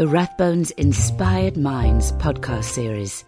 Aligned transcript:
the 0.00 0.06
Rathbones 0.06 0.70
Inspired 0.78 1.58
Minds 1.58 2.12
podcast 2.12 2.64
series. 2.64 3.26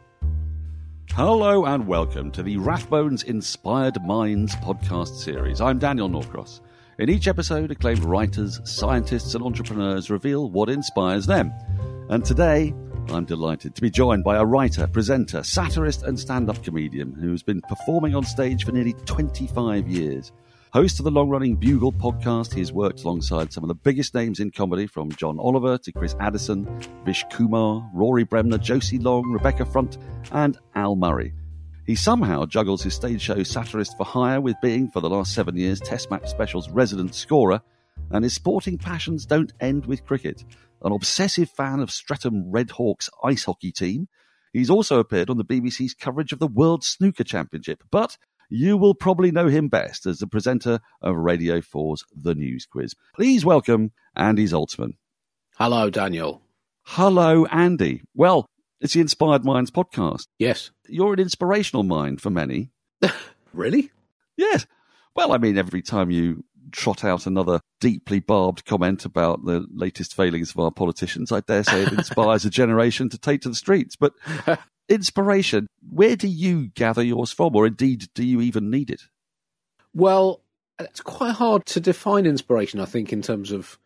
Hello 1.10 1.66
and 1.66 1.86
welcome 1.86 2.30
to 2.30 2.42
the 2.42 2.56
Rathbones 2.56 3.24
Inspired 3.24 4.02
Minds 4.06 4.56
podcast 4.56 5.18
series. 5.18 5.60
I'm 5.60 5.78
Daniel 5.78 6.08
Norcross. 6.08 6.62
In 6.98 7.10
each 7.10 7.28
episode, 7.28 7.70
acclaimed 7.70 8.02
writers, 8.04 8.58
scientists, 8.64 9.34
and 9.34 9.44
entrepreneurs 9.44 10.08
reveal 10.08 10.48
what 10.48 10.70
inspires 10.70 11.26
them. 11.26 11.52
And 12.08 12.24
today, 12.24 12.72
I'm 13.10 13.26
delighted 13.26 13.74
to 13.74 13.82
be 13.82 13.90
joined 13.90 14.24
by 14.24 14.38
a 14.38 14.44
writer, 14.46 14.86
presenter, 14.86 15.42
satirist, 15.42 16.04
and 16.04 16.18
stand 16.18 16.48
up 16.48 16.64
comedian 16.64 17.12
who's 17.12 17.42
been 17.42 17.60
performing 17.68 18.14
on 18.14 18.24
stage 18.24 18.64
for 18.64 18.72
nearly 18.72 18.94
25 19.04 19.88
years. 19.88 20.32
Host 20.72 20.98
of 20.98 21.04
the 21.04 21.10
long 21.10 21.28
running 21.28 21.56
Bugle 21.56 21.92
podcast, 21.92 22.54
he 22.54 22.60
has 22.60 22.72
worked 22.72 23.04
alongside 23.04 23.52
some 23.52 23.62
of 23.62 23.68
the 23.68 23.74
biggest 23.74 24.14
names 24.14 24.40
in 24.40 24.50
comedy 24.50 24.86
from 24.86 25.12
John 25.12 25.38
Oliver 25.38 25.76
to 25.76 25.92
Chris 25.92 26.16
Addison, 26.18 26.66
Nish 27.04 27.26
Kumar, 27.30 27.90
Rory 27.92 28.24
Bremner, 28.24 28.56
Josie 28.56 28.98
Long, 28.98 29.30
Rebecca 29.30 29.66
Front, 29.66 29.98
and 30.30 30.56
Al 30.74 30.96
Murray. 30.96 31.34
He 31.86 31.94
somehow 31.94 32.46
juggles 32.46 32.82
his 32.82 32.94
stage 32.94 33.20
show 33.20 33.42
Satirist 33.42 33.98
for 33.98 34.06
Hire 34.06 34.40
with 34.40 34.56
being, 34.62 34.88
for 34.88 35.00
the 35.00 35.10
last 35.10 35.34
seven 35.34 35.58
years, 35.58 35.78
Test 35.78 36.10
Match 36.10 36.30
Special's 36.30 36.70
resident 36.70 37.14
scorer, 37.14 37.60
and 38.10 38.24
his 38.24 38.32
sporting 38.32 38.78
passions 38.78 39.26
don't 39.26 39.52
end 39.60 39.84
with 39.84 40.06
cricket. 40.06 40.42
An 40.82 40.92
obsessive 40.92 41.50
fan 41.50 41.80
of 41.80 41.90
Streatham 41.90 42.50
Redhawks 42.50 43.10
ice 43.22 43.44
hockey 43.44 43.72
team, 43.72 44.08
he's 44.54 44.70
also 44.70 45.00
appeared 45.00 45.28
on 45.28 45.36
the 45.36 45.44
BBC's 45.44 45.92
coverage 45.92 46.32
of 46.32 46.38
the 46.38 46.46
World 46.46 46.82
Snooker 46.82 47.24
Championship, 47.24 47.84
but 47.90 48.16
you 48.52 48.76
will 48.76 48.94
probably 48.94 49.30
know 49.30 49.48
him 49.48 49.68
best 49.68 50.04
as 50.04 50.18
the 50.18 50.26
presenter 50.26 50.78
of 51.00 51.16
Radio 51.16 51.60
4's 51.60 52.04
The 52.14 52.34
News 52.34 52.66
Quiz. 52.66 52.94
Please 53.14 53.46
welcome 53.46 53.92
Andy 54.14 54.44
Zaltzman. 54.44 54.92
Hello, 55.56 55.88
Daniel. 55.88 56.42
Hello, 56.82 57.46
Andy. 57.46 58.02
Well, 58.14 58.44
it's 58.78 58.92
the 58.92 59.00
Inspired 59.00 59.42
Minds 59.42 59.70
podcast. 59.70 60.26
Yes. 60.38 60.70
You're 60.86 61.14
an 61.14 61.20
inspirational 61.20 61.82
mind 61.82 62.20
for 62.20 62.28
many. 62.28 62.70
really? 63.54 63.90
Yes. 64.36 64.66
Well, 65.16 65.32
I 65.32 65.38
mean, 65.38 65.56
every 65.56 65.80
time 65.80 66.10
you 66.10 66.44
trot 66.72 67.04
out 67.04 67.26
another 67.26 67.60
deeply 67.80 68.20
barbed 68.20 68.64
comment 68.64 69.04
about 69.04 69.44
the 69.44 69.66
latest 69.72 70.14
failings 70.14 70.50
of 70.50 70.58
our 70.58 70.70
politicians, 70.70 71.32
I 71.32 71.40
dare 71.40 71.64
say 71.64 71.82
it 71.82 71.92
inspires 71.92 72.44
a 72.44 72.50
generation 72.50 73.08
to 73.10 73.18
take 73.18 73.42
to 73.42 73.48
the 73.48 73.54
streets. 73.54 73.96
But 73.96 74.12
inspiration, 74.88 75.66
where 75.88 76.16
do 76.16 76.28
you 76.28 76.68
gather 76.68 77.02
yours 77.02 77.32
from, 77.32 77.54
or 77.56 77.66
indeed 77.66 78.06
do 78.14 78.24
you 78.24 78.40
even 78.40 78.70
need 78.70 78.90
it? 78.90 79.02
Well, 79.94 80.42
it's 80.78 81.00
quite 81.00 81.34
hard 81.34 81.66
to 81.66 81.80
define 81.80 82.26
inspiration, 82.26 82.80
I 82.80 82.86
think, 82.86 83.12
in 83.12 83.22
terms 83.22 83.52
of 83.52 83.78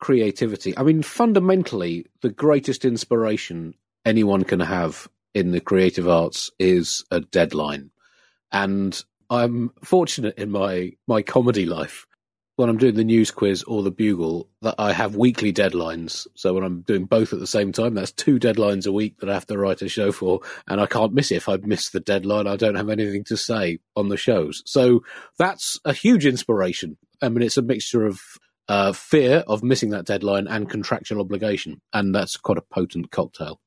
creativity. 0.00 0.76
I 0.76 0.82
mean, 0.82 1.02
fundamentally, 1.02 2.06
the 2.22 2.30
greatest 2.30 2.84
inspiration 2.84 3.74
anyone 4.04 4.44
can 4.44 4.60
have 4.60 5.08
in 5.34 5.52
the 5.52 5.60
creative 5.60 6.08
arts 6.08 6.50
is 6.58 7.04
a 7.10 7.20
deadline. 7.20 7.90
And 8.50 9.02
I'm 9.30 9.72
fortunate 9.82 10.36
in 10.38 10.50
my, 10.50 10.92
my 11.06 11.22
comedy 11.22 11.66
life 11.66 12.06
when 12.62 12.70
I'm 12.70 12.78
doing 12.78 12.94
the 12.94 13.02
news 13.02 13.32
quiz 13.32 13.64
or 13.64 13.82
the 13.82 13.90
bugle 13.90 14.48
that 14.60 14.76
I 14.78 14.92
have 14.92 15.16
weekly 15.16 15.52
deadlines. 15.52 16.28
So 16.36 16.54
when 16.54 16.62
I'm 16.62 16.82
doing 16.82 17.06
both 17.06 17.32
at 17.32 17.40
the 17.40 17.46
same 17.48 17.72
time, 17.72 17.94
that's 17.94 18.12
two 18.12 18.38
deadlines 18.38 18.86
a 18.86 18.92
week 18.92 19.18
that 19.18 19.28
I 19.28 19.34
have 19.34 19.48
to 19.48 19.58
write 19.58 19.82
a 19.82 19.88
show 19.88 20.12
for, 20.12 20.42
and 20.68 20.80
I 20.80 20.86
can't 20.86 21.12
miss 21.12 21.32
it. 21.32 21.38
If 21.38 21.48
I 21.48 21.56
miss 21.56 21.90
the 21.90 21.98
deadline, 21.98 22.46
I 22.46 22.54
don't 22.54 22.76
have 22.76 22.88
anything 22.88 23.24
to 23.24 23.36
say 23.36 23.80
on 23.96 24.10
the 24.10 24.16
shows. 24.16 24.62
So 24.64 25.02
that's 25.38 25.80
a 25.84 25.92
huge 25.92 26.24
inspiration. 26.24 26.96
I 27.20 27.30
mean, 27.30 27.42
it's 27.42 27.56
a 27.56 27.62
mixture 27.62 28.06
of 28.06 28.20
uh, 28.68 28.92
fear 28.92 29.42
of 29.48 29.64
missing 29.64 29.90
that 29.90 30.06
deadline 30.06 30.46
and 30.46 30.70
contractual 30.70 31.20
obligation, 31.20 31.80
and 31.92 32.14
that's 32.14 32.36
quite 32.36 32.58
a 32.58 32.62
potent 32.62 33.10
cocktail. 33.10 33.58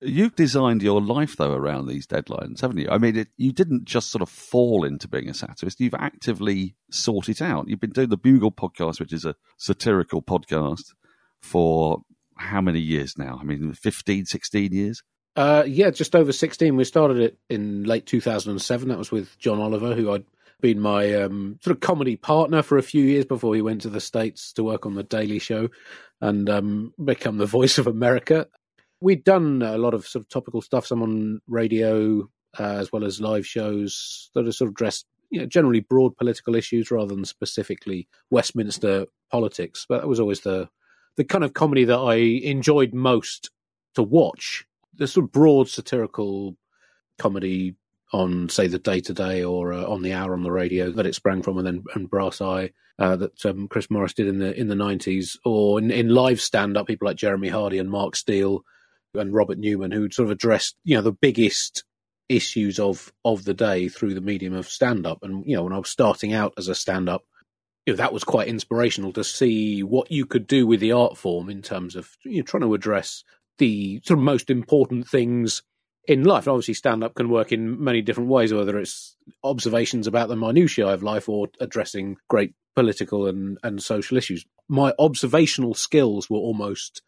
You've 0.00 0.36
designed 0.36 0.82
your 0.82 1.00
life, 1.00 1.36
though, 1.36 1.52
around 1.52 1.86
these 1.86 2.06
deadlines, 2.06 2.60
haven't 2.60 2.78
you? 2.78 2.88
I 2.90 2.98
mean, 2.98 3.16
it, 3.16 3.28
you 3.38 3.52
didn't 3.52 3.86
just 3.86 4.10
sort 4.10 4.20
of 4.20 4.28
fall 4.28 4.84
into 4.84 5.08
being 5.08 5.28
a 5.28 5.34
satirist. 5.34 5.80
You've 5.80 5.94
actively 5.94 6.76
sought 6.90 7.30
it 7.30 7.40
out. 7.40 7.68
You've 7.68 7.80
been 7.80 7.90
doing 7.90 8.10
the 8.10 8.18
Bugle 8.18 8.52
podcast, 8.52 9.00
which 9.00 9.14
is 9.14 9.24
a 9.24 9.36
satirical 9.56 10.20
podcast, 10.20 10.92
for 11.40 12.02
how 12.36 12.60
many 12.60 12.80
years 12.80 13.16
now? 13.16 13.38
I 13.40 13.44
mean, 13.44 13.72
15, 13.72 14.26
16 14.26 14.72
years? 14.72 15.02
Uh, 15.34 15.64
yeah, 15.66 15.90
just 15.90 16.14
over 16.14 16.32
16. 16.32 16.76
We 16.76 16.84
started 16.84 17.18
it 17.18 17.38
in 17.48 17.84
late 17.84 18.06
2007. 18.06 18.88
That 18.88 18.98
was 18.98 19.10
with 19.10 19.38
John 19.38 19.60
Oliver, 19.60 19.94
who 19.94 20.12
I'd 20.12 20.24
been 20.60 20.80
my 20.80 21.14
um, 21.14 21.58
sort 21.62 21.76
of 21.76 21.80
comedy 21.80 22.16
partner 22.16 22.62
for 22.62 22.78
a 22.78 22.82
few 22.82 23.04
years 23.04 23.24
before 23.24 23.54
he 23.54 23.62
went 23.62 23.82
to 23.82 23.90
the 23.90 24.00
States 24.00 24.52
to 24.54 24.64
work 24.64 24.86
on 24.86 24.94
The 24.94 25.02
Daily 25.02 25.38
Show 25.38 25.68
and 26.20 26.48
um, 26.48 26.94
become 27.02 27.36
the 27.36 27.46
voice 27.46 27.78
of 27.78 27.86
America. 27.86 28.46
We'd 29.00 29.24
done 29.24 29.62
a 29.62 29.78
lot 29.78 29.94
of 29.94 30.06
sort 30.06 30.24
of 30.24 30.28
topical 30.28 30.62
stuff, 30.62 30.86
some 30.86 31.02
on 31.02 31.40
radio 31.46 32.28
uh, 32.58 32.76
as 32.78 32.90
well 32.92 33.04
as 33.04 33.20
live 33.20 33.46
shows 33.46 34.30
that 34.34 34.46
are 34.46 34.52
sort 34.52 34.68
of 34.68 34.74
dressed, 34.74 35.06
you 35.30 35.40
know, 35.40 35.46
generally 35.46 35.80
broad 35.80 36.16
political 36.16 36.54
issues 36.54 36.90
rather 36.90 37.14
than 37.14 37.24
specifically 37.24 38.08
Westminster 38.30 39.06
politics. 39.30 39.86
But 39.88 40.00
that 40.00 40.08
was 40.08 40.20
always 40.20 40.40
the 40.40 40.68
the 41.16 41.24
kind 41.24 41.44
of 41.44 41.54
comedy 41.54 41.84
that 41.84 41.98
I 41.98 42.14
enjoyed 42.14 42.92
most 42.92 43.50
to 43.94 44.02
watch. 44.02 44.66
The 44.94 45.06
sort 45.06 45.24
of 45.24 45.32
broad 45.32 45.68
satirical 45.68 46.56
comedy 47.18 47.74
on, 48.12 48.48
say, 48.48 48.66
the 48.66 48.78
Day 48.78 49.00
Today 49.00 49.42
or 49.42 49.72
uh, 49.72 49.84
on 49.84 50.02
the 50.02 50.12
hour 50.12 50.32
on 50.32 50.42
the 50.42 50.52
radio 50.52 50.90
that 50.92 51.06
it 51.06 51.14
sprang 51.14 51.42
from, 51.42 51.58
and 51.58 51.66
then 51.66 51.84
and 51.94 52.08
Brass 52.08 52.40
Eye 52.40 52.70
uh, 52.98 53.16
that 53.16 53.44
um, 53.44 53.68
Chris 53.68 53.90
Morris 53.90 54.14
did 54.14 54.28
in 54.28 54.38
the 54.38 54.58
in 54.58 54.68
the 54.68 54.74
nineties, 54.74 55.38
or 55.44 55.78
in, 55.78 55.90
in 55.90 56.08
live 56.08 56.40
stand 56.40 56.76
up, 56.76 56.86
people 56.86 57.06
like 57.06 57.16
Jeremy 57.16 57.48
Hardy 57.48 57.78
and 57.78 57.90
Mark 57.90 58.16
Steel 58.16 58.64
and 59.18 59.34
Robert 59.34 59.58
Newman, 59.58 59.92
who 59.92 60.10
sort 60.10 60.26
of 60.26 60.30
addressed 60.30 60.76
you 60.84 60.96
know 60.96 61.02
the 61.02 61.12
biggest 61.12 61.84
issues 62.28 62.78
of 62.78 63.12
of 63.24 63.44
the 63.44 63.54
day 63.54 63.88
through 63.88 64.14
the 64.14 64.20
medium 64.20 64.54
of 64.54 64.68
stand 64.68 65.06
up. 65.06 65.18
And 65.22 65.44
you 65.46 65.56
know, 65.56 65.64
when 65.64 65.72
I 65.72 65.78
was 65.78 65.90
starting 65.90 66.32
out 66.32 66.54
as 66.56 66.68
a 66.68 66.74
stand 66.74 67.08
up, 67.08 67.22
you 67.86 67.92
know, 67.92 67.96
that 67.96 68.12
was 68.12 68.24
quite 68.24 68.48
inspirational 68.48 69.12
to 69.12 69.24
see 69.24 69.82
what 69.82 70.10
you 70.10 70.26
could 70.26 70.46
do 70.46 70.66
with 70.66 70.80
the 70.80 70.92
art 70.92 71.16
form 71.16 71.48
in 71.48 71.62
terms 71.62 71.96
of 71.96 72.16
you 72.24 72.38
know, 72.38 72.42
trying 72.42 72.62
to 72.62 72.74
address 72.74 73.24
the 73.58 74.00
sort 74.04 74.18
of 74.18 74.24
most 74.24 74.50
important 74.50 75.08
things 75.08 75.62
in 76.06 76.24
life. 76.24 76.46
And 76.46 76.52
obviously, 76.52 76.74
stand 76.74 77.04
up 77.04 77.14
can 77.14 77.28
work 77.28 77.52
in 77.52 77.82
many 77.82 78.02
different 78.02 78.30
ways, 78.30 78.52
whether 78.52 78.78
it's 78.78 79.16
observations 79.44 80.06
about 80.06 80.28
the 80.28 80.36
minutiae 80.36 80.88
of 80.88 81.02
life 81.02 81.28
or 81.28 81.48
addressing 81.60 82.16
great 82.28 82.54
political 82.74 83.26
and, 83.26 83.58
and 83.62 83.82
social 83.82 84.16
issues. 84.16 84.44
My 84.68 84.92
observational 84.98 85.74
skills 85.74 86.28
were 86.28 86.38
almost 86.38 87.02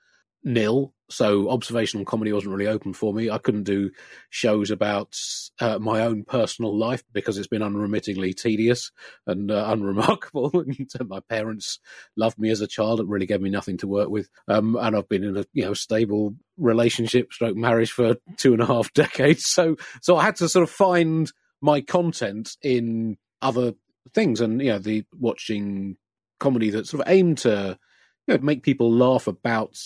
nil. 0.44 0.94
So 1.10 1.48
observational 1.48 2.04
comedy 2.04 2.32
wasn't 2.32 2.54
really 2.54 2.70
open 2.70 2.92
for 2.92 3.14
me. 3.14 3.30
I 3.30 3.38
couldn't 3.38 3.62
do 3.62 3.90
shows 4.28 4.70
about 4.70 5.16
uh, 5.58 5.78
my 5.78 6.02
own 6.02 6.24
personal 6.24 6.76
life 6.76 7.02
because 7.12 7.38
it's 7.38 7.46
been 7.46 7.62
unremittingly 7.62 8.34
tedious 8.34 8.92
and 9.26 9.50
uh, 9.50 9.64
unremarkable. 9.68 10.50
and 10.54 11.08
my 11.08 11.20
parents 11.20 11.78
loved 12.16 12.38
me 12.38 12.50
as 12.50 12.60
a 12.60 12.66
child. 12.66 13.00
It 13.00 13.06
really 13.06 13.26
gave 13.26 13.40
me 13.40 13.48
nothing 13.48 13.78
to 13.78 13.86
work 13.88 14.10
with. 14.10 14.28
Um, 14.48 14.76
and 14.78 14.94
I've 14.94 15.08
been 15.08 15.24
in 15.24 15.36
a 15.38 15.44
you 15.52 15.64
know 15.64 15.74
stable 15.74 16.34
relationship, 16.58 17.32
stroke 17.32 17.56
marriage 17.56 17.90
for 17.90 18.16
two 18.36 18.52
and 18.52 18.62
a 18.62 18.66
half 18.66 18.92
decades. 18.94 19.46
So 19.46 19.76
so 20.02 20.16
I 20.16 20.24
had 20.24 20.36
to 20.36 20.48
sort 20.48 20.62
of 20.62 20.70
find 20.70 21.32
my 21.62 21.80
content 21.80 22.56
in 22.62 23.16
other 23.40 23.72
things, 24.14 24.42
and 24.42 24.60
you 24.60 24.72
know 24.72 24.78
the 24.78 25.04
watching 25.18 25.96
comedy 26.38 26.70
that 26.70 26.86
sort 26.86 27.00
of 27.00 27.10
aimed 27.10 27.38
to 27.38 27.78
you 28.26 28.34
know, 28.34 28.42
make 28.42 28.62
people 28.62 28.92
laugh 28.92 29.26
about 29.26 29.76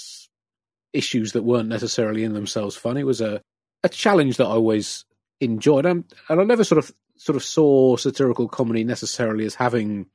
issues 0.92 1.32
that 1.32 1.42
weren't 1.42 1.69
necessarily 1.69 2.25
in 2.25 2.32
themselves 2.32 2.76
fun. 2.76 2.97
It 2.97 3.06
was 3.06 3.20
a 3.20 3.42
a 3.84 3.88
challenge 3.88 4.36
that 4.36 4.47
I 4.47 4.50
always 4.50 5.04
enjoyed, 5.41 5.86
and, 5.86 6.04
and 6.28 6.41
I 6.41 6.44
never 6.44 6.64
sort 6.64 6.78
of 6.78 6.92
sort 7.16 7.36
of 7.36 7.44
saw 7.44 7.97
satirical 7.97 8.48
comedy 8.48 8.84
necessarily 8.84 9.44
as 9.44 9.54
having 9.54 10.06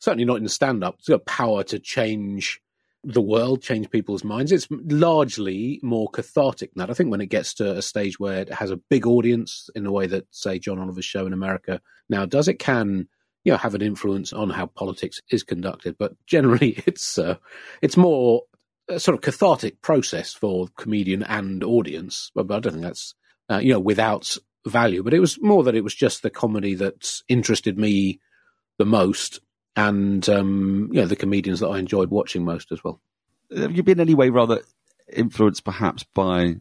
certainly 0.00 0.24
not 0.24 0.38
in 0.38 0.48
stand 0.48 0.84
up 0.84 0.98
got 1.06 1.24
power 1.26 1.62
to 1.64 1.78
change 1.78 2.60
the 3.04 3.20
world, 3.20 3.62
change 3.62 3.90
people's 3.90 4.24
minds. 4.24 4.50
It's 4.50 4.66
largely 4.70 5.78
more 5.82 6.08
cathartic 6.08 6.72
than 6.74 6.80
that. 6.80 6.90
I 6.90 6.94
think 6.94 7.10
when 7.10 7.20
it 7.20 7.26
gets 7.26 7.54
to 7.54 7.76
a 7.76 7.82
stage 7.82 8.18
where 8.18 8.40
it 8.40 8.52
has 8.52 8.70
a 8.70 8.80
big 8.88 9.06
audience 9.06 9.68
in 9.74 9.84
the 9.84 9.92
way 9.92 10.06
that, 10.06 10.26
say, 10.30 10.58
John 10.58 10.78
Oliver's 10.78 11.04
show 11.04 11.26
in 11.26 11.32
America 11.32 11.80
now 12.08 12.24
does, 12.24 12.48
it 12.48 12.58
can 12.58 13.08
you 13.44 13.52
know 13.52 13.58
have 13.58 13.74
an 13.74 13.82
influence 13.82 14.32
on 14.32 14.50
how 14.50 14.66
politics 14.66 15.20
is 15.30 15.42
conducted. 15.42 15.96
But 15.98 16.14
generally, 16.26 16.82
it's 16.86 17.18
uh, 17.18 17.36
it's 17.82 17.96
more 17.96 18.42
a 18.88 19.00
sort 19.00 19.14
of 19.14 19.22
cathartic 19.22 19.80
process 19.82 20.32
for 20.32 20.68
comedian 20.76 21.22
and 21.22 21.62
audience. 21.64 22.30
But, 22.34 22.50
I 22.50 22.60
don't 22.60 22.72
think 22.72 22.84
that's 22.84 23.14
uh, 23.48 23.58
you 23.58 23.72
know 23.72 23.80
without 23.80 24.36
value. 24.66 25.02
But 25.02 25.14
it 25.14 25.20
was 25.20 25.40
more 25.40 25.62
that 25.64 25.74
it 25.74 25.84
was 25.84 25.94
just 25.94 26.22
the 26.22 26.30
comedy 26.30 26.74
that 26.74 27.20
interested 27.28 27.78
me 27.78 28.20
the 28.78 28.86
most, 28.86 29.40
and 29.76 30.28
um, 30.28 30.88
you 30.92 31.00
know 31.00 31.06
the 31.06 31.16
comedians 31.16 31.60
that 31.60 31.68
I 31.68 31.78
enjoyed 31.78 32.10
watching 32.10 32.44
most 32.44 32.72
as 32.72 32.82
well. 32.82 33.00
Have 33.56 33.76
you 33.76 33.82
been 33.82 34.00
any 34.00 34.14
way 34.14 34.30
rather 34.30 34.62
influenced 35.12 35.64
perhaps 35.64 36.02
by 36.14 36.56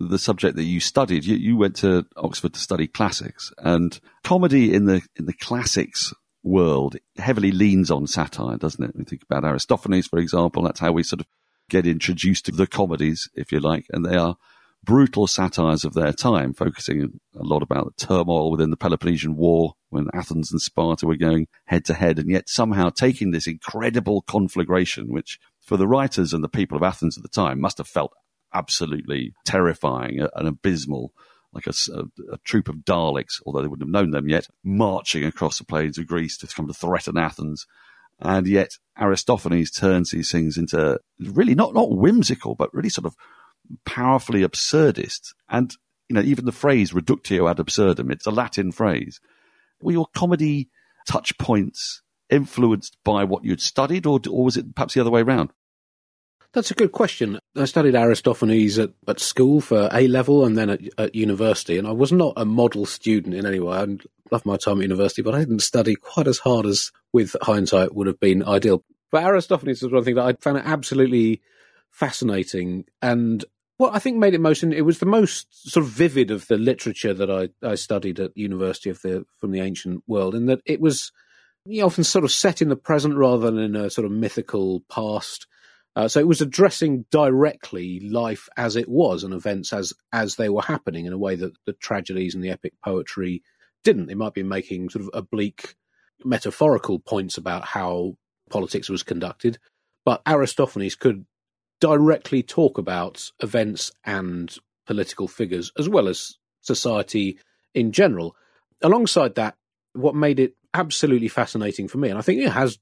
the 0.00 0.18
subject 0.18 0.56
that 0.56 0.64
you 0.64 0.80
studied? 0.80 1.24
You, 1.24 1.36
you 1.36 1.56
went 1.56 1.76
to 1.76 2.06
Oxford 2.16 2.54
to 2.54 2.60
study 2.60 2.86
classics, 2.86 3.52
and 3.58 3.98
comedy 4.24 4.72
in 4.72 4.86
the 4.86 5.02
in 5.16 5.26
the 5.26 5.34
classics 5.34 6.12
world 6.44 6.96
heavily 7.16 7.50
leans 7.50 7.90
on 7.90 8.06
satire, 8.06 8.56
doesn't 8.56 8.82
it? 8.82 8.96
We 8.96 9.04
think 9.04 9.22
about 9.22 9.44
Aristophanes, 9.44 10.06
for 10.06 10.18
example. 10.18 10.62
That's 10.62 10.80
how 10.80 10.92
we 10.92 11.02
sort 11.02 11.20
of 11.20 11.26
get 11.68 11.86
introduced 11.86 12.46
to 12.46 12.52
the 12.52 12.66
comedies, 12.66 13.28
if 13.34 13.52
you 13.52 13.60
like, 13.60 13.86
and 13.90 14.04
they 14.04 14.16
are 14.16 14.36
brutal 14.84 15.26
satires 15.26 15.84
of 15.84 15.94
their 15.94 16.12
time, 16.12 16.52
focusing 16.52 17.20
a 17.34 17.42
lot 17.42 17.62
about 17.62 17.96
the 17.96 18.06
turmoil 18.06 18.50
within 18.50 18.70
the 18.70 18.76
Peloponnesian 18.76 19.36
War 19.36 19.74
when 19.90 20.08
Athens 20.14 20.52
and 20.52 20.60
Sparta 20.60 21.06
were 21.06 21.16
going 21.16 21.46
head 21.66 21.84
to 21.86 21.94
head, 21.94 22.18
and 22.18 22.30
yet 22.30 22.48
somehow 22.48 22.90
taking 22.90 23.30
this 23.30 23.46
incredible 23.46 24.22
conflagration, 24.22 25.12
which 25.12 25.38
for 25.60 25.76
the 25.76 25.88
writers 25.88 26.32
and 26.32 26.42
the 26.42 26.48
people 26.48 26.76
of 26.76 26.82
Athens 26.82 27.16
at 27.16 27.22
the 27.22 27.28
time 27.28 27.60
must 27.60 27.78
have 27.78 27.88
felt 27.88 28.12
absolutely 28.52 29.34
terrifying 29.44 30.26
and 30.34 30.48
abysmal. 30.48 31.12
Like 31.50 31.66
a, 31.66 31.72
a, 31.94 32.34
a, 32.34 32.38
troop 32.44 32.68
of 32.68 32.84
Daleks, 32.84 33.40
although 33.46 33.62
they 33.62 33.68
wouldn't 33.68 33.88
have 33.88 33.92
known 33.92 34.10
them 34.10 34.28
yet, 34.28 34.48
marching 34.62 35.24
across 35.24 35.56
the 35.56 35.64
plains 35.64 35.96
of 35.96 36.06
Greece 36.06 36.36
to 36.38 36.46
come 36.46 36.66
to 36.66 36.74
threaten 36.74 37.16
Athens. 37.16 37.66
And 38.20 38.46
yet 38.46 38.72
Aristophanes 38.98 39.70
turns 39.70 40.10
these 40.10 40.30
things 40.30 40.56
into 40.56 40.98
really 41.20 41.54
not, 41.54 41.74
not 41.74 41.90
whimsical, 41.90 42.54
but 42.54 42.72
really 42.74 42.88
sort 42.88 43.06
of 43.06 43.14
powerfully 43.84 44.42
absurdist. 44.42 45.34
And, 45.48 45.72
you 46.08 46.14
know, 46.14 46.22
even 46.22 46.44
the 46.44 46.52
phrase 46.52 46.92
reductio 46.92 47.48
ad 47.48 47.60
absurdum, 47.60 48.10
it's 48.10 48.26
a 48.26 48.30
Latin 48.30 48.72
phrase. 48.72 49.20
Were 49.80 49.92
your 49.92 50.08
comedy 50.14 50.68
touch 51.06 51.38
points 51.38 52.02
influenced 52.30 52.96
by 53.04 53.24
what 53.24 53.44
you'd 53.44 53.60
studied, 53.60 54.06
or, 54.06 54.20
or 54.28 54.44
was 54.44 54.56
it 54.56 54.74
perhaps 54.74 54.94
the 54.94 55.00
other 55.00 55.10
way 55.10 55.22
around? 55.22 55.52
That's 56.54 56.70
a 56.70 56.74
good 56.74 56.92
question. 56.92 57.38
I 57.54 57.66
studied 57.66 57.94
Aristophanes 57.94 58.78
at, 58.78 58.90
at 59.06 59.20
school 59.20 59.60
for 59.60 59.88
A 59.92 60.08
level 60.08 60.46
and 60.46 60.56
then 60.56 60.70
at, 60.70 60.80
at, 60.96 61.14
university, 61.14 61.76
and 61.76 61.86
I 61.86 61.92
was 61.92 62.10
not 62.10 62.32
a 62.36 62.46
model 62.46 62.86
student 62.86 63.34
in 63.34 63.44
any 63.44 63.60
way. 63.60 63.76
I 63.76 63.86
loved 64.32 64.46
my 64.46 64.56
time 64.56 64.78
at 64.78 64.82
university, 64.82 65.22
but 65.22 65.34
I 65.34 65.40
didn't 65.40 65.60
study 65.60 65.94
quite 65.94 66.26
as 66.26 66.38
hard 66.38 66.66
as, 66.66 66.92
with 67.12 67.34
hindsight, 67.42 67.94
would 67.94 68.06
have 68.06 68.20
been 68.20 68.42
ideal. 68.42 68.84
But 69.10 69.24
Aristophanes 69.24 69.82
was 69.82 69.92
one 69.92 70.04
thing 70.04 70.16
that 70.16 70.26
I 70.26 70.32
found 70.34 70.58
absolutely 70.58 71.40
fascinating, 71.90 72.84
and 73.00 73.44
what 73.78 73.94
I 73.94 74.00
think 74.00 74.18
made 74.18 74.34
it 74.34 74.40
most 74.40 74.62
it 74.62 74.82
was 74.82 74.98
the 74.98 75.06
most 75.06 75.70
sort 75.70 75.86
of 75.86 75.90
vivid 75.90 76.30
of 76.30 76.46
the 76.48 76.58
literature 76.58 77.14
that 77.14 77.30
I, 77.30 77.48
I 77.66 77.76
studied 77.76 78.20
at 78.20 78.36
University 78.36 78.90
of 78.90 79.00
the 79.02 79.24
from 79.38 79.52
the 79.52 79.60
ancient 79.60 80.02
world, 80.06 80.34
in 80.34 80.46
that 80.46 80.60
it 80.66 80.80
was 80.80 81.12
you 81.64 81.80
know, 81.80 81.86
often 81.86 82.04
sort 82.04 82.24
of 82.24 82.32
set 82.32 82.60
in 82.60 82.68
the 82.68 82.76
present 82.76 83.16
rather 83.16 83.50
than 83.50 83.58
in 83.58 83.76
a 83.76 83.90
sort 83.90 84.04
of 84.04 84.12
mythical 84.12 84.80
past. 84.90 85.46
Uh, 85.96 86.06
so 86.06 86.20
it 86.20 86.28
was 86.28 86.40
addressing 86.40 87.04
directly 87.10 88.00
life 88.00 88.48
as 88.56 88.76
it 88.76 88.88
was 88.88 89.24
and 89.24 89.34
events 89.34 89.72
as 89.72 89.92
as 90.12 90.36
they 90.36 90.48
were 90.48 90.62
happening 90.62 91.06
in 91.06 91.12
a 91.12 91.18
way 91.18 91.34
that 91.34 91.52
the 91.66 91.72
tragedies 91.72 92.34
and 92.34 92.44
the 92.44 92.50
epic 92.50 92.72
poetry 92.84 93.42
didn't. 93.84 94.10
It 94.10 94.16
might 94.16 94.34
be 94.34 94.42
making 94.42 94.90
sort 94.90 95.04
of 95.04 95.10
oblique 95.14 95.74
metaphorical 96.24 96.98
points 96.98 97.38
about 97.38 97.64
how 97.64 98.16
politics 98.50 98.88
was 98.88 99.02
conducted, 99.02 99.58
but 100.04 100.22
Aristophanes 100.26 100.94
could 100.94 101.24
directly 101.80 102.42
talk 102.42 102.78
about 102.78 103.30
events 103.40 103.92
and 104.04 104.56
political 104.86 105.28
figures 105.28 105.70
as 105.78 105.88
well 105.88 106.08
as 106.08 106.38
society 106.60 107.38
in 107.74 107.92
general. 107.92 108.34
Alongside 108.82 109.36
that, 109.36 109.54
what 109.92 110.14
made 110.14 110.40
it 110.40 110.54
absolutely 110.74 111.28
fascinating 111.28 111.88
for 111.88 111.98
me, 111.98 112.08
and 112.08 112.18
I 112.18 112.22
think 112.22 112.40
it 112.40 112.50
has 112.50 112.78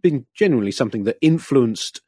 been 0.00 0.26
genuinely 0.34 0.72
something 0.72 1.04
that 1.04 1.18
influenced 1.20 2.02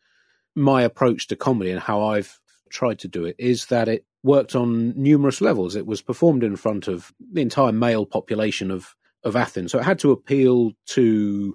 my 0.55 0.83
approach 0.83 1.29
to 1.29 1.37
comedy 1.37 1.71
and 1.71 1.81
how 1.81 2.03
I've 2.03 2.39
tried 2.71 2.99
to 3.01 3.09
do 3.09 3.25
it, 3.25 3.37
is 3.39 3.67
that 3.67 3.89
it 3.89 4.05
worked 4.23 4.55
on 4.55 5.01
numerous 5.01 5.41
levels. 5.41 5.77
It 5.77 5.87
was 5.87 6.03
performed 6.03 6.43
in 6.43 6.57
front 6.57 6.89
of 6.89 7.13
the 7.33 7.43
entire 7.43 7.73
male 7.73 8.07
population 8.07 8.71
of, 8.71 8.95
of 9.23 9.37
Athens. 9.37 9.73
So 9.73 9.79
it 9.79 9.85
had 9.85 9.99
to 10.01 10.13
appeal 10.13 10.73
to 10.89 11.55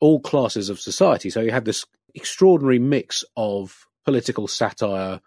all 0.00 0.20
classes 0.20 0.68
of 0.68 0.80
society. 0.80 1.30
So 1.30 1.40
you 1.40 1.50
had 1.50 1.64
this 1.64 1.84
extraordinary 2.14 2.78
mix 2.78 3.24
of 3.36 3.86
political 4.04 4.48
satire, 4.48 5.20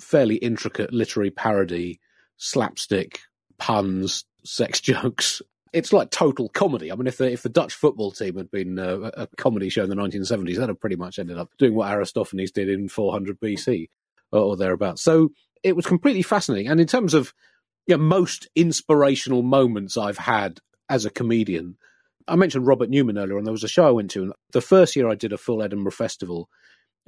fairly 0.00 0.36
intricate 0.36 0.92
literary 0.92 1.30
parody, 1.30 2.00
slapstick, 2.36 3.20
puns, 3.58 4.24
sex 4.44 4.80
jokes. 4.82 5.42
It's 5.72 5.92
like 5.92 6.10
total 6.10 6.48
comedy. 6.48 6.90
I 6.90 6.94
mean, 6.94 7.06
if 7.06 7.18
the 7.18 7.30
if 7.30 7.42
the 7.42 7.50
Dutch 7.50 7.74
football 7.74 8.10
team 8.10 8.36
had 8.36 8.50
been 8.50 8.78
uh, 8.78 9.10
a 9.14 9.28
comedy 9.36 9.68
show 9.68 9.82
in 9.82 9.90
the 9.90 9.96
1970s, 9.96 10.54
that'd 10.54 10.70
have 10.70 10.80
pretty 10.80 10.96
much 10.96 11.18
ended 11.18 11.36
up 11.36 11.50
doing 11.58 11.74
what 11.74 11.92
Aristophanes 11.92 12.52
did 12.52 12.70
in 12.70 12.88
400 12.88 13.38
BC 13.38 13.90
or, 14.32 14.40
or 14.40 14.56
thereabouts. 14.56 15.02
So 15.02 15.30
it 15.62 15.76
was 15.76 15.86
completely 15.86 16.22
fascinating. 16.22 16.68
And 16.70 16.80
in 16.80 16.86
terms 16.86 17.14
of 17.14 17.32
you 17.86 17.96
know, 17.96 18.02
most 18.02 18.48
inspirational 18.54 19.42
moments 19.42 19.96
I've 19.96 20.18
had 20.18 20.60
as 20.88 21.04
a 21.04 21.10
comedian, 21.10 21.76
I 22.26 22.36
mentioned 22.36 22.66
Robert 22.66 22.90
Newman 22.90 23.18
earlier, 23.18 23.38
and 23.38 23.46
there 23.46 23.52
was 23.52 23.64
a 23.64 23.68
show 23.68 23.86
I 23.86 23.92
went 23.92 24.10
to. 24.12 24.22
And 24.22 24.32
the 24.52 24.60
first 24.60 24.96
year 24.96 25.08
I 25.08 25.14
did 25.14 25.32
a 25.32 25.38
full 25.38 25.62
Edinburgh 25.62 25.92
festival, 25.92 26.48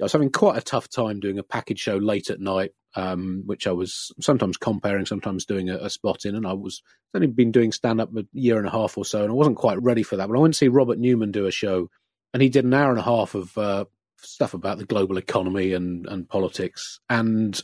I 0.01 0.05
was 0.05 0.13
having 0.13 0.31
quite 0.31 0.57
a 0.57 0.61
tough 0.61 0.89
time 0.89 1.19
doing 1.19 1.37
a 1.37 1.43
package 1.43 1.79
show 1.79 1.97
late 1.97 2.31
at 2.31 2.39
night, 2.39 2.71
um, 2.95 3.43
which 3.45 3.67
I 3.67 3.71
was 3.71 4.11
sometimes 4.19 4.57
comparing, 4.57 5.05
sometimes 5.05 5.45
doing 5.45 5.69
a, 5.69 5.77
a 5.77 5.89
spot 5.91 6.25
in. 6.25 6.35
And 6.35 6.47
I 6.47 6.53
was 6.53 6.81
only 7.13 7.27
been 7.27 7.51
doing 7.51 7.71
stand 7.71 8.01
up 8.01 8.09
a 8.17 8.25
year 8.33 8.57
and 8.57 8.67
a 8.67 8.71
half 8.71 8.97
or 8.97 9.05
so, 9.05 9.21
and 9.21 9.29
I 9.29 9.35
wasn't 9.35 9.57
quite 9.57 9.81
ready 9.81 10.01
for 10.01 10.17
that. 10.17 10.27
But 10.27 10.37
I 10.37 10.39
went 10.39 10.55
to 10.55 10.57
see 10.57 10.69
Robert 10.69 10.97
Newman 10.97 11.31
do 11.31 11.45
a 11.45 11.51
show, 11.51 11.89
and 12.33 12.41
he 12.41 12.49
did 12.49 12.65
an 12.65 12.73
hour 12.73 12.89
and 12.89 12.99
a 12.99 13.03
half 13.03 13.35
of 13.35 13.55
uh, 13.57 13.85
stuff 14.17 14.55
about 14.55 14.79
the 14.79 14.85
global 14.85 15.17
economy 15.17 15.73
and, 15.73 16.07
and 16.07 16.27
politics. 16.27 16.99
And 17.07 17.61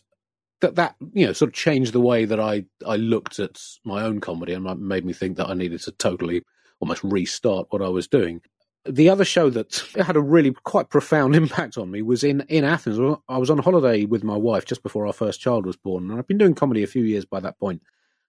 that 0.61 0.75
that 0.75 0.95
you 1.13 1.25
know 1.25 1.33
sort 1.33 1.49
of 1.49 1.53
changed 1.55 1.93
the 1.93 2.01
way 2.01 2.25
that 2.25 2.39
I 2.39 2.65
I 2.85 2.95
looked 2.95 3.39
at 3.39 3.61
my 3.83 4.03
own 4.03 4.19
comedy 4.19 4.53
and 4.53 4.65
made 4.79 5.05
me 5.05 5.13
think 5.13 5.37
that 5.37 5.49
I 5.49 5.53
needed 5.53 5.81
to 5.81 5.91
totally 5.91 6.43
almost 6.79 7.03
restart 7.03 7.67
what 7.69 7.81
I 7.81 7.89
was 7.89 8.07
doing 8.07 8.41
the 8.87 9.09
other 9.09 9.25
show 9.25 9.49
that 9.49 9.83
had 9.95 10.15
a 10.15 10.21
really 10.21 10.53
quite 10.63 10.89
profound 10.89 11.35
impact 11.35 11.77
on 11.77 11.91
me 11.91 12.01
was 12.01 12.23
in, 12.23 12.41
in 12.49 12.63
Athens. 12.63 13.19
I 13.27 13.37
was 13.37 13.49
on 13.49 13.57
holiday 13.59 14.05
with 14.05 14.23
my 14.23 14.37
wife 14.37 14.65
just 14.65 14.83
before 14.83 15.05
our 15.07 15.13
first 15.13 15.39
child 15.39 15.65
was 15.65 15.75
born, 15.75 16.09
and 16.09 16.19
I've 16.19 16.27
been 16.27 16.37
doing 16.37 16.55
comedy 16.55 16.83
a 16.83 16.87
few 16.87 17.03
years 17.03 17.25
by 17.25 17.39
that 17.41 17.59
point. 17.59 17.81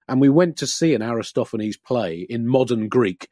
And 0.09 0.21
we 0.21 0.29
went 0.29 0.57
to 0.59 0.67
see 0.67 0.95
an 0.95 1.03
Aristophanes 1.03 1.77
play 1.77 2.27
in 2.29 2.47
modern 2.47 2.89
Greek 2.89 3.29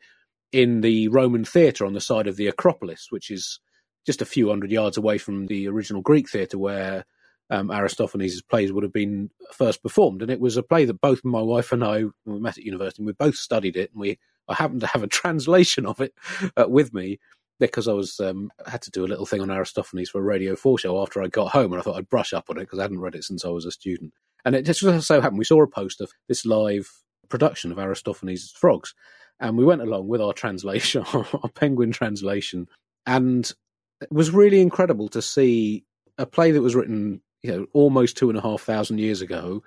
in 0.52 0.82
the 0.82 1.08
Roman 1.08 1.44
theatre 1.44 1.86
on 1.86 1.94
the 1.94 2.00
side 2.00 2.26
of 2.26 2.36
the 2.36 2.46
Acropolis, 2.48 3.06
which 3.10 3.30
is 3.30 3.60
just 4.04 4.22
a 4.22 4.26
few 4.26 4.50
hundred 4.50 4.70
yards 4.70 4.96
away 4.96 5.18
from 5.18 5.46
the 5.46 5.68
original 5.68 6.02
Greek 6.02 6.28
theatre 6.28 6.58
where 6.58 7.04
um, 7.50 7.70
Aristophanes' 7.70 8.42
plays 8.42 8.72
would 8.72 8.82
have 8.82 8.92
been 8.92 9.30
first 9.52 9.82
performed. 9.82 10.22
And 10.22 10.30
it 10.30 10.40
was 10.40 10.56
a 10.56 10.62
play 10.62 10.84
that 10.84 11.00
both 11.00 11.24
my 11.24 11.40
wife 11.40 11.72
and 11.72 11.84
I, 11.84 12.04
we 12.24 12.40
met 12.40 12.58
at 12.58 12.64
university, 12.64 13.02
and 13.02 13.06
we 13.06 13.12
both 13.12 13.36
studied 13.36 13.76
it, 13.76 13.90
and 13.92 14.00
we 14.00 14.18
I 14.48 14.54
happened 14.54 14.80
to 14.80 14.86
have 14.88 15.02
a 15.02 15.08
translation 15.22 15.86
of 15.86 16.00
it 16.00 16.14
uh, 16.56 16.66
with 16.68 16.94
me 16.94 17.18
because 17.58 17.88
I 17.88 17.92
was 17.92 18.20
um, 18.20 18.50
had 18.66 18.82
to 18.82 18.90
do 18.90 19.04
a 19.04 19.08
little 19.08 19.26
thing 19.26 19.40
on 19.40 19.50
Aristophanes 19.50 20.10
for 20.10 20.20
a 20.20 20.24
Radio 20.24 20.56
Four 20.56 20.78
show 20.78 21.00
after 21.00 21.22
I 21.22 21.28
got 21.28 21.52
home, 21.52 21.72
and 21.72 21.80
I 21.80 21.82
thought 21.82 21.96
I'd 21.96 22.10
brush 22.10 22.32
up 22.32 22.50
on 22.50 22.58
it 22.58 22.60
because 22.60 22.78
I 22.78 22.82
hadn't 22.82 23.00
read 23.00 23.14
it 23.14 23.24
since 23.24 23.44
I 23.44 23.48
was 23.48 23.64
a 23.64 23.72
student. 23.72 24.12
And 24.44 24.54
it 24.54 24.62
just 24.62 24.80
so 24.80 25.20
happened 25.20 25.38
we 25.38 25.44
saw 25.44 25.62
a 25.62 25.66
post 25.66 26.00
of 26.00 26.12
this 26.28 26.46
live 26.46 26.90
production 27.28 27.72
of 27.72 27.78
Aristophanes' 27.78 28.52
Frogs, 28.52 28.94
and 29.40 29.56
we 29.56 29.64
went 29.64 29.82
along 29.82 30.08
with 30.08 30.20
our 30.20 30.32
translation, 30.32 31.04
our 31.12 31.48
Penguin 31.54 31.92
translation, 31.92 32.68
and 33.06 33.52
it 34.00 34.12
was 34.12 34.30
really 34.30 34.60
incredible 34.60 35.08
to 35.08 35.22
see 35.22 35.84
a 36.18 36.26
play 36.26 36.50
that 36.50 36.62
was 36.62 36.74
written, 36.74 37.20
you 37.42 37.52
know, 37.52 37.66
almost 37.72 38.16
two 38.16 38.28
and 38.28 38.38
a 38.38 38.42
half 38.42 38.62
thousand 38.62 38.98
years 38.98 39.20
ago, 39.20 39.62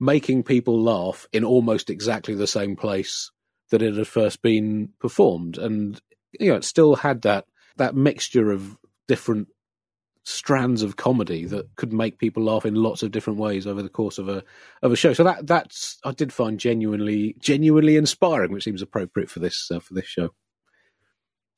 making 0.00 0.42
people 0.42 0.82
laugh 0.82 1.26
in 1.32 1.44
almost 1.44 1.90
exactly 1.90 2.34
the 2.34 2.46
same 2.46 2.76
place 2.76 3.30
that 3.70 3.82
it 3.82 3.96
had 3.96 4.08
first 4.08 4.42
been 4.42 4.90
performed, 5.00 5.58
and 5.58 6.00
you 6.38 6.50
know 6.50 6.56
it 6.56 6.64
still 6.64 6.96
had 6.96 7.22
that 7.22 7.46
that 7.76 7.94
mixture 7.94 8.50
of 8.50 8.76
different 9.08 9.48
strands 10.24 10.82
of 10.82 10.96
comedy 10.96 11.46
that 11.46 11.74
could 11.76 11.92
make 11.92 12.18
people 12.18 12.44
laugh 12.44 12.64
in 12.64 12.74
lots 12.74 13.02
of 13.02 13.10
different 13.10 13.38
ways 13.38 13.66
over 13.66 13.82
the 13.82 13.88
course 13.88 14.18
of 14.18 14.28
a 14.28 14.42
of 14.82 14.92
a 14.92 14.96
show. 14.96 15.12
So 15.12 15.24
that 15.24 15.46
that's 15.46 15.98
I 16.04 16.12
did 16.12 16.32
find 16.32 16.58
genuinely 16.58 17.36
genuinely 17.40 17.96
inspiring, 17.96 18.52
which 18.52 18.64
seems 18.64 18.82
appropriate 18.82 19.30
for 19.30 19.40
this 19.40 19.70
uh, 19.70 19.80
for 19.80 19.94
this 19.94 20.06
show. 20.06 20.30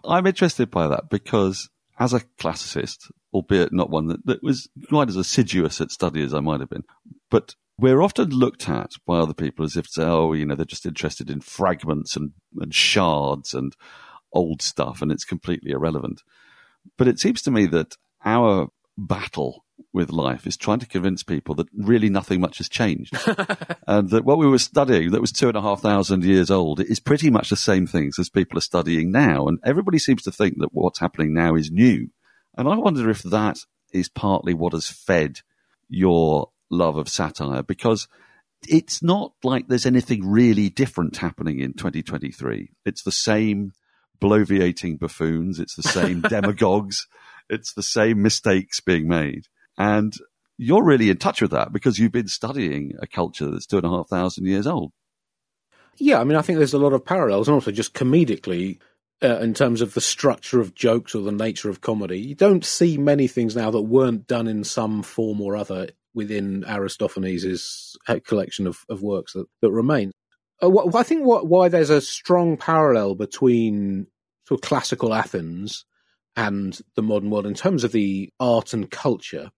I'm 0.05 0.27
interested 0.27 0.71
by 0.71 0.89
that 0.89 1.09
because 1.09 1.71
as 1.99 2.13
a 2.13 2.21
classicist, 2.39 3.11
albeit 3.33 3.73
not 3.73 3.91
one 3.91 4.07
that, 4.07 4.27
that 4.27 4.43
was 4.43 4.69
quite 4.89 5.09
as 5.09 5.17
assiduous 5.17 5.81
at 5.81 5.91
study 5.91 6.23
as 6.23 6.35
I 6.35 6.41
might 6.41 6.61
have 6.61 6.71
been, 6.71 6.85
but 7.31 7.55
we're 7.79 8.03
often 8.03 8.31
looked 8.31 8.69
at 8.69 8.93
by 9.07 9.19
other 9.19 9.35
people 9.35 9.65
as 9.65 9.77
if, 9.77 9.87
oh, 9.99 10.33
you 10.33 10.47
know, 10.47 10.55
they're 10.55 10.65
just 10.65 10.87
interested 10.87 11.29
in 11.29 11.41
fragments 11.41 12.17
and, 12.17 12.33
and 12.61 12.75
shards 12.75 13.53
and 13.53 13.75
old 14.33 14.63
stuff, 14.63 15.03
and 15.03 15.11
it's 15.11 15.25
completely 15.25 15.73
irrelevant. 15.73 16.23
But 16.97 17.09
it 17.09 17.19
seems 17.19 17.43
to 17.43 17.51
me 17.51 17.67
that 17.67 17.97
our 18.25 18.69
battle 18.97 19.64
with 19.93 20.11
life 20.11 20.47
is 20.47 20.57
trying 20.57 20.81
to 20.81 20.87
convince 20.87 21.23
people 21.23 21.55
that 21.55 21.69
really 21.77 22.09
nothing 22.09 22.41
much 22.41 22.59
has 22.59 22.69
changed. 22.69 23.17
and 23.87 24.11
that 24.11 24.25
what 24.25 24.39
we 24.39 24.47
were 24.47 24.59
studying 24.59 25.11
that 25.13 25.21
was 25.21 25.33
two 25.33 25.49
and 25.49 25.57
a 25.57 25.63
half 25.63 25.81
thousand 25.81 26.25
years 26.25 26.51
old 26.51 26.81
is 26.81 27.01
pretty 27.01 27.31
much 27.31 27.51
the 27.51 27.57
same 27.57 27.87
things 27.87 28.19
as 28.19 28.29
people 28.29 28.59
are 28.59 28.63
studying 28.63 29.13
now. 29.13 29.47
And 29.47 29.59
everybody 29.65 29.99
seems 29.99 30.23
to 30.23 30.33
think 30.33 30.59
that 30.59 30.71
what's 30.73 30.99
happening 30.99 31.33
now 31.33 31.55
is 31.55 31.71
new. 31.71 32.09
And 32.57 32.69
I 32.69 32.77
wonder 32.77 33.09
if 33.11 33.23
that 33.23 33.59
is 33.93 34.09
partly 34.09 34.55
what 34.55 34.73
has 34.73 34.89
fed 34.89 35.41
your 35.89 36.51
love 36.71 36.97
of 36.97 37.09
satire 37.09 37.63
because 37.63 38.09
it's 38.69 39.03
not 39.03 39.33
like 39.43 39.69
there's 39.69 39.87
anything 39.87 40.29
really 40.29 40.71
different 40.71 41.17
happening 41.17 41.61
in 41.61 41.75
2023. 41.75 42.71
It's 42.85 43.03
the 43.03 43.13
same 43.13 43.73
bloviating 44.21 44.99
buffoons, 44.99 45.61
it's 45.61 45.77
the 45.77 45.83
same 45.83 46.21
demagogues, 46.29 47.07
it's 47.49 47.75
the 47.75 47.83
same 47.83 48.23
mistakes 48.23 48.81
being 48.81 49.07
made. 49.07 49.47
And 49.77 50.15
you're 50.57 50.85
really 50.85 51.11
in 51.11 51.17
touch 51.17 51.43
with 51.43 51.51
that 51.51 51.73
because 51.73 51.99
you've 51.99 52.13
been 52.13 52.29
studying 52.29 52.93
a 53.01 53.07
culture 53.07 53.51
that's 53.51 53.67
two 53.67 53.79
and 53.79 53.87
a 53.87 53.91
half 53.91 54.09
thousand 54.09 54.47
years 54.47 54.67
old. 54.67 54.93
Yeah, 55.97 56.21
I 56.21 56.25
mean, 56.25 56.37
I 56.37 56.43
think 56.43 56.59
there's 56.59 56.75
a 56.75 56.79
lot 56.79 56.93
of 56.93 57.05
parallels, 57.05 57.47
and 57.47 57.55
also 57.55 57.71
just 57.71 57.95
comedically, 57.95 58.79
uh, 59.23 59.39
in 59.39 59.55
terms 59.55 59.81
of 59.81 59.95
the 59.95 60.01
structure 60.01 60.61
of 60.61 60.75
jokes 60.75 61.15
or 61.15 61.23
the 61.23 61.33
nature 61.33 61.71
of 61.71 61.81
comedy. 61.81 62.21
You 62.21 62.35
don't 62.35 62.65
see 62.65 62.99
many 62.99 63.27
things 63.27 63.57
now 63.57 63.71
that 63.71 63.83
weren't 63.83 64.27
done 64.27 64.49
in 64.49 64.65
some 64.65 65.03
form 65.03 65.41
or 65.41 65.57
other 65.57 65.89
within 66.15 66.65
Aristophanes' 66.69 67.97
collection 68.25 68.67
of, 68.67 68.85
of 68.89 69.03
works 69.03 69.33
that, 69.33 69.47
that 69.63 69.71
remain. 69.71 70.13
Uh, 70.61 70.89
I 70.95 71.03
think 71.03 71.25
what, 71.25 71.47
why 71.47 71.69
there's 71.69 71.91
a 71.91 72.01
strong 72.01 72.57
parallel 72.57 73.15
between 73.15 74.07
sort 74.47 74.63
of 74.63 74.69
classical 74.69 75.15
Athens 75.15 75.85
and 76.37 76.79
the 76.97 77.03
modern 77.03 77.31
world 77.31 77.47
in 77.47 77.55
terms 77.55 77.85
of 77.85 77.93
the 77.93 78.31
art 78.39 78.73
and 78.73 78.91
culture 78.91 79.51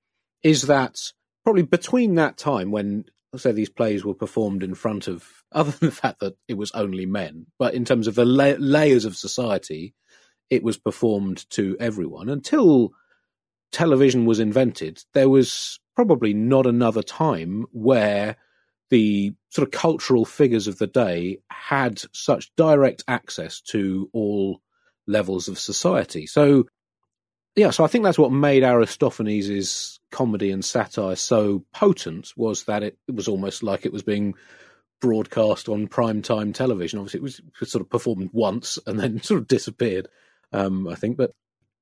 is 0.46 0.62
that 0.62 1.12
probably 1.42 1.62
between 1.62 2.14
that 2.14 2.38
time 2.38 2.70
when 2.70 3.04
say 3.34 3.52
these 3.52 3.68
plays 3.68 4.02
were 4.02 4.14
performed 4.14 4.62
in 4.62 4.74
front 4.74 5.08
of 5.08 5.26
other 5.52 5.72
than 5.72 5.90
the 5.90 5.94
fact 5.94 6.20
that 6.20 6.34
it 6.48 6.54
was 6.54 6.70
only 6.72 7.04
men 7.04 7.46
but 7.58 7.74
in 7.74 7.84
terms 7.84 8.06
of 8.06 8.14
the 8.14 8.24
la- 8.24 8.54
layers 8.58 9.04
of 9.04 9.16
society 9.16 9.92
it 10.48 10.62
was 10.62 10.78
performed 10.78 11.44
to 11.50 11.76
everyone 11.78 12.30
until 12.30 12.92
television 13.72 14.24
was 14.24 14.40
invented 14.40 15.02
there 15.12 15.28
was 15.28 15.80
probably 15.96 16.32
not 16.32 16.66
another 16.66 17.02
time 17.02 17.66
where 17.72 18.36
the 18.90 19.34
sort 19.50 19.66
of 19.66 19.72
cultural 19.72 20.24
figures 20.24 20.68
of 20.68 20.78
the 20.78 20.86
day 20.86 21.38
had 21.50 22.00
such 22.12 22.54
direct 22.56 23.02
access 23.08 23.60
to 23.60 24.08
all 24.12 24.60
levels 25.06 25.48
of 25.48 25.58
society. 25.58 26.26
So, 26.26 26.66
yeah, 27.56 27.70
so 27.70 27.84
I 27.84 27.86
think 27.86 28.04
that's 28.04 28.18
what 28.18 28.32
made 28.32 28.62
Aristophanes' 28.62 29.98
comedy 30.12 30.50
and 30.50 30.62
satire 30.62 31.16
so 31.16 31.64
potent 31.72 32.32
was 32.36 32.64
that 32.64 32.82
it, 32.82 32.98
it 33.08 33.14
was 33.14 33.28
almost 33.28 33.62
like 33.62 33.86
it 33.86 33.92
was 33.94 34.02
being 34.02 34.34
broadcast 35.00 35.68
on 35.68 35.88
prime 35.88 36.20
time 36.20 36.52
television. 36.52 36.98
Obviously, 36.98 37.18
it 37.18 37.22
was, 37.22 37.40
sort 37.64 37.80
of 37.80 37.88
performed 37.88 38.28
once 38.32 38.78
and 38.86 39.00
then 39.00 39.22
sort 39.22 39.40
of 39.40 39.48
disappeared. 39.48 40.08
Um, 40.52 40.86
I 40.86 40.94
think, 40.96 41.16
but 41.16 41.32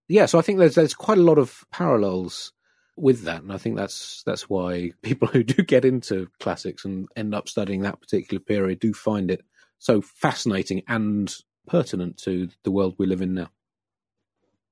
yeah, 0.08 0.26
so 0.26 0.38
I 0.38 0.42
think 0.42 0.60
there's 0.60 0.76
there's 0.76 0.94
quite 0.94 1.18
a 1.18 1.22
lot 1.22 1.38
of 1.38 1.64
parallels 1.72 2.52
with 2.96 3.22
that, 3.22 3.42
and 3.42 3.52
I 3.52 3.58
think 3.58 3.76
that's 3.76 4.22
that's 4.24 4.48
why 4.48 4.92
people 5.02 5.26
who 5.26 5.42
do 5.42 5.60
get 5.64 5.84
into 5.84 6.28
classics 6.38 6.84
and 6.84 7.08
end 7.16 7.34
up 7.34 7.48
studying 7.48 7.82
that 7.82 8.00
particular 8.00 8.40
period 8.40 8.78
do 8.78 8.94
find 8.94 9.28
it 9.28 9.44
so 9.80 10.00
fascinating 10.00 10.82
and 10.86 11.34
pertinent 11.66 12.16
to 12.18 12.48
the 12.62 12.70
world 12.70 12.94
we 12.96 13.06
live 13.06 13.22
in 13.22 13.34
now. 13.34 13.50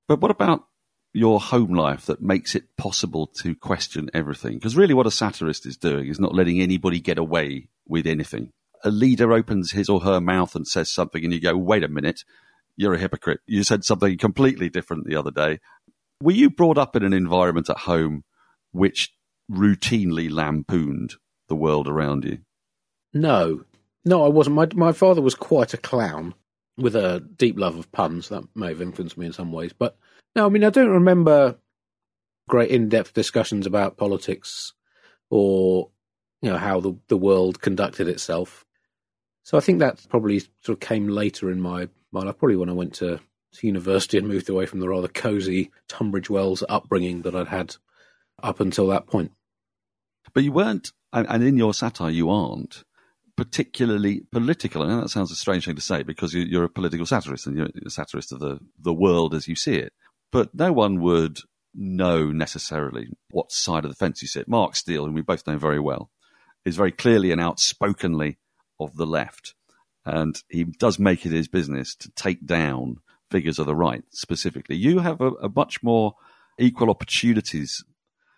But 0.07 0.21
what 0.21 0.31
about 0.31 0.67
your 1.13 1.41
home 1.41 1.75
life 1.75 2.07
that 2.07 2.23
makes 2.23 2.55
it 2.55 2.77
possible 2.77 3.27
to 3.27 3.55
question 3.55 4.11
everything? 4.15 4.55
Because 4.55 4.77
really, 4.77 4.95
what 4.95 5.07
a 5.07 5.11
satirist 5.11 5.67
is 5.67 5.77
doing 5.77 6.09
is 6.09 6.21
not 6.21 6.35
letting 6.35 6.61
anybody 6.61 7.01
get 7.01 7.19
away 7.19 7.69
with 7.87 8.07
anything. 8.07 8.51
A 8.85 8.91
leader 8.91 9.33
opens 9.33 9.73
his 9.73 9.89
or 9.89 10.01
her 10.01 10.21
mouth 10.21 10.55
and 10.55 10.67
says 10.67 10.93
something, 10.93 11.25
and 11.25 11.33
you 11.33 11.41
go, 11.41 11.57
wait 11.57 11.85
a 11.85 11.89
minute, 11.89 12.25
you're 12.77 12.95
a 12.95 12.99
hypocrite. 12.99 13.41
You 13.47 13.63
said 13.63 13.85
something 13.85 14.17
completely 14.19 14.69
different 14.69 15.07
the 15.07 15.17
other 15.17 15.31
day. 15.31 15.61
Were 16.21 16.33
you 16.33 16.51
brought 16.51 16.79
up 16.79 16.97
in 16.97 17.03
an 17.03 17.13
environment 17.13 17.69
at 17.71 17.79
home 17.79 18.25
which 18.73 19.13
routinely 19.51 20.31
lampooned 20.31 21.15
the 21.49 21.57
world 21.57 21.89
around 21.89 22.25
you? 22.25 22.39
No, 23.13 23.65
no, 24.05 24.25
I 24.25 24.29
wasn't. 24.29 24.57
My 24.57 24.69
my 24.75 24.93
father 24.93 25.21
was 25.21 25.35
quite 25.35 25.75
a 25.75 25.79
clown 25.79 26.35
with 26.77 26.97
a 26.97 27.21
deep 27.21 27.59
love 27.59 27.77
of 27.77 27.93
puns. 27.93 28.29
That 28.31 28.45
may 28.55 28.69
have 28.69 28.81
influenced 28.81 29.19
me 29.19 29.27
in 29.27 29.33
some 29.33 29.53
ways, 29.53 29.73
but 29.73 29.97
no, 30.37 30.47
I 30.47 30.49
mean 30.49 30.65
I 30.65 30.71
don't 30.71 30.91
remember 30.91 31.57
great 32.49 32.71
in-depth 32.71 33.15
discussions 33.15 33.67
about 33.67 33.97
politics 33.97 34.73
or 35.31 35.91
you 36.41 36.51
know 36.51 36.59
how 36.59 36.81
the 36.81 36.95
the 37.09 37.17
world 37.17 37.61
conducted 37.61 38.09
itself. 38.09 38.65
So 39.45 39.57
I 39.57 39.61
think 39.61 39.79
that 39.81 40.05
probably 40.09 40.41
sort 40.41 40.77
of 40.77 40.81
came 40.81 41.09
later 41.09 41.51
in 41.51 41.61
my 41.61 41.89
my 42.11 42.23
life, 42.23 42.39
probably 42.39 42.57
when 42.57 42.69
I 42.69 42.75
went 42.75 42.95
to 42.95 43.21
to 43.55 43.67
university 43.67 44.19
and 44.19 44.29
moved 44.29 44.49
away 44.49 44.67
from 44.67 44.81
the 44.81 44.89
rather 44.89 45.09
cosy 45.09 45.71
Tunbridge 45.89 46.31
Wells 46.31 46.65
upbringing 46.69 47.23
that 47.23 47.35
I'd 47.35 47.49
had 47.49 47.77
up 48.43 48.61
until 48.61 48.87
that 48.89 49.07
point. 49.07 49.33
But 50.33 50.45
you 50.45 50.53
weren't, 50.53 50.93
and 51.13 51.43
in 51.43 51.59
your 51.59 51.75
satire, 51.75 52.11
you 52.11 52.31
aren't 52.31 52.85
particularly 53.37 54.23
political. 54.31 54.83
I 54.83 54.89
know 54.89 55.01
that 55.03 55.11
sounds 55.11 55.31
a 55.31 55.37
strange 55.37 55.65
thing 55.65 55.77
to 55.77 55.83
say 55.83 56.03
because 56.03 56.35
you're 56.35 56.65
a 56.65 56.69
political 56.71 57.07
satirist 57.07 57.47
and 57.47 57.57
you're 57.57 57.69
a 57.85 57.91
satirist 57.91 58.33
of 58.33 58.41
the, 58.41 58.61
the 58.79 58.95
world 58.95 59.35
as 59.35 59.49
you 59.49 59.57
see 59.57 59.75
it. 59.75 59.93
But 60.33 60.55
no 60.55 60.73
one 60.73 61.01
would 61.01 61.39
know 61.75 62.33
necessarily 62.33 63.09
what 63.31 63.53
side 63.53 63.85
of 63.85 63.91
the 63.91 63.97
fence 63.97 64.23
you 64.23 64.29
sit. 64.29 64.49
Mark 64.49 64.75
Steel, 64.75 65.05
whom 65.05 65.15
we 65.15 65.23
both 65.23 65.47
know 65.47 65.59
very 65.59 65.79
well, 65.79 66.11
is 66.65 66.77
very 66.77 66.93
clearly 66.93 67.31
and 67.31 67.41
outspokenly 67.41 68.39
of 68.81 68.97
the 68.97 69.07
left. 69.07 69.55
And 70.05 70.43
he 70.49 70.65
does 70.65 70.99
make 70.99 71.25
it 71.25 71.33
his 71.33 71.49
business 71.49 71.95
to 71.97 72.11
take 72.11 72.45
down 72.45 72.97
figures 73.31 73.59
of 73.59 73.67
the 73.67 73.75
right 73.75 74.03
specifically. 74.11 74.77
You 74.77 74.99
have 74.99 75.21
a, 75.21 75.31
a 75.31 75.49
much 75.49 75.83
more 75.83 76.15
equal 76.59 76.91
opportunities 76.91 77.85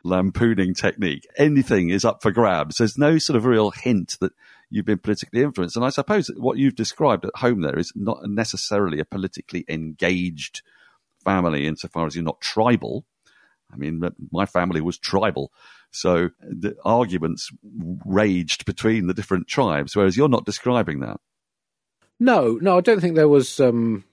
lampooning 0.04 0.74
technique. 0.74 1.26
Anything 1.36 1.88
is 1.88 2.04
up 2.04 2.22
for 2.22 2.30
grabs. 2.30 2.76
There's 2.76 2.98
no 2.98 3.18
sort 3.18 3.36
of 3.36 3.46
real 3.46 3.70
hint 3.70 4.18
that 4.20 4.32
you've 4.68 4.84
been 4.84 4.98
politically 4.98 5.42
influenced. 5.42 5.76
And 5.76 5.84
I 5.84 5.88
suppose 5.88 6.30
what 6.36 6.58
you've 6.58 6.76
described 6.76 7.24
at 7.24 7.36
home 7.36 7.62
there 7.62 7.78
is 7.78 7.92
not 7.96 8.18
necessarily 8.24 9.00
a 9.00 9.04
politically 9.04 9.64
engaged 9.68 10.62
family 11.24 11.66
insofar 11.66 12.06
as 12.06 12.14
you're 12.14 12.24
not 12.24 12.40
tribal. 12.40 13.04
I 13.72 13.76
mean, 13.76 14.02
my 14.30 14.46
family 14.46 14.80
was 14.80 14.98
tribal. 14.98 15.50
So 15.90 16.30
the 16.40 16.76
arguments 16.84 17.50
raged 18.04 18.64
between 18.64 19.06
the 19.06 19.14
different 19.14 19.48
tribes, 19.48 19.96
whereas 19.96 20.16
you're 20.16 20.28
not 20.28 20.44
describing 20.44 21.00
that. 21.00 21.20
No, 22.20 22.58
no, 22.60 22.78
I 22.78 22.80
don't 22.80 23.00
think 23.00 23.16
there 23.16 23.28
was. 23.28 23.60
Um, 23.60 24.04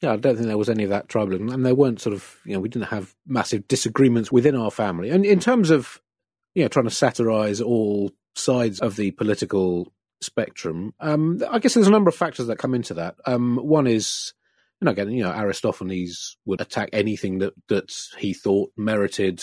yeah, 0.00 0.12
I 0.12 0.16
don't 0.16 0.36
think 0.36 0.46
there 0.46 0.58
was 0.58 0.68
any 0.68 0.84
of 0.84 0.90
that 0.90 1.08
tribalism, 1.08 1.52
and 1.52 1.64
there 1.64 1.74
weren't 1.74 2.00
sort 2.00 2.14
of 2.14 2.38
you 2.44 2.54
know 2.54 2.60
we 2.60 2.68
didn't 2.68 2.88
have 2.88 3.14
massive 3.26 3.66
disagreements 3.68 4.30
within 4.30 4.56
our 4.56 4.70
family. 4.70 5.10
And 5.10 5.24
in 5.24 5.40
terms 5.40 5.70
of 5.70 6.00
you 6.54 6.62
know 6.62 6.68
trying 6.68 6.84
to 6.86 6.90
satirize 6.90 7.60
all 7.60 8.12
sides 8.34 8.80
of 8.80 8.96
the 8.96 9.12
political 9.12 9.92
spectrum, 10.20 10.92
um, 11.00 11.42
I 11.50 11.58
guess 11.58 11.74
there's 11.74 11.86
a 11.86 11.92
number 11.92 12.08
of 12.08 12.16
factors 12.16 12.46
that 12.48 12.58
come 12.58 12.74
into 12.74 12.94
that. 12.94 13.16
Um, 13.26 13.56
one 13.56 13.86
is 13.86 14.32
know 14.84 14.90
again 14.90 15.10
you 15.10 15.22
know 15.22 15.32
Aristophanes 15.32 16.36
would 16.44 16.60
attack 16.60 16.90
anything 16.92 17.38
that 17.38 17.54
that 17.68 17.92
he 18.18 18.34
thought 18.34 18.70
merited 18.76 19.42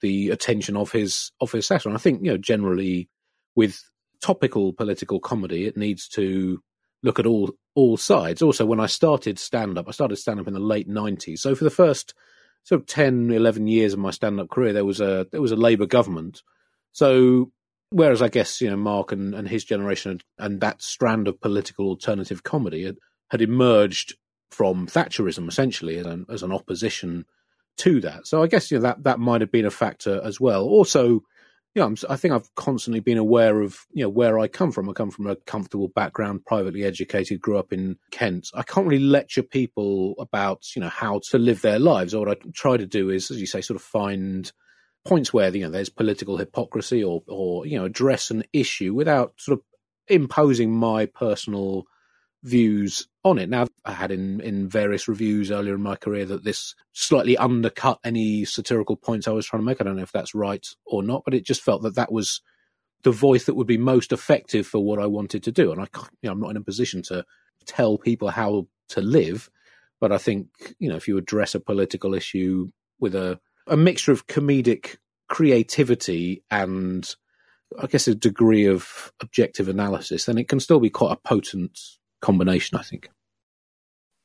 the 0.00 0.30
attention 0.30 0.76
of 0.76 0.92
his 0.92 1.32
of 1.40 1.52
his 1.52 1.66
satire. 1.66 1.90
And 1.90 1.98
I 1.98 2.00
think 2.00 2.24
you 2.24 2.32
know 2.32 2.38
generally 2.38 3.08
with 3.56 3.82
topical 4.20 4.72
political 4.72 5.20
comedy, 5.20 5.66
it 5.66 5.76
needs 5.76 6.08
to 6.08 6.60
look 7.02 7.18
at 7.18 7.26
all 7.26 7.52
all 7.74 7.96
sides. 7.96 8.42
Also, 8.42 8.66
when 8.66 8.80
I 8.80 8.86
started 8.86 9.38
stand 9.38 9.78
up, 9.78 9.88
I 9.88 9.92
started 9.92 10.16
stand 10.16 10.40
up 10.40 10.48
in 10.48 10.54
the 10.54 10.60
late 10.60 10.88
nineties. 10.88 11.42
So 11.42 11.54
for 11.54 11.64
the 11.64 11.70
first 11.70 12.14
sort 12.64 12.80
of 12.82 12.86
10, 12.86 13.30
11 13.30 13.66
years 13.66 13.94
of 13.94 13.98
my 13.98 14.10
stand 14.10 14.38
up 14.40 14.50
career, 14.50 14.72
there 14.72 14.84
was 14.84 15.00
a 15.00 15.26
there 15.30 15.40
was 15.40 15.52
a 15.52 15.56
Labour 15.56 15.86
government. 15.86 16.42
So 16.92 17.52
whereas 17.90 18.22
I 18.22 18.28
guess 18.28 18.60
you 18.60 18.70
know 18.70 18.76
Mark 18.76 19.12
and, 19.12 19.34
and 19.34 19.48
his 19.48 19.64
generation 19.64 20.20
and 20.38 20.60
that 20.60 20.82
strand 20.82 21.28
of 21.28 21.40
political 21.40 21.86
alternative 21.86 22.42
comedy 22.42 22.84
had, 22.84 22.96
had 23.30 23.42
emerged 23.42 24.16
from 24.50 24.86
Thatcherism 24.86 25.48
essentially 25.48 25.98
as 25.98 26.06
an, 26.06 26.26
as 26.28 26.42
an 26.42 26.52
opposition 26.52 27.26
to 27.78 28.00
that. 28.00 28.26
So 28.26 28.42
I 28.42 28.46
guess 28.46 28.70
you 28.70 28.78
know 28.78 28.82
that 28.82 29.04
that 29.04 29.20
might 29.20 29.40
have 29.40 29.52
been 29.52 29.66
a 29.66 29.70
factor 29.70 30.20
as 30.24 30.40
well. 30.40 30.64
Also 30.64 31.22
you 31.74 31.82
know, 31.82 31.94
i 32.08 32.16
think 32.16 32.34
I've 32.34 32.52
constantly 32.54 33.00
been 33.00 33.18
aware 33.18 33.60
of, 33.60 33.86
you 33.92 34.02
know, 34.02 34.08
where 34.08 34.38
I 34.38 34.48
come 34.48 34.72
from. 34.72 34.88
I 34.88 34.92
come 34.92 35.10
from 35.10 35.26
a 35.26 35.36
comfortable 35.36 35.88
background, 35.88 36.44
privately 36.44 36.82
educated, 36.82 37.40
grew 37.40 37.58
up 37.58 37.72
in 37.72 37.98
Kent. 38.10 38.48
I 38.54 38.62
can't 38.62 38.86
really 38.86 39.04
lecture 39.04 39.42
people 39.42 40.14
about, 40.18 40.74
you 40.74 40.80
know, 40.80 40.88
how 40.88 41.20
to 41.30 41.38
live 41.38 41.62
their 41.62 41.78
lives. 41.78 42.14
Or 42.14 42.26
what 42.26 42.38
I 42.38 42.48
try 42.52 42.78
to 42.78 42.86
do 42.86 43.10
is, 43.10 43.30
as 43.30 43.40
you 43.40 43.46
say, 43.46 43.60
sort 43.60 43.76
of 43.76 43.82
find 43.82 44.50
points 45.04 45.32
where, 45.32 45.54
you 45.54 45.64
know, 45.64 45.70
there's 45.70 45.90
political 45.90 46.36
hypocrisy 46.36 47.04
or, 47.04 47.22
or, 47.28 47.66
you 47.66 47.78
know, 47.78 47.84
address 47.84 48.30
an 48.30 48.44
issue 48.52 48.94
without 48.94 49.34
sort 49.36 49.58
of 49.58 49.64
imposing 50.08 50.74
my 50.74 51.06
personal 51.06 51.84
views 52.42 53.08
on 53.24 53.38
it. 53.38 53.48
Now, 53.48 53.66
I 53.84 53.92
had 53.92 54.10
in, 54.10 54.40
in 54.40 54.68
various 54.68 55.08
reviews 55.08 55.50
earlier 55.50 55.74
in 55.74 55.82
my 55.82 55.96
career 55.96 56.24
that 56.26 56.44
this 56.44 56.74
slightly 56.92 57.36
undercut 57.36 57.98
any 58.04 58.44
satirical 58.44 58.96
points 58.96 59.26
I 59.26 59.32
was 59.32 59.46
trying 59.46 59.62
to 59.62 59.66
make. 59.66 59.80
I 59.80 59.84
don't 59.84 59.96
know 59.96 60.02
if 60.02 60.12
that's 60.12 60.34
right 60.34 60.66
or 60.86 61.02
not, 61.02 61.22
but 61.24 61.34
it 61.34 61.44
just 61.44 61.62
felt 61.62 61.82
that 61.82 61.96
that 61.96 62.12
was 62.12 62.40
the 63.02 63.10
voice 63.10 63.44
that 63.44 63.54
would 63.54 63.66
be 63.66 63.78
most 63.78 64.12
effective 64.12 64.66
for 64.66 64.84
what 64.84 64.98
I 64.98 65.06
wanted 65.06 65.42
to 65.44 65.52
do. 65.52 65.72
And 65.72 65.80
I, 65.80 65.86
you 65.94 66.28
know, 66.28 66.32
I'm 66.32 66.40
not 66.40 66.50
in 66.50 66.56
a 66.56 66.62
position 66.62 67.02
to 67.04 67.24
tell 67.66 67.98
people 67.98 68.30
how 68.30 68.66
to 68.90 69.00
live, 69.00 69.50
but 70.00 70.12
I 70.12 70.18
think 70.18 70.48
you 70.78 70.88
know 70.88 70.96
if 70.96 71.08
you 71.08 71.18
address 71.18 71.54
a 71.54 71.60
political 71.60 72.14
issue 72.14 72.68
with 72.98 73.14
a 73.14 73.38
a 73.66 73.76
mixture 73.76 74.12
of 74.12 74.26
comedic 74.26 74.96
creativity 75.28 76.42
and 76.50 77.08
I 77.78 77.86
guess 77.86 78.08
a 78.08 78.14
degree 78.14 78.64
of 78.64 79.12
objective 79.20 79.68
analysis, 79.68 80.24
then 80.24 80.38
it 80.38 80.48
can 80.48 80.58
still 80.58 80.80
be 80.80 80.88
quite 80.88 81.12
a 81.12 81.16
potent 81.16 81.78
combination, 82.20 82.78
I 82.78 82.82
think. 82.82 83.08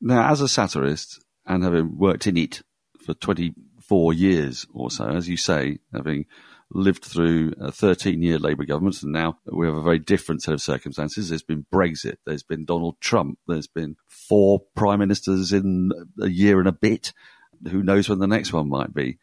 Now, 0.02 0.30
as 0.30 0.42
a 0.42 0.48
satirist 0.48 1.24
and 1.46 1.64
having 1.64 1.98
worked 1.98 2.28
in 2.28 2.38
it 2.38 2.62
for 3.06 3.14
24 3.14 4.14
years 4.14 4.66
or 4.74 4.92
so, 4.92 5.08
as 5.08 5.30
you 5.30 5.38
say, 5.38 5.80
having 5.94 6.26
lived 6.72 7.06
through 7.06 7.54
a 7.60 7.72
13 7.72 8.22
year 8.22 8.40
Labour 8.40 8.66
government, 8.66 9.02
and 9.04 9.12
now 9.12 9.38
we 9.46 9.66
have 9.66 9.76
a 9.76 9.82
very 9.82 10.00
different 10.00 10.42
set 10.42 10.54
of 10.54 10.62
circumstances. 10.62 11.30
There's 11.30 11.44
been 11.44 11.66
Brexit, 11.72 12.18
there's 12.26 12.44
been 12.44 12.66
Donald 12.66 13.00
Trump, 13.00 13.40
there's 13.48 13.68
been 13.68 13.96
four 14.08 14.62
prime 14.76 15.00
ministers 15.00 15.54
in 15.54 15.92
a 16.22 16.30
year 16.30 16.60
and 16.60 16.68
a 16.68 16.74
bit. 16.74 17.14
Who 17.70 17.84
knows 17.84 18.10
when 18.10 18.20
the 18.20 18.28
next 18.28 18.52
one 18.52 18.70
might 18.70 18.94
be? 18.94 19.20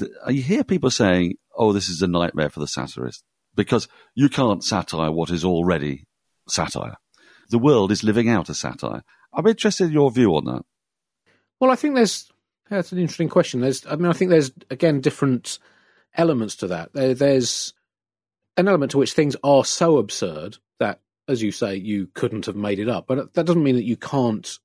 Uh, 0.00 0.30
you 0.30 0.42
hear 0.42 0.64
people 0.64 0.90
saying, 0.90 1.34
oh, 1.56 1.72
this 1.72 1.88
is 1.88 2.02
a 2.02 2.06
nightmare 2.06 2.50
for 2.50 2.60
the 2.60 2.66
satirist 2.66 3.22
because 3.54 3.88
you 4.14 4.28
can't 4.28 4.64
satire 4.64 5.10
what 5.10 5.30
is 5.30 5.44
already 5.44 6.06
satire. 6.48 6.96
The 7.50 7.58
world 7.58 7.92
is 7.92 8.04
living 8.04 8.28
out 8.28 8.48
a 8.48 8.54
satire. 8.54 9.02
I'm 9.32 9.46
interested 9.46 9.84
in 9.84 9.92
your 9.92 10.10
view 10.10 10.34
on 10.36 10.44
that. 10.44 10.64
Well, 11.60 11.70
I 11.70 11.76
think 11.76 11.94
there's 11.94 12.30
that's 12.70 12.92
an 12.92 12.98
interesting 12.98 13.28
question. 13.28 13.60
There's, 13.60 13.86
I 13.86 13.96
mean, 13.96 14.06
I 14.06 14.12
think 14.12 14.30
there's 14.30 14.52
again 14.70 15.00
different 15.00 15.58
elements 16.14 16.56
to 16.56 16.66
that. 16.68 16.92
There, 16.92 17.14
there's 17.14 17.72
an 18.56 18.68
element 18.68 18.92
to 18.92 18.98
which 18.98 19.12
things 19.12 19.36
are 19.42 19.64
so 19.64 19.98
absurd 19.98 20.58
that, 20.78 21.00
as 21.28 21.42
you 21.42 21.52
say, 21.52 21.76
you 21.76 22.08
couldn't 22.14 22.46
have 22.46 22.56
made 22.56 22.78
it 22.78 22.88
up. 22.88 23.06
But 23.06 23.34
that 23.34 23.46
doesn't 23.46 23.62
mean 23.62 23.76
that 23.76 23.84
you 23.84 23.96
can't 23.96 24.58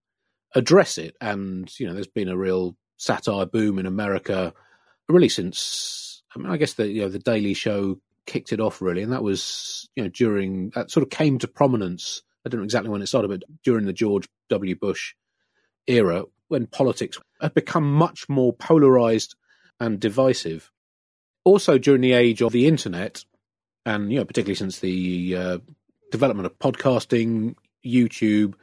address 0.55 0.97
it. 0.97 1.15
And 1.21 1.71
you 1.79 1.87
know, 1.87 1.93
there's 1.93 2.07
been 2.07 2.29
a 2.29 2.37
real 2.37 2.75
satire 2.97 3.45
boom 3.45 3.79
in 3.79 3.85
America, 3.85 4.53
really 5.07 5.29
since. 5.29 6.23
I 6.35 6.39
mean, 6.39 6.51
I 6.51 6.57
guess 6.57 6.73
the 6.73 6.87
you 6.87 7.01
know 7.01 7.09
the 7.09 7.19
Daily 7.19 7.53
Show 7.53 7.99
kicked 8.25 8.51
it 8.53 8.59
off 8.59 8.81
really, 8.81 9.01
and 9.01 9.13
that 9.13 9.23
was 9.23 9.89
you 9.95 10.03
know 10.03 10.09
during 10.09 10.71
that 10.71 10.91
sort 10.91 11.03
of 11.03 11.09
came 11.09 11.39
to 11.39 11.47
prominence. 11.47 12.21
I 12.45 12.49
don't 12.49 12.59
know 12.59 12.65
exactly 12.65 12.89
when 12.89 13.01
it 13.01 13.07
started, 13.07 13.29
but 13.29 13.43
during 13.63 13.85
the 13.85 13.93
George 13.93 14.27
W. 14.49 14.75
Bush 14.75 15.13
era, 15.87 16.23
when 16.47 16.67
politics 16.67 17.19
had 17.41 17.53
become 17.53 17.91
much 17.91 18.27
more 18.29 18.53
polarized 18.53 19.35
and 19.79 19.99
divisive. 19.99 20.71
Also, 21.45 21.77
during 21.77 22.01
the 22.01 22.13
age 22.13 22.41
of 22.41 22.51
the 22.51 22.67
internet, 22.67 23.25
and 23.85 24.11
you 24.11 24.19
know, 24.19 24.25
particularly 24.25 24.55
since 24.55 24.79
the 24.79 25.35
uh, 25.35 25.57
development 26.11 26.45
of 26.45 26.59
podcasting, 26.59 27.55
YouTube, 27.85 28.53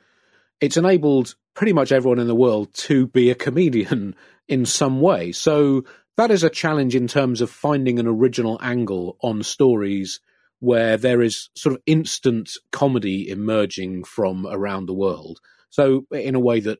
it's 0.60 0.76
enabled 0.76 1.34
pretty 1.54 1.72
much 1.72 1.92
everyone 1.92 2.18
in 2.18 2.26
the 2.26 2.34
world 2.34 2.72
to 2.74 3.06
be 3.08 3.30
a 3.30 3.34
comedian 3.34 4.14
in 4.48 4.64
some 4.64 5.00
way. 5.00 5.32
So 5.32 5.84
that 6.16 6.30
is 6.30 6.42
a 6.42 6.50
challenge 6.50 6.94
in 6.94 7.06
terms 7.06 7.40
of 7.40 7.50
finding 7.50 7.98
an 7.98 8.06
original 8.06 8.58
angle 8.62 9.16
on 9.22 9.42
stories 9.42 10.20
where 10.60 10.96
there 10.96 11.20
is 11.20 11.50
sort 11.54 11.74
of 11.74 11.82
instant 11.86 12.52
comedy 12.70 13.28
emerging 13.28 14.04
from 14.04 14.46
around 14.46 14.86
the 14.86 14.94
world. 14.94 15.40
So 15.70 16.06
in 16.10 16.34
a 16.34 16.40
way 16.40 16.60
that 16.60 16.78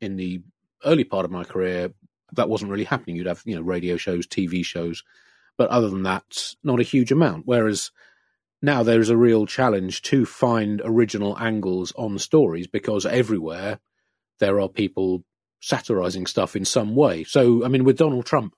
in 0.00 0.16
the 0.16 0.42
early 0.84 1.04
part 1.04 1.24
of 1.24 1.30
my 1.30 1.44
career 1.44 1.92
that 2.32 2.48
wasn't 2.48 2.70
really 2.70 2.84
happening. 2.84 3.16
You'd 3.16 3.26
have, 3.26 3.42
you 3.44 3.54
know, 3.54 3.62
radio 3.62 3.96
shows, 3.96 4.26
TV 4.26 4.64
shows, 4.64 5.02
but 5.58 5.70
other 5.70 5.88
than 5.88 6.02
that, 6.04 6.54
not 6.64 6.80
a 6.80 6.84
huge 6.84 7.12
amount. 7.12 7.42
Whereas 7.46 7.90
now 8.60 8.82
there 8.82 9.00
is 9.00 9.10
a 9.10 9.16
real 9.16 9.46
challenge 9.46 10.02
to 10.02 10.24
find 10.24 10.80
original 10.84 11.38
angles 11.38 11.92
on 11.96 12.18
stories 12.18 12.66
because 12.66 13.06
everywhere 13.06 13.80
there 14.40 14.60
are 14.60 14.68
people 14.68 15.24
satirizing 15.60 16.26
stuff 16.26 16.56
in 16.56 16.64
some 16.64 16.96
way. 16.96 17.24
So, 17.24 17.64
I 17.64 17.68
mean, 17.68 17.84
with 17.84 17.98
Donald 17.98 18.26
Trump, 18.26 18.54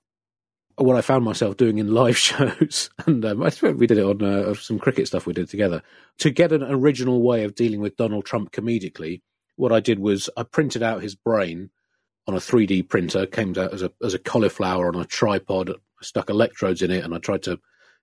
what 0.77 0.95
I 0.95 1.01
found 1.01 1.23
myself 1.23 1.57
doing 1.57 1.77
in 1.77 1.93
live 1.93 2.17
shows, 2.17 2.89
and 3.05 3.23
um, 3.25 3.43
I 3.43 3.49
think 3.49 3.79
we 3.79 3.87
did 3.87 3.97
it 3.97 4.05
on 4.05 4.21
uh, 4.21 4.53
some 4.55 4.79
cricket 4.79 5.07
stuff 5.07 5.25
we 5.25 5.33
did 5.33 5.49
together, 5.49 5.81
to 6.19 6.29
get 6.29 6.51
an 6.51 6.63
original 6.63 7.21
way 7.21 7.43
of 7.43 7.55
dealing 7.55 7.81
with 7.81 7.97
Donald 7.97 8.25
Trump 8.25 8.51
comedically. 8.51 9.21
What 9.55 9.71
I 9.71 9.79
did 9.79 9.99
was 9.99 10.29
I 10.35 10.43
printed 10.43 10.83
out 10.83 11.01
his 11.01 11.15
brain 11.15 11.69
on 12.27 12.35
a 12.35 12.39
3D 12.39 12.89
printer, 12.89 13.25
came 13.25 13.51
out 13.57 13.73
as 13.73 13.81
a 13.81 13.91
as 14.03 14.13
a 14.13 14.19
cauliflower 14.19 14.87
on 14.87 14.99
a 14.99 15.05
tripod, 15.05 15.71
stuck 16.01 16.29
electrodes 16.29 16.81
in 16.81 16.91
it, 16.91 17.03
and 17.03 17.13
I 17.13 17.19
tried 17.19 17.43
to 17.43 17.59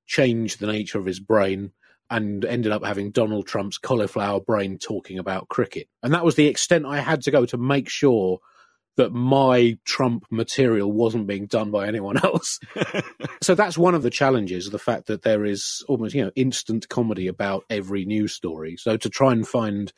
change 0.07 0.57
the 0.57 0.67
nature 0.67 0.99
of 0.99 1.07
his 1.07 1.21
brain 1.21 1.73
and 2.11 2.45
ended 2.45 2.73
up 2.73 2.85
having 2.85 3.11
Donald 3.11 3.47
Trump's 3.47 3.79
cauliflower 3.79 4.41
brain 4.41 4.79
talking 4.79 5.19
about 5.19 5.49
cricket. 5.49 5.89
And 6.03 6.13
that 6.13 6.25
was 6.25 6.35
the 6.35 6.47
extent 6.47 6.85
I 6.85 7.01
had 7.01 7.23
to 7.23 7.31
go 7.31 7.47
to 7.47 7.57
make 7.57 7.89
sure 7.89 8.41
that 8.97 9.13
my 9.13 9.79
Trump 9.85 10.25
material 10.31 10.93
wasn't 10.93 11.27
being 11.27 11.47
done 11.47 11.71
by 11.71 11.87
anyone 11.87 12.17
else. 12.25 12.59
so 13.43 13.55
that's 13.55 13.79
one 13.79 13.95
of 13.95 14.03
the 14.03 14.11
challenges, 14.11 14.71
the 14.71 14.79
fact 14.79 15.07
that 15.07 15.23
there 15.23 15.45
is 15.45 15.85
almost, 15.89 16.15
you 16.15 16.25
know, 16.25 16.33
instant 16.35 16.89
comedy 16.89 17.27
about 17.27 17.65
every 17.71 18.05
news 18.05 18.33
story. 18.33 18.77
So 18.77 18.97
to 18.97 19.09
try 19.09 19.33
and 19.33 19.47
find, 19.47 19.93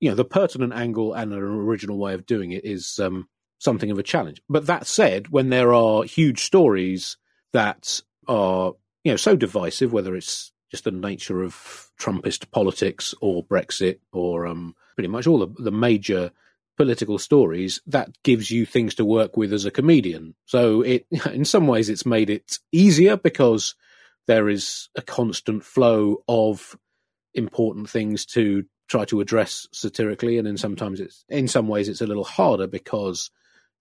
you 0.00 0.08
know, 0.08 0.16
the 0.16 0.24
pertinent 0.24 0.72
angle 0.72 1.12
and 1.12 1.32
an 1.32 1.42
original 1.42 1.98
way 1.98 2.14
of 2.14 2.26
doing 2.26 2.52
it 2.52 2.64
is 2.64 2.98
um, 2.98 3.28
something 3.58 3.90
of 3.90 3.98
a 3.98 4.02
challenge. 4.02 4.40
But 4.48 4.66
that 4.66 4.86
said, 4.86 5.28
when 5.28 5.50
there 5.50 5.74
are 5.74 6.04
huge 6.04 6.44
stories 6.44 7.16
that 7.52 8.00
are, 8.26 8.72
you 9.04 9.12
know, 9.12 9.16
so 9.16 9.36
divisive, 9.36 9.92
whether 9.92 10.14
it's 10.16 10.52
just 10.70 10.84
the 10.84 10.90
nature 10.90 11.42
of 11.42 11.90
Trumpist 11.98 12.50
politics 12.50 13.14
or 13.20 13.44
Brexit 13.44 13.98
or 14.12 14.46
um, 14.46 14.74
pretty 14.94 15.08
much 15.08 15.26
all 15.26 15.38
the, 15.38 15.48
the 15.62 15.70
major 15.70 16.30
political 16.78 17.18
stories, 17.18 17.80
that 17.86 18.10
gives 18.22 18.50
you 18.50 18.64
things 18.64 18.94
to 18.94 19.04
work 19.04 19.36
with 19.36 19.52
as 19.52 19.66
a 19.66 19.70
comedian. 19.70 20.34
So 20.46 20.80
it, 20.80 21.06
in 21.32 21.44
some 21.44 21.66
ways, 21.66 21.90
it's 21.90 22.06
made 22.06 22.30
it 22.30 22.58
easier 22.72 23.18
because 23.18 23.74
there 24.26 24.48
is 24.48 24.88
a 24.96 25.02
constant 25.02 25.64
flow 25.64 26.22
of 26.26 26.78
important 27.34 27.90
things 27.90 28.24
to 28.26 28.64
try 28.88 29.04
to 29.06 29.20
address 29.20 29.66
satirically, 29.72 30.38
and 30.38 30.46
then 30.46 30.56
sometimes 30.56 31.00
it's 31.00 31.24
in 31.28 31.48
some 31.48 31.68
ways 31.68 31.88
it's 31.88 32.00
a 32.00 32.06
little 32.06 32.24
harder 32.24 32.66
because 32.66 33.30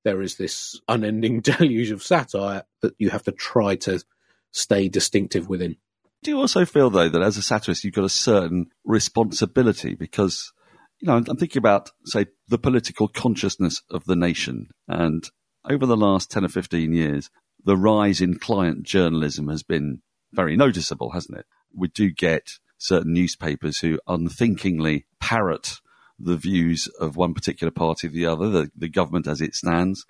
there 0.03 0.21
is 0.21 0.35
this 0.35 0.79
unending 0.87 1.39
deluge 1.41 1.91
of 1.91 2.03
satire 2.03 2.63
that 2.81 2.95
you 2.97 3.09
have 3.09 3.23
to 3.23 3.31
try 3.31 3.75
to 3.75 4.03
stay 4.51 4.89
distinctive 4.89 5.47
within. 5.47 5.77
Do 6.23 6.31
you 6.31 6.39
also 6.39 6.65
feel, 6.65 6.89
though, 6.89 7.09
that 7.09 7.21
as 7.21 7.37
a 7.37 7.41
satirist, 7.41 7.83
you've 7.83 7.93
got 7.93 8.05
a 8.05 8.09
certain 8.09 8.71
responsibility 8.83 9.95
because, 9.95 10.51
you 10.99 11.07
know, 11.07 11.15
I'm 11.15 11.37
thinking 11.37 11.59
about, 11.59 11.91
say, 12.05 12.27
the 12.47 12.57
political 12.57 13.07
consciousness 13.07 13.81
of 13.91 14.05
the 14.05 14.15
nation. 14.15 14.67
And 14.87 15.23
over 15.69 15.85
the 15.85 15.97
last 15.97 16.31
10 16.31 16.45
or 16.45 16.49
15 16.49 16.93
years, 16.93 17.29
the 17.63 17.77
rise 17.77 18.21
in 18.21 18.39
client 18.39 18.83
journalism 18.83 19.47
has 19.49 19.63
been 19.63 20.01
very 20.33 20.55
noticeable, 20.55 21.11
hasn't 21.11 21.37
it? 21.37 21.45
We 21.75 21.89
do 21.89 22.11
get 22.11 22.53
certain 22.77 23.13
newspapers 23.13 23.79
who 23.79 23.99
unthinkingly 24.07 25.05
parrot 25.19 25.79
the 26.19 26.37
views 26.37 26.87
of 26.99 27.15
one 27.15 27.33
particular 27.33 27.71
party 27.71 28.07
or 28.07 28.11
the 28.11 28.25
other, 28.25 28.49
the, 28.49 28.71
the 28.75 28.89
government 28.89 29.27
as 29.27 29.41
it 29.41 29.53
stands. 29.53 30.05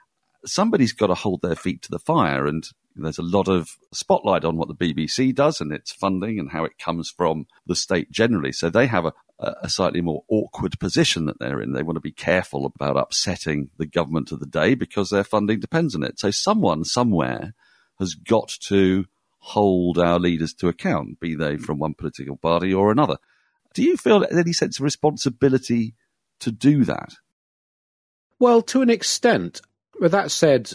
Somebody's 0.45 0.93
got 0.93 1.08
to 1.08 1.15
hold 1.15 1.41
their 1.41 1.56
feet 1.56 1.82
to 1.84 1.91
the 1.91 2.00
fire, 2.00 2.45
and 2.45 2.63
there's 2.95 3.17
a 3.17 3.23
lot 3.23 3.47
of 3.47 3.69
spotlight 3.91 4.45
on 4.45 4.56
what 4.56 4.69
the 4.69 4.76
BBC 4.76 5.36
does 5.36 5.60
and 5.60 5.73
its 5.73 5.91
funding 5.91 6.39
and 6.39 6.52
how 6.52 6.63
it 6.63 6.78
comes 6.78 7.10
from 7.10 7.47
the 7.65 7.76
state 7.76 8.12
generally. 8.12 8.52
So 8.52 8.69
they 8.69 8.88
have 8.88 9.06
a, 9.06 9.13
a 9.39 9.69
slightly 9.69 10.02
more 10.02 10.23
awkward 10.30 10.80
position 10.80 11.26
that 11.26 11.39
they're 11.39 11.62
in. 11.62 11.73
They 11.73 11.84
want 11.84 11.97
to 11.97 12.02
be 12.02 12.12
careful 12.12 12.65
about 12.65 12.97
upsetting 12.97 13.69
the 13.78 13.86
government 13.86 14.32
of 14.32 14.39
the 14.39 14.47
day 14.47 14.73
because 14.73 15.10
their 15.10 15.23
funding 15.23 15.60
depends 15.60 15.95
on 15.95 16.04
it. 16.04 16.19
So 16.19 16.32
someone 16.32 16.84
somewhere 16.84 17.54
has 18.00 18.15
got 18.15 18.50
to 18.67 19.06
hold 19.39 20.00
our 20.00 20.19
leaders 20.19 20.54
to 20.56 20.67
account, 20.67 21.19
be 21.19 21.36
they 21.36 21.58
from 21.58 21.78
one 21.78 21.93
political 21.93 22.36
party 22.36 22.73
or 22.73 22.91
another. 22.91 23.17
Do 23.73 23.84
you 23.84 23.95
feel 23.95 24.26
any 24.32 24.54
sense 24.54 24.80
of 24.80 24.84
responsibility 24.84 25.93
to 26.39 26.52
do 26.52 26.84
that? 26.86 27.13
Well, 28.39 28.62
to 28.63 28.82
an 28.82 28.89
extent. 28.89 29.62
With 30.00 30.12
that 30.12 30.32
said, 30.32 30.71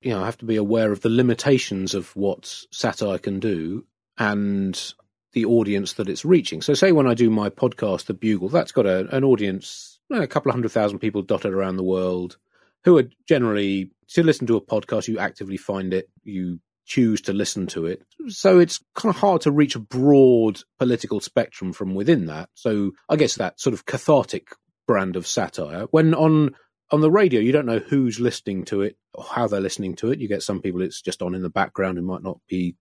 you 0.00 0.10
know, 0.10 0.22
I 0.22 0.24
have 0.24 0.38
to 0.38 0.44
be 0.44 0.56
aware 0.56 0.90
of 0.90 1.00
the 1.00 1.08
limitations 1.08 1.94
of 1.94 2.14
what 2.16 2.64
satire 2.70 3.18
can 3.18 3.40
do 3.40 3.84
and 4.18 4.94
the 5.32 5.44
audience 5.44 5.94
that 5.94 6.08
it's 6.08 6.24
reaching. 6.24 6.62
So, 6.62 6.74
say 6.74 6.92
when 6.92 7.06
I 7.06 7.14
do 7.14 7.30
my 7.30 7.50
podcast, 7.50 8.06
The 8.06 8.14
Bugle, 8.14 8.48
that's 8.48 8.72
got 8.72 8.86
a, 8.86 9.08
an 9.14 9.24
audience, 9.24 9.98
eh, 10.12 10.22
a 10.22 10.26
couple 10.26 10.50
of 10.50 10.54
hundred 10.54 10.72
thousand 10.72 10.98
people 10.98 11.22
dotted 11.22 11.52
around 11.52 11.76
the 11.76 11.82
world 11.82 12.36
who 12.84 12.98
are 12.98 13.08
generally, 13.28 13.90
to 14.08 14.22
listen 14.22 14.46
to 14.48 14.56
a 14.56 14.60
podcast, 14.60 15.08
you 15.08 15.18
actively 15.18 15.56
find 15.56 15.94
it, 15.94 16.10
you 16.24 16.58
choose 16.84 17.20
to 17.22 17.32
listen 17.32 17.66
to 17.68 17.86
it. 17.86 18.02
So 18.28 18.58
it's 18.58 18.80
kind 18.94 19.14
of 19.14 19.20
hard 19.20 19.42
to 19.42 19.52
reach 19.52 19.76
a 19.76 19.80
broad 19.80 20.60
political 20.78 21.20
spectrum 21.20 21.72
from 21.72 21.94
within 21.94 22.26
that. 22.26 22.48
So 22.54 22.92
I 23.08 23.16
guess 23.16 23.36
that 23.36 23.60
sort 23.60 23.74
of 23.74 23.86
cathartic 23.86 24.48
brand 24.86 25.16
of 25.16 25.26
satire. 25.26 25.86
When 25.90 26.14
on 26.14 26.54
on 26.90 27.00
the 27.00 27.10
radio, 27.10 27.40
you 27.40 27.52
don't 27.52 27.66
know 27.66 27.78
who's 27.78 28.20
listening 28.20 28.64
to 28.66 28.82
it 28.82 28.96
or 29.14 29.24
how 29.24 29.46
they're 29.46 29.60
listening 29.60 29.96
to 29.96 30.10
it. 30.10 30.18
You 30.18 30.28
get 30.28 30.42
some 30.42 30.60
people 30.60 30.82
it's 30.82 31.00
just 31.00 31.22
on 31.22 31.34
in 31.34 31.42
the 31.42 31.48
background 31.48 31.96
and 31.96 32.06
might 32.06 32.22
not 32.22 32.38
be, 32.48 32.76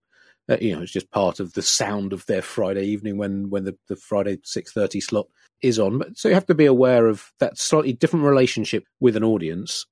uh, 0.50 0.58
you 0.60 0.76
know, 0.76 0.82
it's 0.82 0.92
just 0.92 1.12
part 1.12 1.40
of 1.40 1.54
the 1.54 1.62
sound 1.62 2.14
of 2.14 2.26
their 2.26 2.42
Friday 2.42 2.86
evening 2.86 3.18
when 3.18 3.50
when 3.50 3.64
the, 3.64 3.78
the 3.88 3.96
Friday 3.96 4.40
six 4.44 4.72
thirty 4.72 5.00
slot 5.00 5.28
is 5.62 5.80
on. 5.80 6.00
But 6.00 6.18
so 6.18 6.28
you 6.28 6.34
have 6.34 6.48
to 6.48 6.56
be 6.56 6.66
aware 6.66 7.08
of 7.08 7.32
that 7.40 7.58
slightly 7.58 7.94
different 7.94 8.26
relationship 8.26 8.86
with 9.00 9.16
an 9.16 9.24
audience. 9.24 9.86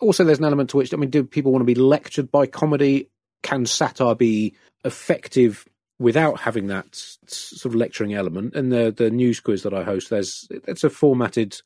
Also, 0.00 0.24
there's 0.24 0.38
an 0.38 0.44
element 0.44 0.70
to 0.70 0.76
which 0.76 0.92
I 0.92 0.96
mean, 0.96 1.10
do 1.10 1.24
people 1.24 1.52
want 1.52 1.62
to 1.62 1.66
be 1.66 1.74
lectured 1.74 2.30
by 2.30 2.46
comedy? 2.46 3.08
can 3.46 3.64
satire 3.64 4.14
be 4.14 4.54
effective 4.84 5.66
without 5.98 6.40
having 6.40 6.66
that 6.66 6.86
sort 6.92 7.72
of 7.72 7.74
lecturing 7.74 8.14
element? 8.14 8.54
And 8.54 8.72
the 8.72 8.92
the 8.96 9.10
news 9.10 9.40
quiz 9.40 9.62
that 9.62 9.74
I 9.74 9.84
host, 9.84 10.10
there's 10.10 10.48
it's 10.50 10.84
a 10.84 10.90
formatted 10.90 11.60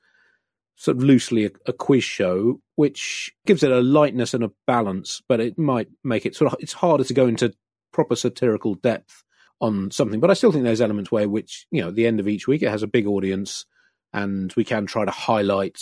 sort 0.77 0.97
of 0.97 1.03
loosely 1.03 1.47
a, 1.47 1.51
a, 1.67 1.73
quiz 1.75 2.05
show, 2.05 2.61
which 2.77 3.33
gives 3.47 3.63
it 3.63 3.71
a 3.71 3.81
lightness 3.81 4.33
and 4.33 4.43
a 4.43 4.51
balance, 4.67 5.21
but 5.29 5.39
it 5.39 5.59
might 5.59 5.89
make 6.05 6.25
it 6.25 6.35
sort 6.35 6.53
of 6.53 6.59
it's 6.61 6.73
harder 6.73 7.05
to 7.05 7.15
go 7.15 7.27
into 7.27 7.53
proper 7.93 8.17
satirical 8.17 8.75
depth 8.75 9.25
on 9.61 9.91
something. 9.91 10.21
But 10.21 10.31
I 10.31 10.35
still 10.35 10.53
think 10.53 10.65
there's 10.65 10.81
elements 10.81 11.13
where 11.13 11.29
which, 11.29 11.67
you 11.71 11.83
know, 11.83 11.89
at 11.89 11.95
the 11.95 12.07
end 12.07 12.21
of 12.21 12.29
each 12.29 12.49
week 12.49 12.63
it 12.63 12.71
has 12.71 12.83
a 12.83 12.89
big 12.89 13.07
audience 13.07 13.67
and 14.13 14.53
we 14.57 14.65
can 14.65 14.87
try 14.87 15.05
to 15.05 15.11
highlight 15.11 15.81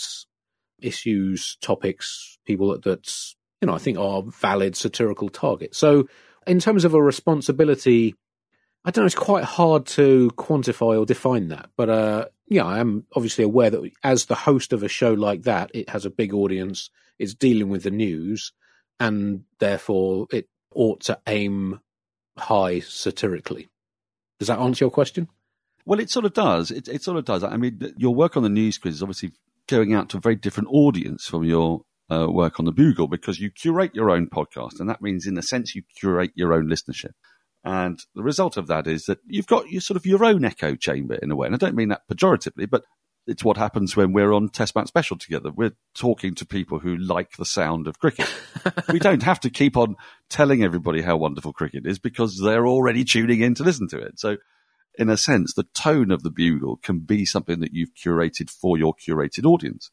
issues, 0.79 1.57
topics, 1.61 2.37
people 2.45 2.71
that, 2.71 2.83
that's 2.83 3.35
you 3.61 3.67
know, 3.67 3.73
I 3.73 3.79
think 3.79 3.97
are 3.97 4.23
valid 4.23 4.75
satirical 4.75 5.29
targets. 5.29 5.77
So 5.77 6.07
in 6.47 6.59
terms 6.59 6.85
of 6.85 6.93
a 6.93 7.01
responsibility, 7.01 8.15
I 8.85 8.91
don't 8.91 9.03
know, 9.03 9.07
it's 9.07 9.15
quite 9.15 9.43
hard 9.43 9.85
to 9.87 10.31
quantify 10.37 10.97
or 10.97 11.05
define 11.05 11.49
that. 11.49 11.69
But 11.75 11.89
uh, 11.89 12.25
yeah, 12.47 12.65
I 12.65 12.79
am 12.79 13.05
obviously 13.15 13.43
aware 13.43 13.69
that 13.69 13.91
as 14.03 14.25
the 14.25 14.35
host 14.35 14.73
of 14.73 14.83
a 14.83 14.87
show 14.87 15.13
like 15.13 15.43
that, 15.43 15.71
it 15.73 15.89
has 15.89 16.05
a 16.05 16.09
big 16.09 16.33
audience, 16.33 16.89
it's 17.17 17.33
dealing 17.33 17.69
with 17.69 17.83
the 17.83 17.91
news, 17.91 18.53
and 18.99 19.43
therefore 19.59 20.27
it 20.31 20.47
ought 20.73 21.01
to 21.01 21.19
aim 21.27 21.79
high 22.39 22.79
satirically. 22.79 23.67
Does 24.39 24.47
that 24.47 24.59
answer 24.59 24.85
your 24.85 24.91
question? 24.91 25.27
Well, 25.85 25.99
it 25.99 26.09
sort 26.09 26.25
of 26.25 26.33
does. 26.33 26.71
It, 26.71 26.87
it 26.87 27.03
sort 27.03 27.17
of 27.17 27.25
does. 27.25 27.43
I 27.43 27.57
mean, 27.57 27.93
your 27.97 28.13
work 28.13 28.37
on 28.37 28.43
the 28.43 28.49
news 28.49 28.77
quiz 28.77 28.95
is 28.95 29.03
obviously 29.03 29.31
going 29.67 29.93
out 29.93 30.09
to 30.09 30.17
a 30.17 30.21
very 30.21 30.35
different 30.35 30.69
audience 30.71 31.25
from 31.25 31.43
your 31.43 31.81
uh, 32.11 32.27
work 32.29 32.59
on 32.59 32.65
the 32.65 32.71
Bugle 32.71 33.07
because 33.07 33.39
you 33.39 33.49
curate 33.51 33.93
your 33.93 34.09
own 34.09 34.27
podcast, 34.27 34.79
and 34.79 34.89
that 34.89 35.01
means, 35.01 35.27
in 35.27 35.37
a 35.37 35.41
sense, 35.41 35.75
you 35.75 35.83
curate 35.99 36.31
your 36.35 36.53
own 36.53 36.69
listenership. 36.69 37.11
And 37.63 37.99
the 38.15 38.23
result 38.23 38.57
of 38.57 38.67
that 38.67 38.87
is 38.87 39.05
that 39.05 39.19
you've 39.25 39.47
got 39.47 39.69
your 39.69 39.81
sort 39.81 39.97
of 39.97 40.05
your 40.05 40.23
own 40.23 40.45
echo 40.45 40.75
chamber 40.75 41.15
in 41.15 41.31
a 41.31 41.35
way. 41.35 41.45
And 41.45 41.55
I 41.55 41.57
don't 41.57 41.75
mean 41.75 41.89
that 41.89 42.07
pejoratively, 42.11 42.69
but 42.69 42.83
it's 43.29 43.43
what 43.43 43.57
happens 43.57 43.95
when 43.95 44.11
we're 44.11 44.33
on 44.33 44.49
Test 44.49 44.75
Match 44.75 44.87
Special 44.87 45.17
together. 45.17 45.51
We're 45.51 45.75
talking 45.93 46.33
to 46.35 46.45
people 46.45 46.79
who 46.79 46.97
like 46.97 47.37
the 47.37 47.45
sound 47.45 47.87
of 47.87 47.99
cricket. 47.99 48.27
we 48.91 48.99
don't 48.99 49.21
have 49.21 49.39
to 49.41 49.49
keep 49.49 49.77
on 49.77 49.95
telling 50.29 50.63
everybody 50.63 51.01
how 51.01 51.15
wonderful 51.17 51.53
cricket 51.53 51.85
is 51.85 51.99
because 51.99 52.39
they're 52.39 52.67
already 52.67 53.03
tuning 53.03 53.41
in 53.41 53.53
to 53.55 53.63
listen 53.63 53.87
to 53.89 53.99
it. 53.99 54.19
So, 54.19 54.37
in 54.97 55.09
a 55.09 55.17
sense, 55.17 55.53
the 55.53 55.67
tone 55.75 56.11
of 56.11 56.23
the 56.23 56.31
bugle 56.31 56.77
can 56.77 56.99
be 56.99 57.23
something 57.23 57.59
that 57.59 57.73
you've 57.73 57.93
curated 57.93 58.49
for 58.49 58.77
your 58.77 58.93
curated 58.95 59.45
audience. 59.45 59.91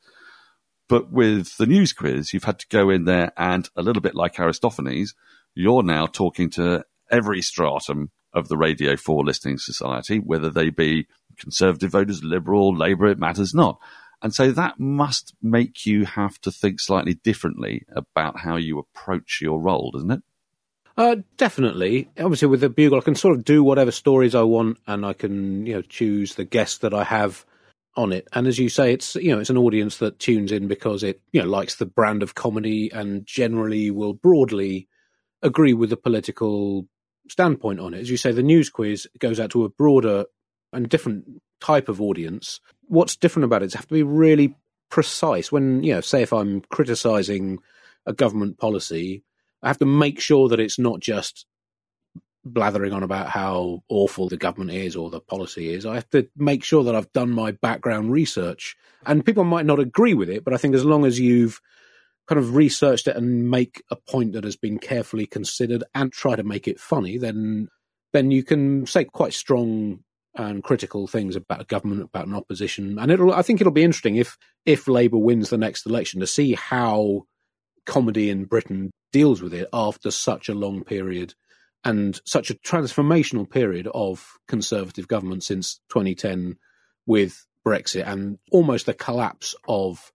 But 0.89 1.13
with 1.13 1.57
the 1.59 1.67
news 1.67 1.93
quiz, 1.93 2.33
you've 2.33 2.45
had 2.45 2.59
to 2.61 2.67
go 2.69 2.91
in 2.91 3.05
there 3.05 3.33
and 3.37 3.69
a 3.77 3.83
little 3.83 4.03
bit 4.03 4.15
like 4.15 4.41
Aristophanes, 4.41 5.15
you're 5.55 5.83
now 5.83 6.07
talking 6.07 6.49
to 6.51 6.85
every 7.11 7.43
stratum 7.43 8.11
of 8.33 8.49
the 8.49 8.57
Radio 8.57 8.97
4 8.97 9.25
listening 9.25 9.59
society, 9.59 10.19
whether 10.19 10.51
they 10.51 10.71
be 10.71 11.07
conservative 11.39 11.93
voters, 11.93 12.23
liberal, 12.23 12.77
Labour, 12.77 13.07
it 13.07 13.19
matters 13.19 13.55
not. 13.55 13.79
And 14.23 14.35
so 14.35 14.51
that 14.53 14.81
must 14.81 15.35
make 15.43 15.85
you 15.85 16.05
have 16.05 16.41
to 16.41 16.51
think 16.51 16.81
slightly 16.81 17.15
differently 17.15 17.85
about 17.95 18.41
how 18.41 18.57
you 18.57 18.79
approach 18.79 19.41
your 19.43 19.61
role, 19.61 19.91
doesn't 19.93 20.11
it? 20.11 20.23
Uh, 20.97 21.17
definitely. 21.37 22.09
Obviously, 22.19 22.49
with 22.49 22.61
the 22.61 22.71
Bugle, 22.71 22.99
I 22.99 23.03
can 23.03 23.15
sort 23.15 23.37
of 23.37 23.45
do 23.45 23.63
whatever 23.63 23.91
stories 23.91 24.35
I 24.35 24.43
want, 24.43 24.79
and 24.87 25.05
I 25.05 25.13
can, 25.13 25.67
you 25.67 25.75
know, 25.75 25.83
choose 25.83 26.35
the 26.35 26.45
guests 26.45 26.79
that 26.79 26.95
I 26.95 27.05
have 27.05 27.45
on 27.97 28.13
it. 28.13 28.27
And 28.33 28.47
as 28.47 28.59
you 28.59 28.71
say, 28.71 28.95
it's 28.95 29.15
you 29.17 29.31
know, 29.31 29.41
it's 29.41 29.51
an 29.51 29.59
audience 29.59 29.99
that 29.99 30.19
tunes 30.19 30.53
in 30.53 30.69
because 30.69 31.03
it, 31.03 31.21
you 31.33 31.43
know, 31.43 31.49
likes 31.49 31.77
the 31.77 31.87
brand 31.87 32.23
of 32.23 32.35
comedy 32.35 32.91
and 32.93 33.27
generally 33.27 33.91
will 33.91 34.15
broadly 34.15 34.89
agree 35.43 35.75
with 35.75 35.91
the 35.91 35.97
political 35.99 36.89
standpoint 37.29 37.81
on 37.81 37.93
it. 37.93 38.01
As 38.01 38.11
you 38.11 38.17
say, 38.17 38.33
the 38.33 38.43
news 38.43 38.71
quiz 38.71 39.07
goes 39.19 39.39
out 39.39 39.51
to 39.51 39.65
a 39.65 39.69
broader 39.69 40.25
and 40.73 40.89
different 40.89 41.43
type 41.61 41.89
of 41.89 42.01
audience. 42.01 42.61
What's 42.89 43.17
different 43.17 43.45
about 43.45 43.63
it? 43.63 43.67
it 43.67 43.69
is 43.69 43.75
have 43.75 43.89
to 43.89 43.95
be 43.95 44.03
really 44.03 44.55
precise. 44.91 45.51
When, 45.51 45.83
you 45.83 45.95
know, 45.95 46.01
say 46.01 46.23
if 46.23 46.33
I'm 46.33 46.61
criticizing 46.63 47.59
a 48.05 48.13
government 48.13 48.59
policy, 48.59 49.25
I 49.63 49.69
have 49.69 49.79
to 49.79 49.87
make 49.87 50.21
sure 50.21 50.49
that 50.49 50.61
it's 50.61 50.79
not 50.79 51.01
just 51.01 51.47
blathering 52.45 52.93
on 52.93 53.03
about 53.03 53.29
how 53.29 53.83
awful 53.89 54.29
the 54.29 54.37
government 54.37 54.71
is 54.71 54.95
or 54.95 55.11
the 55.11 55.21
policy 55.21 55.73
is. 55.73 55.85
I 55.85 55.97
have 55.97 56.09
to 56.11 56.29
make 56.37 56.63
sure 56.63 56.85
that 56.85 56.95
I've 56.95 57.13
done 57.13 57.31
my 57.31 57.51
background 57.51 58.13
research. 58.13 58.77
And 59.05 59.27
people 59.27 59.45
might 59.45 59.67
not 59.67 59.81
agree 59.81 60.15
with 60.15 60.31
it, 60.31 60.45
but 60.45 60.55
I 60.55 60.57
think 60.57 60.75
as 60.75 60.85
long 60.85 61.05
as 61.05 61.19
you've 61.19 61.61
kind 62.27 62.39
of 62.39 62.55
researched 62.55 63.09
it 63.09 63.17
and 63.17 63.51
make 63.51 63.83
a 63.91 63.97
point 63.97 64.33
that 64.33 64.45
has 64.45 64.57
been 64.57 64.79
carefully 64.79 65.27
considered 65.27 65.85
and 65.95 66.13
try 66.13 66.37
to 66.37 66.43
make 66.43 66.69
it 66.69 66.81
funny, 66.81 67.19
then 67.19 67.69
then 68.13 68.31
you 68.31 68.43
can 68.43 68.87
say 68.87 69.05
quite 69.05 69.35
strong 69.35 70.01
and 70.37 70.63
critical 70.63 71.07
things 71.07 71.37
about 71.37 71.63
a 71.63 71.65
government, 71.65 72.03
about 72.03 72.27
an 72.27 72.35
opposition. 72.35 72.99
And 72.99 73.11
it'll 73.11 73.33
I 73.33 73.43
think 73.43 73.61
it'll 73.61 73.73
be 73.73 73.85
interesting 73.85 74.17
if 74.17 74.37
if 74.65 74.89
Labour 74.89 75.19
wins 75.19 75.51
the 75.51 75.59
next 75.59 75.87
election 75.87 76.21
to 76.21 76.27
see 76.27 76.55
how 76.55 77.23
comedy 77.87 78.31
in 78.31 78.45
Britain 78.45 78.91
deals 79.13 79.41
with 79.41 79.55
it 79.55 79.69
after 79.73 80.11
such 80.11 80.49
a 80.49 80.55
long 80.55 80.85
period 80.85 81.35
and 81.85 82.21
such 82.25 82.51
a 82.51 82.55
transformational 82.55 83.49
period 83.49 83.89
of 83.95 84.39
conservative 84.49 85.07
government 85.07 85.45
since 85.45 85.81
2010 85.89 86.57
with 87.07 87.47
Brexit 87.65 88.07
and 88.07 88.39
almost 88.51 88.87
the 88.87 88.95
collapse 88.95 89.55
of 89.69 90.13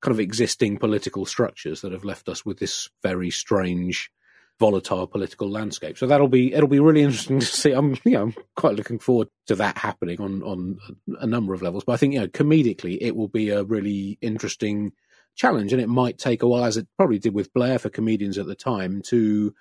kind 0.00 0.12
of 0.12 0.20
existing 0.20 0.78
political 0.78 1.26
structures 1.26 1.82
that 1.82 1.92
have 1.92 2.04
left 2.04 2.28
us 2.28 2.44
with 2.44 2.58
this 2.58 2.88
very 3.02 3.30
strange 3.30 4.10
volatile 4.60 5.06
political 5.06 5.50
landscape. 5.50 5.96
So 5.96 6.06
that'll 6.06 6.28
be 6.28 6.52
it'll 6.52 6.68
be 6.68 6.78
really 6.78 7.02
interesting 7.02 7.40
to 7.40 7.46
see. 7.46 7.72
I'm 7.72 7.96
you 8.04 8.12
know 8.12 8.22
I'm 8.22 8.34
quite 8.54 8.76
looking 8.76 9.00
forward 9.00 9.28
to 9.46 9.56
that 9.56 9.78
happening 9.78 10.20
on 10.20 10.42
on 10.42 10.78
a 11.18 11.26
number 11.26 11.54
of 11.54 11.62
levels. 11.62 11.82
But 11.84 11.94
I 11.94 11.96
think 11.96 12.14
you 12.14 12.20
know 12.20 12.28
comedically 12.28 12.98
it 13.00 13.16
will 13.16 13.28
be 13.28 13.48
a 13.48 13.64
really 13.64 14.18
interesting 14.20 14.92
challenge, 15.34 15.72
and 15.72 15.82
it 15.82 15.88
might 15.88 16.18
take 16.18 16.42
a 16.42 16.48
while, 16.48 16.64
as 16.64 16.76
it 16.76 16.86
probably 16.96 17.18
did 17.18 17.34
with 17.34 17.52
Blair 17.52 17.78
for 17.78 17.88
comedians 17.88 18.38
at 18.38 18.46
the 18.46 18.54
time, 18.54 19.02
to 19.06 19.54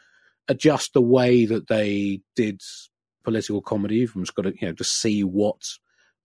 adjust 0.47 0.93
the 0.93 1.01
way 1.01 1.45
that 1.45 1.67
they 1.67 2.21
did 2.35 2.61
political 3.23 3.61
comedy. 3.61 4.05
From 4.05 4.25
got 4.35 4.43
to 4.43 4.53
you 4.59 4.67
know 4.67 4.73
to 4.73 4.83
see 4.83 5.23
what 5.23 5.63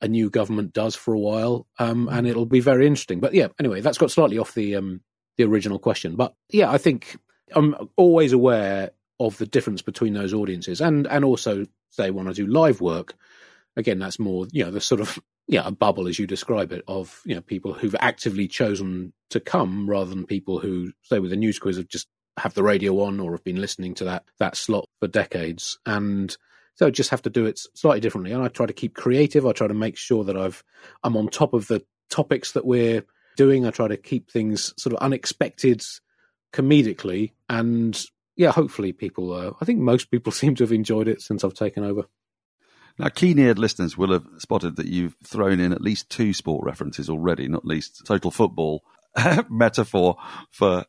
a 0.00 0.08
new 0.08 0.28
government 0.28 0.72
does 0.72 0.96
for 0.96 1.14
a 1.14 1.18
while, 1.18 1.68
um, 1.78 2.08
and 2.10 2.26
it'll 2.26 2.44
be 2.44 2.60
very 2.60 2.86
interesting. 2.86 3.20
But 3.20 3.34
yeah, 3.34 3.48
anyway, 3.60 3.80
that's 3.80 3.98
got 3.98 4.10
slightly 4.10 4.38
off 4.38 4.52
the 4.52 4.74
um, 4.74 5.00
the 5.36 5.44
original 5.44 5.78
question. 5.78 6.16
But 6.16 6.34
yeah, 6.50 6.70
I 6.70 6.78
think 6.78 7.16
I'm 7.54 7.74
always 7.96 8.32
aware 8.32 8.90
of 9.20 9.38
the 9.38 9.46
difference 9.46 9.82
between 9.82 10.14
those 10.14 10.34
audiences, 10.34 10.80
and 10.80 11.06
and 11.06 11.24
also 11.24 11.66
say 11.90 12.10
when 12.10 12.28
I 12.28 12.32
do 12.32 12.46
live 12.46 12.80
work, 12.80 13.14
again, 13.76 13.98
that's 13.98 14.18
more 14.18 14.46
you 14.52 14.64
know 14.64 14.70
the 14.70 14.80
sort 14.80 15.00
of 15.00 15.18
yeah 15.46 15.62
a 15.66 15.70
bubble 15.70 16.08
as 16.08 16.18
you 16.18 16.26
describe 16.26 16.72
it 16.72 16.82
of 16.88 17.20
you 17.24 17.34
know 17.34 17.40
people 17.40 17.74
who've 17.74 17.96
actively 18.00 18.48
chosen 18.48 19.12
to 19.30 19.40
come 19.40 19.88
rather 19.88 20.10
than 20.10 20.26
people 20.26 20.58
who 20.58 20.92
say 21.02 21.18
with 21.18 21.30
the 21.30 21.36
news 21.36 21.58
quiz 21.58 21.76
have 21.76 21.86
just 21.86 22.08
have 22.38 22.54
the 22.54 22.62
radio 22.62 22.98
on 23.02 23.20
or 23.20 23.32
have 23.32 23.44
been 23.44 23.60
listening 23.60 23.92
to 23.92 24.04
that 24.04 24.24
that 24.38 24.56
slot 24.56 24.88
for 25.00 25.06
decades 25.06 25.78
and 25.84 26.38
so 26.76 26.86
I 26.86 26.90
just 26.90 27.10
have 27.10 27.22
to 27.22 27.30
do 27.30 27.46
it 27.46 27.60
slightly 27.74 28.00
differently. 28.00 28.32
And 28.32 28.42
I 28.42 28.48
try 28.48 28.66
to 28.66 28.72
keep 28.72 28.94
creative. 28.94 29.46
I 29.46 29.52
try 29.52 29.68
to 29.68 29.74
make 29.74 29.96
sure 29.96 30.24
that 30.24 30.36
I've 30.36 30.62
I'm 31.02 31.16
on 31.16 31.28
top 31.28 31.54
of 31.54 31.68
the 31.68 31.84
topics 32.10 32.52
that 32.52 32.66
we're 32.66 33.04
doing. 33.36 33.66
I 33.66 33.70
try 33.70 33.88
to 33.88 33.96
keep 33.96 34.30
things 34.30 34.74
sort 34.76 34.94
of 34.94 35.00
unexpected 35.00 35.82
comedically. 36.54 37.32
And 37.48 38.00
yeah, 38.36 38.52
hopefully 38.52 38.92
people 38.92 39.32
uh, 39.32 39.52
I 39.60 39.64
think 39.64 39.80
most 39.80 40.10
people 40.10 40.32
seem 40.40 40.54
to 40.56 40.64
have 40.64 40.72
enjoyed 40.72 41.08
it 41.08 41.20
since 41.20 41.44
I've 41.44 41.54
taken 41.54 41.84
over. 41.84 42.04
Now, 42.96 43.08
keen 43.08 43.40
eared 43.40 43.58
listeners 43.58 43.98
will 43.98 44.12
have 44.12 44.24
spotted 44.38 44.76
that 44.76 44.86
you've 44.86 45.16
thrown 45.24 45.58
in 45.58 45.72
at 45.72 45.80
least 45.80 46.10
two 46.10 46.32
sport 46.32 46.64
references 46.64 47.10
already, 47.10 47.48
not 47.48 47.64
least 47.64 48.06
total 48.06 48.30
football 48.30 48.84
metaphor 49.50 50.16
for 50.52 50.84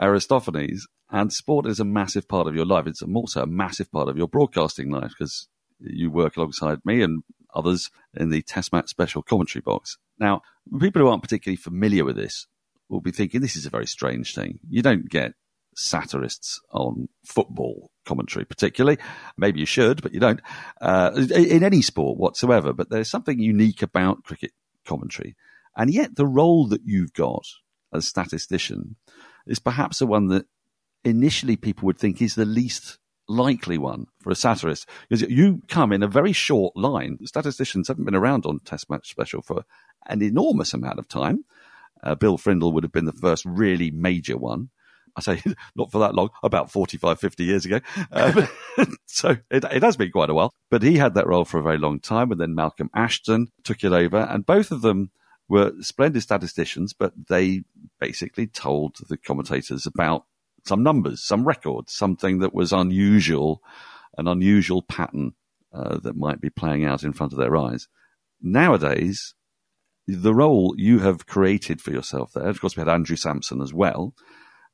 Aristophanes. 0.00 0.86
And 1.10 1.32
sport 1.32 1.66
is 1.66 1.80
a 1.80 1.84
massive 1.84 2.28
part 2.28 2.46
of 2.46 2.54
your 2.54 2.66
life. 2.66 2.86
It's 2.86 3.02
also 3.02 3.42
a 3.42 3.46
massive 3.46 3.90
part 3.90 4.08
of 4.08 4.16
your 4.16 4.28
broadcasting 4.28 4.90
life 4.90 5.10
because 5.18 5.48
you 5.80 6.08
work 6.08 6.36
alongside 6.36 6.78
me 6.84 7.02
and 7.02 7.24
others 7.52 7.90
in 8.14 8.30
the 8.30 8.42
Test 8.42 8.72
Match 8.72 8.88
special 8.88 9.22
commentary 9.22 9.62
box. 9.62 9.98
Now, 10.20 10.42
people 10.78 11.02
who 11.02 11.08
aren't 11.08 11.22
particularly 11.22 11.56
familiar 11.56 12.04
with 12.04 12.14
this 12.14 12.46
will 12.90 13.00
be 13.00 13.12
thinking 13.12 13.40
this 13.40 13.56
is 13.56 13.66
a 13.66 13.70
very 13.70 13.86
strange 13.86 14.34
thing. 14.34 14.58
You 14.68 14.82
don't 14.82 15.08
get 15.08 15.34
satirists 15.74 16.60
on 16.72 17.08
football 17.24 17.90
commentary, 18.04 18.44
particularly. 18.44 18.98
Maybe 19.36 19.60
you 19.60 19.66
should, 19.66 20.02
but 20.02 20.12
you 20.12 20.20
don't. 20.20 20.40
Uh, 20.80 21.12
in 21.34 21.62
any 21.62 21.82
sport 21.82 22.18
whatsoever. 22.18 22.72
But 22.72 22.90
there's 22.90 23.10
something 23.10 23.38
unique 23.38 23.82
about 23.82 24.24
cricket 24.24 24.52
commentary. 24.84 25.36
And 25.76 25.92
yet, 25.92 26.16
the 26.16 26.26
role 26.26 26.66
that 26.68 26.82
you've 26.84 27.12
got 27.12 27.44
as 27.94 28.06
statistician 28.06 28.96
is 29.46 29.58
perhaps 29.58 30.00
the 30.00 30.06
one 30.06 30.28
that 30.28 30.46
initially 31.04 31.56
people 31.56 31.86
would 31.86 31.98
think 31.98 32.20
is 32.20 32.34
the 32.34 32.44
least 32.44 32.98
likely 33.28 33.78
one 33.78 34.06
for 34.20 34.30
a 34.30 34.34
satirist 34.34 34.88
because 35.08 35.22
you 35.22 35.62
come 35.68 35.92
in 35.92 36.02
a 36.02 36.08
very 36.08 36.32
short 36.32 36.76
line. 36.76 37.16
Statisticians 37.24 37.88
haven't 37.88 38.04
been 38.04 38.14
around 38.14 38.44
on 38.44 38.58
Test 38.60 38.90
Match 38.90 39.08
Special 39.08 39.40
for 39.40 39.64
an 40.06 40.20
enormous 40.20 40.74
amount 40.74 40.98
of 40.98 41.08
time. 41.08 41.44
Uh, 42.02 42.14
Bill 42.14 42.38
Frindall 42.38 42.72
would 42.72 42.84
have 42.84 42.92
been 42.92 43.04
the 43.04 43.12
first 43.12 43.44
really 43.44 43.90
major 43.90 44.36
one. 44.36 44.70
I 45.16 45.20
say 45.20 45.42
not 45.76 45.90
for 45.90 45.98
that 46.00 46.14
long, 46.14 46.30
about 46.42 46.70
45, 46.70 47.18
50 47.20 47.44
years 47.44 47.66
ago. 47.66 47.80
Uh, 48.12 48.46
so 49.06 49.36
it, 49.50 49.64
it 49.64 49.82
has 49.82 49.96
been 49.96 50.10
quite 50.10 50.30
a 50.30 50.34
while. 50.34 50.52
But 50.70 50.82
he 50.82 50.96
had 50.96 51.14
that 51.14 51.26
role 51.26 51.44
for 51.44 51.58
a 51.58 51.62
very 51.62 51.78
long 51.78 52.00
time. 52.00 52.30
And 52.30 52.40
then 52.40 52.54
Malcolm 52.54 52.90
Ashton 52.94 53.48
took 53.64 53.84
it 53.84 53.92
over. 53.92 54.18
And 54.18 54.46
both 54.46 54.70
of 54.70 54.82
them 54.82 55.10
were 55.48 55.72
splendid 55.80 56.22
statisticians, 56.22 56.92
but 56.92 57.12
they 57.28 57.64
basically 57.98 58.46
told 58.46 58.96
the 59.08 59.16
commentators 59.16 59.84
about 59.84 60.24
some 60.64 60.82
numbers, 60.82 61.22
some 61.22 61.44
records, 61.44 61.92
something 61.92 62.38
that 62.38 62.54
was 62.54 62.72
unusual, 62.72 63.60
an 64.16 64.28
unusual 64.28 64.82
pattern 64.82 65.32
uh, 65.72 65.98
that 65.98 66.16
might 66.16 66.40
be 66.40 66.50
playing 66.50 66.84
out 66.84 67.02
in 67.02 67.12
front 67.12 67.32
of 67.32 67.38
their 67.38 67.56
eyes. 67.56 67.88
Nowadays, 68.40 69.34
the 70.14 70.34
role 70.34 70.74
you 70.76 71.00
have 71.00 71.26
created 71.26 71.80
for 71.80 71.90
yourself 71.90 72.32
there, 72.32 72.48
of 72.48 72.60
course, 72.60 72.76
we 72.76 72.80
had 72.80 72.88
Andrew 72.88 73.16
Samson 73.16 73.60
as 73.60 73.72
well, 73.72 74.14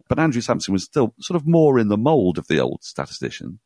but 0.08 0.18
Andrew 0.18 0.40
Samson 0.40 0.72
was 0.72 0.84
still 0.84 1.14
sort 1.20 1.36
of 1.36 1.46
more 1.46 1.78
in 1.78 1.88
the 1.88 1.96
mold 1.96 2.38
of 2.38 2.46
the 2.48 2.60
old 2.60 2.82
statistician 2.82 3.60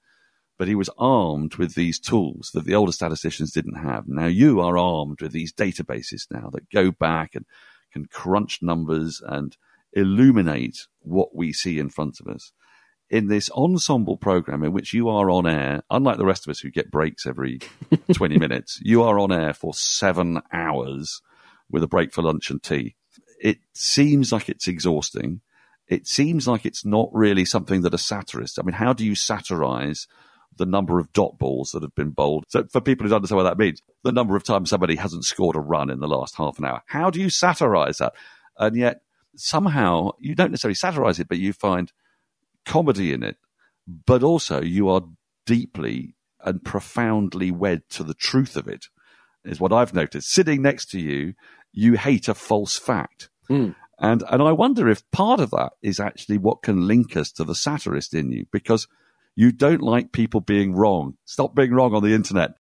but 0.60 0.68
he 0.68 0.74
was 0.74 0.90
armed 0.98 1.54
with 1.54 1.74
these 1.74 1.98
tools 1.98 2.50
that 2.52 2.66
the 2.66 2.74
older 2.74 2.92
statisticians 2.92 3.50
didn't 3.50 3.76
have. 3.76 4.06
Now 4.06 4.26
you 4.26 4.60
are 4.60 4.76
armed 4.76 5.22
with 5.22 5.32
these 5.32 5.54
databases 5.54 6.26
now 6.30 6.50
that 6.52 6.68
go 6.68 6.90
back 6.90 7.34
and 7.34 7.46
can 7.90 8.04
crunch 8.04 8.60
numbers 8.60 9.22
and 9.26 9.56
illuminate 9.94 10.86
what 10.98 11.34
we 11.34 11.54
see 11.54 11.78
in 11.78 11.88
front 11.88 12.20
of 12.20 12.26
us. 12.26 12.52
In 13.08 13.28
this 13.28 13.50
ensemble 13.52 14.18
program 14.18 14.62
in 14.62 14.74
which 14.74 14.92
you 14.92 15.08
are 15.08 15.30
on 15.30 15.46
air, 15.46 15.80
unlike 15.88 16.18
the 16.18 16.26
rest 16.26 16.46
of 16.46 16.50
us 16.50 16.60
who 16.60 16.70
get 16.70 16.90
breaks 16.90 17.24
every 17.24 17.60
20 18.12 18.36
minutes, 18.36 18.78
you 18.82 19.02
are 19.02 19.18
on 19.18 19.32
air 19.32 19.54
for 19.54 19.72
seven 19.72 20.42
hours 20.52 21.22
with 21.70 21.82
a 21.82 21.88
break 21.88 22.12
for 22.12 22.22
lunch 22.22 22.50
and 22.50 22.62
tea. 22.62 22.96
It 23.40 23.58
seems 23.74 24.32
like 24.32 24.48
it's 24.48 24.68
exhausting. 24.68 25.40
It 25.88 26.06
seems 26.06 26.46
like 26.46 26.66
it's 26.66 26.84
not 26.84 27.08
really 27.12 27.44
something 27.44 27.82
that 27.82 27.94
a 27.94 27.98
satirist, 27.98 28.58
I 28.58 28.62
mean, 28.62 28.74
how 28.74 28.92
do 28.92 29.04
you 29.04 29.14
satirize 29.14 30.06
the 30.56 30.66
number 30.66 30.98
of 30.98 31.12
dot 31.12 31.38
balls 31.38 31.70
that 31.72 31.82
have 31.82 31.94
been 31.94 32.10
bowled. 32.10 32.44
So 32.48 32.64
for 32.70 32.80
people 32.80 33.04
who 33.04 33.10
don't 33.10 33.16
understand 33.16 33.38
what 33.38 33.44
that 33.44 33.58
means, 33.58 33.82
the 34.04 34.12
number 34.12 34.36
of 34.36 34.44
times 34.44 34.70
somebody 34.70 34.96
hasn't 34.96 35.24
scored 35.24 35.56
a 35.56 35.60
run 35.60 35.90
in 35.90 36.00
the 36.00 36.08
last 36.08 36.36
half 36.36 36.58
an 36.58 36.64
hour. 36.64 36.82
How 36.86 37.10
do 37.10 37.20
you 37.20 37.30
satirize 37.30 37.98
that? 37.98 38.12
And 38.58 38.76
yet 38.76 39.00
somehow 39.36 40.10
you 40.18 40.34
don't 40.34 40.50
necessarily 40.50 40.74
satirize 40.74 41.18
it, 41.18 41.28
but 41.28 41.38
you 41.38 41.52
find 41.52 41.92
comedy 42.66 43.12
in 43.12 43.22
it, 43.22 43.36
but 44.06 44.22
also 44.22 44.60
you 44.60 44.88
are 44.90 45.02
deeply 45.46 46.14
and 46.44 46.64
profoundly 46.64 47.50
wed 47.50 47.82
to 47.90 48.04
the 48.04 48.14
truth 48.14 48.56
of 48.56 48.68
it, 48.68 48.86
is 49.44 49.60
what 49.60 49.72
I've 49.72 49.94
noticed. 49.94 50.30
Sitting 50.30 50.62
next 50.62 50.90
to 50.90 51.00
you, 51.00 51.34
you 51.72 51.94
hate 51.94 52.28
a 52.28 52.34
false 52.34 52.78
fact. 52.78 53.30
Mm. 53.48 53.74
And 53.98 54.24
and 54.28 54.42
I 54.42 54.52
wonder 54.52 54.88
if 54.88 55.08
part 55.10 55.40
of 55.40 55.50
that 55.50 55.72
is 55.82 56.00
actually 56.00 56.38
what 56.38 56.62
can 56.62 56.86
link 56.86 57.16
us 57.16 57.30
to 57.32 57.44
the 57.44 57.54
satirist 57.54 58.14
in 58.14 58.32
you, 58.32 58.46
because 58.50 58.88
you 59.36 59.52
don't 59.52 59.82
like 59.82 60.12
people 60.12 60.40
being 60.40 60.74
wrong. 60.74 61.16
Stop 61.24 61.54
being 61.54 61.72
wrong 61.72 61.94
on 61.94 62.02
the 62.02 62.14
internet. 62.14 62.54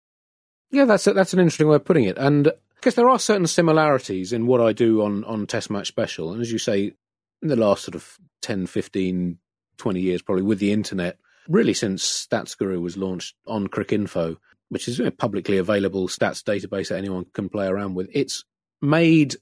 Yeah, 0.71 0.85
that's 0.85 1.07
a, 1.07 1.13
that's 1.13 1.33
an 1.33 1.39
interesting 1.39 1.67
way 1.67 1.75
of 1.75 1.85
putting 1.85 2.05
it. 2.05 2.17
And 2.17 2.51
guess 2.87 2.95
there 2.95 3.09
are 3.09 3.19
certain 3.19 3.47
similarities 3.47 4.31
in 4.31 4.47
what 4.47 4.61
I 4.61 4.71
do 4.71 5.01
on, 5.01 5.25
on 5.25 5.45
Test 5.45 5.69
Match 5.69 5.87
Special. 5.87 6.31
And 6.31 6.41
as 6.41 6.51
you 6.53 6.57
say, 6.57 6.93
in 7.41 7.49
the 7.49 7.57
last 7.57 7.83
sort 7.83 7.95
of 7.95 8.17
10, 8.43 8.67
15, 8.67 9.37
20 9.77 9.99
years, 9.99 10.21
probably 10.21 10.43
with 10.43 10.59
the 10.59 10.71
internet, 10.71 11.17
really 11.49 11.73
since 11.73 12.27
Stats 12.27 12.57
Guru 12.57 12.79
was 12.79 12.95
launched 12.95 13.35
on 13.45 13.67
Cricinfo, 13.67 14.37
which 14.69 14.87
is 14.87 15.01
a 15.01 15.11
publicly 15.11 15.57
available 15.57 16.07
stats 16.07 16.41
database 16.41 16.87
that 16.87 16.97
anyone 16.97 17.25
can 17.33 17.49
play 17.49 17.67
around 17.67 17.95
with, 17.95 18.09
it's 18.13 18.45
made 18.81 19.35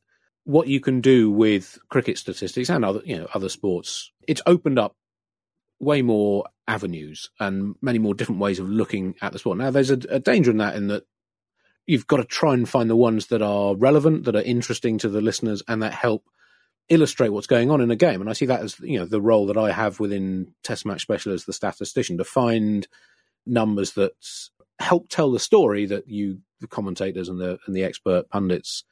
what 0.43 0.67
you 0.67 0.79
can 0.79 1.01
do 1.01 1.31
with 1.31 1.79
cricket 1.89 2.17
statistics 2.17 2.69
and 2.69 2.85
other 2.85 3.01
you 3.05 3.17
know 3.17 3.27
other 3.33 3.49
sports. 3.49 4.11
It's 4.27 4.41
opened 4.45 4.79
up 4.79 4.95
way 5.79 6.01
more 6.01 6.45
avenues 6.67 7.29
and 7.39 7.75
many 7.81 7.99
more 7.99 8.13
different 8.13 8.41
ways 8.41 8.59
of 8.59 8.69
looking 8.69 9.15
at 9.21 9.33
the 9.33 9.39
sport. 9.39 9.57
Now, 9.57 9.71
there's 9.71 9.91
a, 9.91 9.99
a, 10.09 10.19
danger 10.19 10.51
in 10.51 10.57
that, 10.57 10.75
in 10.75 10.87
that 10.87 11.03
you've 11.85 12.07
got 12.07 12.17
to 12.17 12.23
try 12.23 12.53
and 12.53 12.67
find 12.67 12.89
the 12.89 12.95
ones 12.95 13.27
that 13.27 13.41
are 13.41 13.75
relevant, 13.75 14.25
that 14.25 14.35
are 14.35 14.41
interesting 14.41 14.97
to 14.99 15.09
the 15.09 15.21
listeners, 15.21 15.61
and 15.67 15.83
that 15.83 15.93
help 15.93 16.23
illustrate 16.89 17.29
what's 17.29 17.47
going 17.47 17.71
on 17.71 17.81
in 17.81 17.91
a 17.91 17.95
game. 17.95 18.21
And 18.21 18.29
I 18.29 18.33
see 18.33 18.45
that 18.45 18.61
as 18.61 18.79
you 18.79 18.99
know 18.99 19.05
the 19.05 19.21
role 19.21 19.47
that 19.47 19.57
I 19.57 19.71
have 19.71 19.99
within 19.99 20.53
Test 20.63 20.85
Match 20.85 21.01
Special 21.01 21.33
as 21.33 21.45
the 21.45 21.53
statistician 21.53 22.17
to 22.17 22.23
find 22.23 22.87
numbers 23.45 23.93
that 23.93 24.13
help 24.79 25.09
tell 25.09 25.31
the 25.31 25.39
story 25.39 25.85
that 25.85 26.07
you, 26.07 26.39
the 26.61 26.67
commentators 26.67 27.29
and 27.29 27.39
the 27.39 27.59
and 27.65 27.75
the 27.75 27.83
expert 27.83 28.29
pundits, 28.29 28.83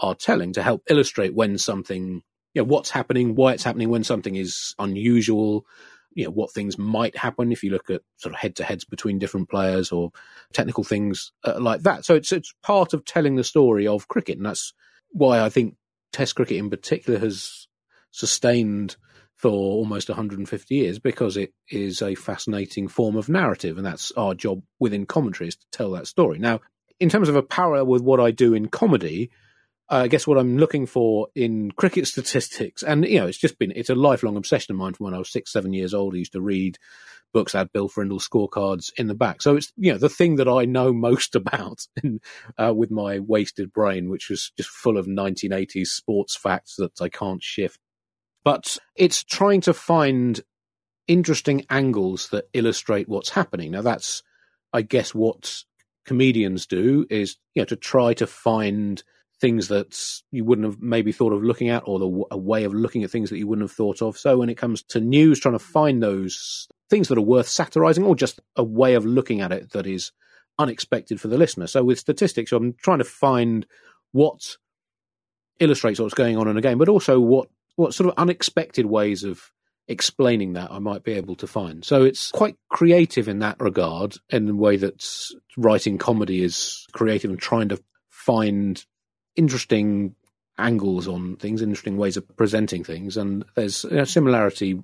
are 0.00 0.14
telling 0.14 0.52
to 0.54 0.62
help 0.62 0.82
illustrate 0.88 1.34
when 1.34 1.58
something, 1.58 2.22
you 2.54 2.62
know, 2.62 2.66
what's 2.66 2.90
happening, 2.90 3.34
why 3.34 3.52
it's 3.52 3.64
happening, 3.64 3.88
when 3.88 4.04
something 4.04 4.36
is 4.36 4.74
unusual, 4.78 5.64
you 6.12 6.24
know 6.24 6.30
what 6.30 6.52
things 6.52 6.76
might 6.76 7.16
happen 7.16 7.52
if 7.52 7.62
you 7.62 7.70
look 7.70 7.88
at 7.88 8.02
sort 8.16 8.34
of 8.34 8.40
head 8.40 8.56
to 8.56 8.64
heads 8.64 8.84
between 8.84 9.18
different 9.18 9.48
players 9.48 9.92
or 9.92 10.10
technical 10.52 10.82
things 10.82 11.32
uh, 11.44 11.60
like 11.60 11.82
that. 11.82 12.04
So 12.04 12.14
it's 12.14 12.32
it's 12.32 12.52
part 12.62 12.92
of 12.94 13.04
telling 13.04 13.36
the 13.36 13.44
story 13.44 13.86
of 13.86 14.08
cricket, 14.08 14.36
and 14.36 14.46
that's 14.46 14.72
why 15.12 15.40
I 15.40 15.48
think 15.48 15.76
Test 16.12 16.34
cricket 16.34 16.56
in 16.56 16.70
particular 16.70 17.20
has 17.20 17.68
sustained 18.10 18.96
for 19.36 19.50
almost 19.50 20.08
150 20.08 20.74
years 20.74 20.98
because 20.98 21.36
it 21.36 21.52
is 21.70 22.02
a 22.02 22.14
fascinating 22.16 22.88
form 22.88 23.16
of 23.16 23.28
narrative, 23.28 23.76
and 23.76 23.86
that's 23.86 24.10
our 24.12 24.34
job 24.34 24.62
within 24.80 25.06
commentary 25.06 25.48
is 25.48 25.56
to 25.56 25.66
tell 25.70 25.92
that 25.92 26.08
story. 26.08 26.38
Now, 26.38 26.60
in 26.98 27.08
terms 27.08 27.28
of 27.28 27.36
a 27.36 27.42
parallel 27.42 27.86
with 27.86 28.02
what 28.02 28.20
I 28.20 28.32
do 28.32 28.54
in 28.54 28.68
comedy, 28.68 29.30
I 29.92 30.06
guess 30.06 30.26
what 30.26 30.38
I'm 30.38 30.56
looking 30.56 30.86
for 30.86 31.28
in 31.34 31.72
cricket 31.72 32.06
statistics, 32.06 32.84
and 32.84 33.04
you 33.04 33.18
know, 33.18 33.26
it's 33.26 33.38
just 33.38 33.58
been 33.58 33.72
it's 33.74 33.90
a 33.90 33.94
lifelong 33.96 34.36
obsession 34.36 34.72
of 34.72 34.78
mine 34.78 34.94
from 34.94 35.04
when 35.04 35.14
I 35.14 35.18
was 35.18 35.30
six, 35.30 35.52
seven 35.52 35.72
years 35.72 35.92
old. 35.92 36.14
I 36.14 36.18
used 36.18 36.32
to 36.32 36.40
read 36.40 36.78
books 37.32 37.52
that 37.52 37.58
had 37.58 37.72
Bill 37.72 37.88
Frindall 37.88 38.20
scorecards 38.20 38.92
in 38.96 39.08
the 39.08 39.14
back. 39.14 39.42
So 39.42 39.56
it's 39.56 39.72
you 39.76 39.92
know 39.92 39.98
the 39.98 40.08
thing 40.08 40.36
that 40.36 40.48
I 40.48 40.64
know 40.64 40.92
most 41.08 41.34
about 41.34 41.86
in, 42.02 42.20
uh, 42.56 42.72
with 42.74 42.92
my 42.92 43.18
wasted 43.18 43.72
brain, 43.72 44.08
which 44.08 44.30
was 44.30 44.52
just 44.56 44.70
full 44.70 44.96
of 44.96 45.06
1980s 45.06 45.86
sports 45.86 46.36
facts 46.36 46.76
that 46.76 47.00
I 47.00 47.08
can't 47.08 47.42
shift. 47.42 47.80
But 48.44 48.78
it's 48.94 49.24
trying 49.24 49.60
to 49.62 49.74
find 49.74 50.40
interesting 51.08 51.66
angles 51.68 52.28
that 52.28 52.48
illustrate 52.52 53.08
what's 53.08 53.30
happening. 53.30 53.72
Now 53.72 53.82
that's, 53.82 54.22
I 54.72 54.82
guess, 54.82 55.14
what 55.14 55.64
comedians 56.06 56.66
do 56.66 57.06
is 57.10 57.36
you 57.54 57.62
know 57.62 57.66
to 57.66 57.76
try 57.76 58.14
to 58.14 58.26
find 58.26 59.02
things 59.40 59.68
that 59.68 60.20
you 60.30 60.44
wouldn't 60.44 60.66
have 60.66 60.80
maybe 60.80 61.12
thought 61.12 61.32
of 61.32 61.42
looking 61.42 61.70
at 61.70 61.82
or 61.86 61.98
the, 61.98 62.24
a 62.30 62.36
way 62.36 62.64
of 62.64 62.74
looking 62.74 63.02
at 63.02 63.10
things 63.10 63.30
that 63.30 63.38
you 63.38 63.46
wouldn't 63.46 63.68
have 63.68 63.74
thought 63.74 64.02
of. 64.02 64.18
So 64.18 64.38
when 64.38 64.50
it 64.50 64.58
comes 64.58 64.82
to 64.84 65.00
news, 65.00 65.40
trying 65.40 65.54
to 65.54 65.58
find 65.58 66.02
those 66.02 66.68
things 66.90 67.08
that 67.08 67.18
are 67.18 67.22
worth 67.22 67.48
satirizing 67.48 68.04
or 68.04 68.14
just 68.14 68.40
a 68.56 68.64
way 68.64 68.94
of 68.94 69.06
looking 69.06 69.40
at 69.40 69.52
it 69.52 69.70
that 69.72 69.86
is 69.86 70.12
unexpected 70.58 71.20
for 71.20 71.28
the 71.28 71.38
listener. 71.38 71.66
So 71.66 71.82
with 71.82 71.98
statistics, 71.98 72.52
I'm 72.52 72.74
trying 72.74 72.98
to 72.98 73.04
find 73.04 73.66
what 74.12 74.56
illustrates 75.58 76.00
what's 76.00 76.14
going 76.14 76.36
on 76.36 76.48
in 76.48 76.56
a 76.56 76.62
game, 76.62 76.78
but 76.78 76.88
also 76.88 77.18
what, 77.18 77.48
what 77.76 77.94
sort 77.94 78.10
of 78.10 78.14
unexpected 78.18 78.84
ways 78.84 79.24
of 79.24 79.50
explaining 79.88 80.52
that 80.52 80.70
I 80.70 80.78
might 80.78 81.02
be 81.02 81.12
able 81.12 81.36
to 81.36 81.46
find. 81.46 81.84
So 81.84 82.04
it's 82.04 82.30
quite 82.30 82.56
creative 82.68 83.26
in 83.26 83.38
that 83.38 83.56
regard, 83.58 84.16
in 84.28 84.46
the 84.46 84.54
way 84.54 84.76
that 84.76 85.06
writing 85.56 85.96
comedy 85.96 86.42
is 86.42 86.86
creative 86.92 87.30
and 87.30 87.40
trying 87.40 87.70
to 87.70 87.82
find 88.08 88.84
interesting 89.36 90.14
angles 90.58 91.08
on 91.08 91.36
things, 91.36 91.62
interesting 91.62 91.96
ways 91.96 92.16
of 92.16 92.36
presenting 92.36 92.84
things, 92.84 93.16
and 93.16 93.44
there's 93.54 93.84
a 93.84 94.06
similarity 94.06 94.82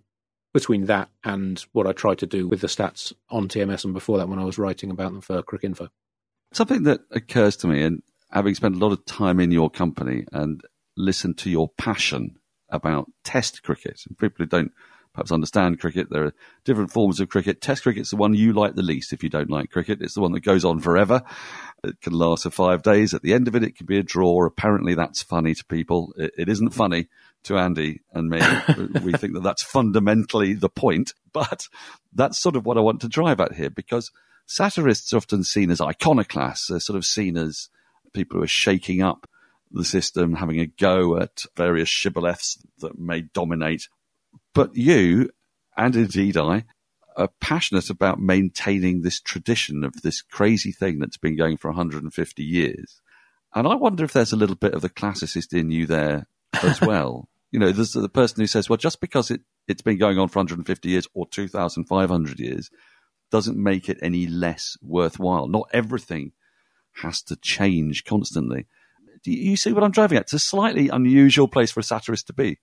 between 0.54 0.86
that 0.86 1.10
and 1.22 1.64
what 1.72 1.86
I 1.86 1.92
tried 1.92 2.18
to 2.18 2.26
do 2.26 2.48
with 2.48 2.60
the 2.60 2.66
stats 2.66 3.12
on 3.28 3.48
TMS 3.48 3.84
and 3.84 3.92
before 3.92 4.16
that 4.18 4.28
when 4.28 4.38
I 4.38 4.44
was 4.44 4.58
writing 4.58 4.90
about 4.90 5.12
them 5.12 5.20
for 5.20 5.42
Cricinfo. 5.42 5.88
Something 6.52 6.84
that 6.84 7.00
occurs 7.10 7.56
to 7.58 7.66
me, 7.66 7.82
and 7.82 8.02
having 8.30 8.54
spent 8.54 8.76
a 8.76 8.78
lot 8.78 8.92
of 8.92 9.04
time 9.04 9.38
in 9.40 9.50
your 9.50 9.68
company 9.68 10.24
and 10.32 10.62
listened 10.96 11.36
to 11.38 11.50
your 11.50 11.68
passion 11.76 12.38
about 12.70 13.10
Test 13.22 13.62
cricket, 13.62 14.00
and 14.08 14.16
people 14.16 14.36
who 14.38 14.46
don't 14.46 14.72
perhaps 15.16 15.32
understand 15.32 15.80
cricket. 15.80 16.08
There 16.10 16.26
are 16.26 16.34
different 16.64 16.90
forms 16.90 17.20
of 17.20 17.30
cricket. 17.30 17.62
Test 17.62 17.82
cricket's 17.82 18.10
the 18.10 18.16
one 18.16 18.34
you 18.34 18.52
like 18.52 18.74
the 18.74 18.82
least 18.82 19.14
if 19.14 19.22
you 19.22 19.30
don't 19.30 19.50
like 19.50 19.70
cricket. 19.70 20.02
It's 20.02 20.14
the 20.14 20.20
one 20.20 20.32
that 20.32 20.44
goes 20.44 20.64
on 20.64 20.78
forever. 20.78 21.22
It 21.86 22.00
can 22.00 22.12
last 22.12 22.44
for 22.44 22.50
five 22.50 22.82
days. 22.82 23.14
At 23.14 23.22
the 23.22 23.32
end 23.32 23.48
of 23.48 23.54
it, 23.54 23.62
it 23.62 23.76
can 23.76 23.86
be 23.86 23.98
a 23.98 24.02
draw. 24.02 24.46
Apparently, 24.46 24.94
that's 24.94 25.22
funny 25.22 25.54
to 25.54 25.64
people. 25.64 26.12
it, 26.16 26.32
it 26.36 26.48
isn't 26.48 26.68
mm-hmm. 26.68 26.76
funny 26.76 27.08
to 27.44 27.56
Andy 27.56 28.00
and 28.12 28.28
me. 28.28 28.38
we 29.02 29.12
think 29.12 29.34
that 29.34 29.42
that's 29.42 29.62
fundamentally 29.62 30.52
the 30.54 30.68
point, 30.68 31.12
but 31.32 31.68
that's 32.12 32.38
sort 32.38 32.56
of 32.56 32.66
what 32.66 32.78
I 32.78 32.82
want 32.82 33.00
to 33.02 33.08
drive 33.08 33.40
at 33.40 33.54
here 33.54 33.70
because 33.70 34.10
satirists 34.46 35.12
are 35.12 35.18
often 35.18 35.44
seen 35.44 35.70
as 35.70 35.80
iconoclasts. 35.80 36.68
They're 36.68 36.80
sort 36.80 36.96
of 36.96 37.04
seen 37.04 37.36
as 37.36 37.68
people 38.12 38.38
who 38.38 38.44
are 38.44 38.48
shaking 38.48 39.02
up 39.02 39.28
the 39.70 39.84
system, 39.84 40.34
having 40.34 40.60
a 40.60 40.66
go 40.66 41.18
at 41.18 41.42
various 41.56 41.88
shibboleths 41.88 42.58
that 42.78 42.98
may 42.98 43.22
dominate 43.22 43.88
but 44.56 44.74
you, 44.74 45.28
and 45.76 45.94
indeed 45.94 46.38
I, 46.38 46.64
are 47.16 47.30
passionate 47.40 47.90
about 47.90 48.20
maintaining 48.20 49.02
this 49.02 49.20
tradition 49.20 49.84
of 49.84 50.02
this 50.02 50.22
crazy 50.22 50.72
thing 50.72 50.98
that's 50.98 51.16
been 51.16 51.36
going 51.36 51.56
for 51.56 51.68
150 51.68 52.42
years. 52.42 53.00
And 53.54 53.66
I 53.66 53.74
wonder 53.74 54.04
if 54.04 54.12
there's 54.12 54.32
a 54.32 54.36
little 54.36 54.56
bit 54.56 54.74
of 54.74 54.82
the 54.82 54.90
classicist 54.90 55.58
in 55.58 55.70
you 55.70 55.86
there 55.86 56.26
as 56.62 56.80
well. 56.82 57.28
you 57.50 57.58
know, 57.58 57.72
there's 57.72 57.92
the 57.92 58.08
person 58.08 58.40
who 58.40 58.46
says, 58.46 58.68
well, 58.68 58.76
just 58.76 59.00
because 59.00 59.30
it, 59.30 59.40
it's 59.66 59.82
been 59.82 59.98
going 59.98 60.18
on 60.18 60.28
for 60.28 60.40
150 60.40 60.88
years 60.88 61.08
or 61.14 61.26
2,500 61.26 62.38
years 62.38 62.70
doesn't 63.30 63.56
make 63.56 63.88
it 63.88 63.98
any 64.02 64.26
less 64.26 64.76
worthwhile. 64.82 65.48
Not 65.48 65.68
everything 65.72 66.32
has 67.02 67.22
to 67.22 67.36
change 67.36 68.04
constantly. 68.04 68.66
Do 69.24 69.32
you 69.32 69.56
see 69.56 69.72
what 69.72 69.82
I'm 69.82 69.90
driving 69.90 70.18
at? 70.18 70.22
It's 70.24 70.32
a 70.34 70.38
slightly 70.38 70.88
unusual 70.88 71.48
place 71.48 71.72
for 71.72 71.80
a 71.80 71.82
satirist 71.82 72.28
to 72.28 72.32
be. 72.32 72.58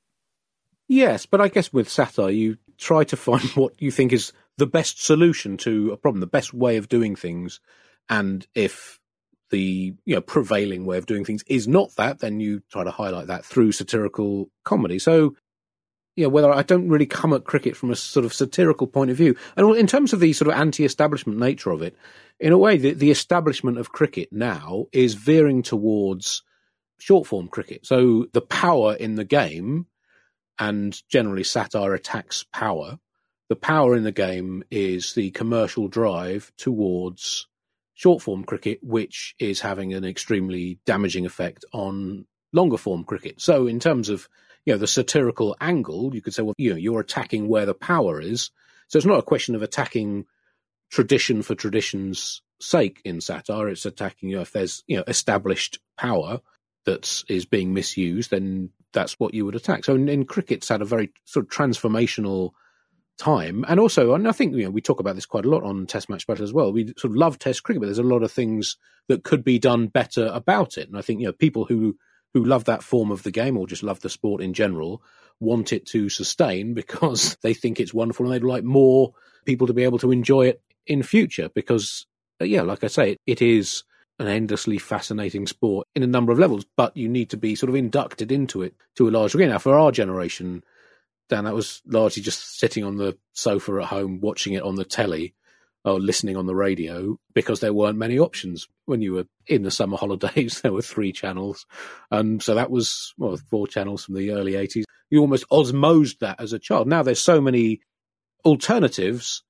Yes, 0.87 1.25
but 1.25 1.41
I 1.41 1.47
guess 1.47 1.73
with 1.73 1.89
satire, 1.89 2.29
you 2.29 2.57
try 2.77 3.03
to 3.05 3.17
find 3.17 3.43
what 3.55 3.73
you 3.81 3.91
think 3.91 4.13
is 4.13 4.33
the 4.57 4.67
best 4.67 5.03
solution 5.03 5.57
to 5.57 5.91
a 5.91 5.97
problem, 5.97 6.19
the 6.19 6.27
best 6.27 6.53
way 6.53 6.77
of 6.77 6.89
doing 6.89 7.15
things. 7.15 7.59
And 8.09 8.45
if 8.53 8.99
the 9.49 9.93
you 10.05 10.15
know 10.15 10.21
prevailing 10.21 10.86
way 10.86 10.97
of 10.97 11.05
doing 11.05 11.25
things 11.25 11.43
is 11.47 11.67
not 11.67 11.95
that, 11.97 12.19
then 12.19 12.39
you 12.39 12.62
try 12.71 12.83
to 12.83 12.91
highlight 12.91 13.27
that 13.27 13.45
through 13.45 13.71
satirical 13.71 14.49
comedy. 14.63 14.99
So 14.99 15.36
know, 16.17 16.29
whether 16.29 16.51
I 16.51 16.63
don't 16.63 16.89
really 16.89 17.05
come 17.05 17.33
at 17.33 17.43
cricket 17.43 17.75
from 17.75 17.91
a 17.91 17.95
sort 17.95 18.25
of 18.25 18.33
satirical 18.33 18.88
point 18.88 19.12
of 19.12 19.17
view. 19.17 19.36
And 19.55 19.75
in 19.75 19.88
terms 19.88 20.13
of 20.13 20.19
the 20.19 20.33
sort 20.33 20.49
of 20.49 20.59
anti-establishment 20.59 21.39
nature 21.39 21.71
of 21.71 21.81
it, 21.81 21.95
in 22.39 22.51
a 22.51 22.57
way, 22.57 22.77
the, 22.77 22.93
the 22.93 23.12
establishment 23.12 23.77
of 23.77 23.91
cricket 23.91 24.29
now 24.31 24.86
is 24.91 25.15
veering 25.15 25.63
towards 25.63 26.43
short 26.99 27.27
form 27.27 27.47
cricket. 27.47 27.86
So 27.86 28.27
the 28.33 28.41
power 28.41 28.95
in 28.95 29.15
the 29.15 29.25
game, 29.25 29.88
and 30.59 31.01
generally 31.09 31.43
satire 31.43 31.93
attacks 31.93 32.45
power. 32.53 32.99
The 33.49 33.55
power 33.55 33.95
in 33.95 34.03
the 34.03 34.11
game 34.11 34.63
is 34.71 35.13
the 35.13 35.31
commercial 35.31 35.87
drive 35.87 36.51
towards 36.57 37.47
short 37.93 38.21
form 38.21 38.43
cricket, 38.43 38.79
which 38.81 39.35
is 39.39 39.61
having 39.61 39.93
an 39.93 40.05
extremely 40.05 40.79
damaging 40.85 41.25
effect 41.25 41.65
on 41.73 42.25
longer 42.51 42.77
form 42.77 43.03
cricket. 43.03 43.41
So 43.41 43.67
in 43.67 43.79
terms 43.79 44.09
of 44.09 44.27
you 44.65 44.73
know 44.73 44.79
the 44.79 44.87
satirical 44.87 45.55
angle, 45.59 46.15
you 46.15 46.21
could 46.21 46.33
say, 46.33 46.43
well, 46.43 46.55
you 46.57 46.71
know, 46.71 46.77
you're 46.77 47.01
attacking 47.01 47.47
where 47.47 47.65
the 47.65 47.73
power 47.73 48.21
is. 48.21 48.51
So 48.87 48.97
it's 48.97 49.05
not 49.05 49.19
a 49.19 49.23
question 49.23 49.55
of 49.55 49.61
attacking 49.61 50.25
tradition 50.89 51.41
for 51.41 51.55
tradition's 51.55 52.41
sake 52.61 53.01
in 53.03 53.19
satire. 53.19 53.67
It's 53.67 53.85
attacking 53.85 54.29
you 54.29 54.37
know, 54.37 54.41
if 54.43 54.51
there's 54.51 54.83
you 54.87 54.97
know 54.97 55.03
established 55.07 55.79
power 55.97 56.39
that 56.85 57.23
is 57.27 57.45
being 57.45 57.73
misused, 57.73 58.31
then 58.31 58.69
that's 58.93 59.19
what 59.19 59.34
you 59.34 59.45
would 59.45 59.56
attack. 59.56 59.86
So 59.86 59.95
in, 59.95 60.08
in 60.08 60.25
cricket's 60.25 60.69
had 60.69 60.82
a 60.82 60.86
very 60.86 61.12
sort 61.25 61.45
of 61.45 61.51
transformational 61.51 62.51
time, 63.17 63.65
and 63.67 63.79
also, 63.79 64.13
and 64.13 64.27
I 64.27 64.32
think 64.32 64.56
you 64.56 64.63
know 64.63 64.69
we 64.69 64.82
talk 64.82 64.99
about 64.99 65.15
this 65.15 65.25
quite 65.25 65.45
a 65.45 65.49
lot 65.49 65.63
on 65.63 65.86
Test 65.86 66.10
match 66.10 66.25
battle 66.27 66.43
as 66.43 66.53
well. 66.53 66.71
We 66.71 66.88
sort 66.97 67.12
of 67.12 67.15
love 67.15 67.39
Test 67.39 67.63
cricket, 67.63 67.82
but 67.82 67.88
there's 67.88 67.99
a 67.99 68.03
lot 68.03 68.23
of 68.23 68.32
things 68.32 68.77
that 69.08 69.23
could 69.23 69.43
be 69.43 69.60
done 69.60 69.88
better 69.88 70.29
about 70.34 70.77
it. 70.77 70.88
And 70.88 70.97
I 70.97 71.01
think 71.01 71.19
you 71.19 71.27
know 71.27 71.34
people 71.34 71.65
who 71.65 71.97
who 72.34 72.43
love 72.43 72.65
that 72.65 72.84
form 72.84 73.12
of 73.12 73.23
the 73.23 73.32
game 73.32 73.58
or 73.58 73.67
just 73.67 73.84
love 73.84 73.99
the 73.99 74.10
sport 74.10 74.41
in 74.41 74.53
general 74.53 75.01
want 75.39 75.71
it 75.73 75.86
to 75.88 76.10
sustain 76.10 76.73
because 76.75 77.38
they 77.41 77.53
think 77.53 77.79
it's 77.79 77.93
wonderful 77.93 78.25
and 78.25 78.34
they'd 78.34 78.47
like 78.47 78.63
more 78.63 79.13
people 79.45 79.67
to 79.67 79.73
be 79.73 79.84
able 79.84 79.99
to 79.99 80.12
enjoy 80.12 80.47
it 80.47 80.62
in 80.86 81.03
future 81.03 81.49
because 81.53 82.06
yeah 82.41 82.62
like 82.62 82.84
i 82.84 82.88
say 82.88 83.17
it 83.25 83.41
is 83.41 83.84
an 84.23 84.29
endlessly 84.29 84.77
fascinating 84.77 85.45
sport 85.45 85.88
in 85.95 86.03
a 86.03 86.07
number 86.07 86.31
of 86.31 86.39
levels 86.39 86.65
but 86.75 86.95
you 86.95 87.07
need 87.07 87.29
to 87.29 87.38
be 87.38 87.55
sort 87.55 87.69
of 87.69 87.75
inducted 87.75 88.31
into 88.31 88.62
it 88.62 88.73
to 88.95 89.07
a 89.07 89.12
large 89.12 89.33
degree 89.33 89.45
now 89.45 89.57
for 89.57 89.77
our 89.77 89.91
generation 89.91 90.63
dan 91.29 91.43
that 91.43 91.53
was 91.53 91.81
largely 91.86 92.23
just 92.23 92.59
sitting 92.59 92.83
on 92.83 92.97
the 92.97 93.17
sofa 93.33 93.73
at 93.81 93.86
home 93.86 94.19
watching 94.21 94.53
it 94.53 94.63
on 94.63 94.75
the 94.75 94.86
telly 94.86 95.33
or 95.86 95.99
listening 95.99 96.38
on 96.38 96.45
the 96.45 96.55
radio 96.55 97.17
because 97.33 97.59
there 97.59 97.73
weren't 97.73 97.97
many 97.97 98.17
options. 98.17 98.67
When 98.86 99.01
you 99.01 99.13
were 99.13 99.25
in 99.47 99.63
the 99.63 99.71
summer 99.71 99.97
holidays, 99.97 100.62
there 100.63 100.73
were 100.73 100.81
three 100.81 101.12
channels. 101.12 101.65
And 102.09 102.41
so 102.41 102.55
that 102.55 102.71
was, 102.71 103.13
well, 103.17 103.38
four 103.49 103.67
channels 103.67 104.05
from 104.05 104.15
the 104.15 104.31
early 104.31 104.53
80s. 104.53 104.83
You 105.09 105.19
almost 105.19 105.47
osmosed 105.49 106.19
that 106.19 106.39
as 106.39 106.53
a 106.53 106.59
child. 106.59 106.88
Now 106.88 107.03
there's 107.03 107.21
so 107.21 107.41
many 107.41 107.81
alternatives 108.45 109.43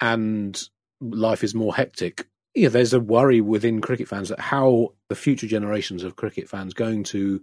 and 0.00 0.60
life 1.00 1.44
is 1.44 1.54
more 1.54 1.74
hectic. 1.74 2.26
Yeah, 2.54 2.68
there's 2.68 2.92
a 2.92 3.00
worry 3.00 3.40
within 3.40 3.80
cricket 3.80 4.08
fans 4.08 4.28
that 4.28 4.40
how 4.40 4.94
the 5.08 5.14
future 5.14 5.46
generations 5.46 6.02
of 6.02 6.16
cricket 6.16 6.48
fans 6.48 6.74
going 6.74 7.04
to 7.04 7.42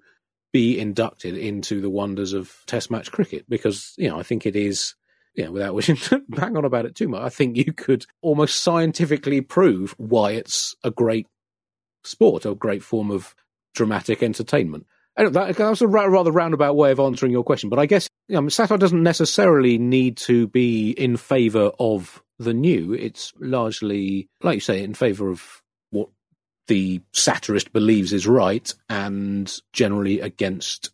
be 0.52 0.80
inducted 0.80 1.38
into 1.38 1.82
the 1.82 1.90
wonders 1.90 2.34
of 2.34 2.56
test 2.66 2.92
match 2.92 3.12
cricket 3.12 3.46
because, 3.48 3.94
you 3.98 4.10
know, 4.10 4.20
I 4.20 4.24
think 4.24 4.46
it 4.46 4.56
is 4.56 4.96
you 5.38 5.46
know, 5.46 5.52
without 5.52 5.74
wishing 5.76 5.96
to 5.96 6.22
bang 6.28 6.58
on 6.58 6.66
about 6.66 6.86
it 6.86 6.96
too 6.96 7.08
much, 7.08 7.22
I 7.22 7.30
think 7.30 7.56
you 7.56 7.72
could 7.72 8.06
almost 8.22 8.62
scientifically 8.62 9.40
prove 9.40 9.96
why 9.98 10.32
it's 10.32 10.76
a 10.84 10.92
great 10.92 11.28
sport, 12.04 12.46
a 12.46 12.56
great 12.56 12.84
form 12.84 13.12
of 13.12 13.34
dramatic 13.74 14.24
entertainment. 14.24 14.86
That, 15.16 15.34
that 15.34 15.70
was 15.70 15.82
a 15.82 15.88
rather 15.88 16.32
roundabout 16.32 16.76
way 16.76 16.92
of 16.92 17.00
answering 17.00 17.32
your 17.32 17.44
question, 17.44 17.70
but 17.70 17.80
I 17.80 17.88
guess 17.88 18.08
you 18.28 18.40
know, 18.40 18.50
satire 18.50 18.78
doesn't 18.78 19.02
necessarily 19.02 19.78
need 19.78 20.18
to 20.18 20.48
be 20.48 20.92
in 20.92 21.18
favour 21.18 21.72
of 21.80 22.22
the 22.40 22.54
new. 22.54 22.94
It's 22.94 23.34
largely, 23.40 24.30
like 24.42 24.56
you 24.56 24.62
say, 24.62 24.84
in 24.84 24.94
favour 24.94 25.30
of 25.30 25.62
what 25.92 26.10
the 26.68 27.02
satirist 27.14 27.74
believes 27.74 28.14
is 28.14 28.28
right, 28.28 28.74
and 28.90 29.54
generally 29.74 30.20
against, 30.20 30.92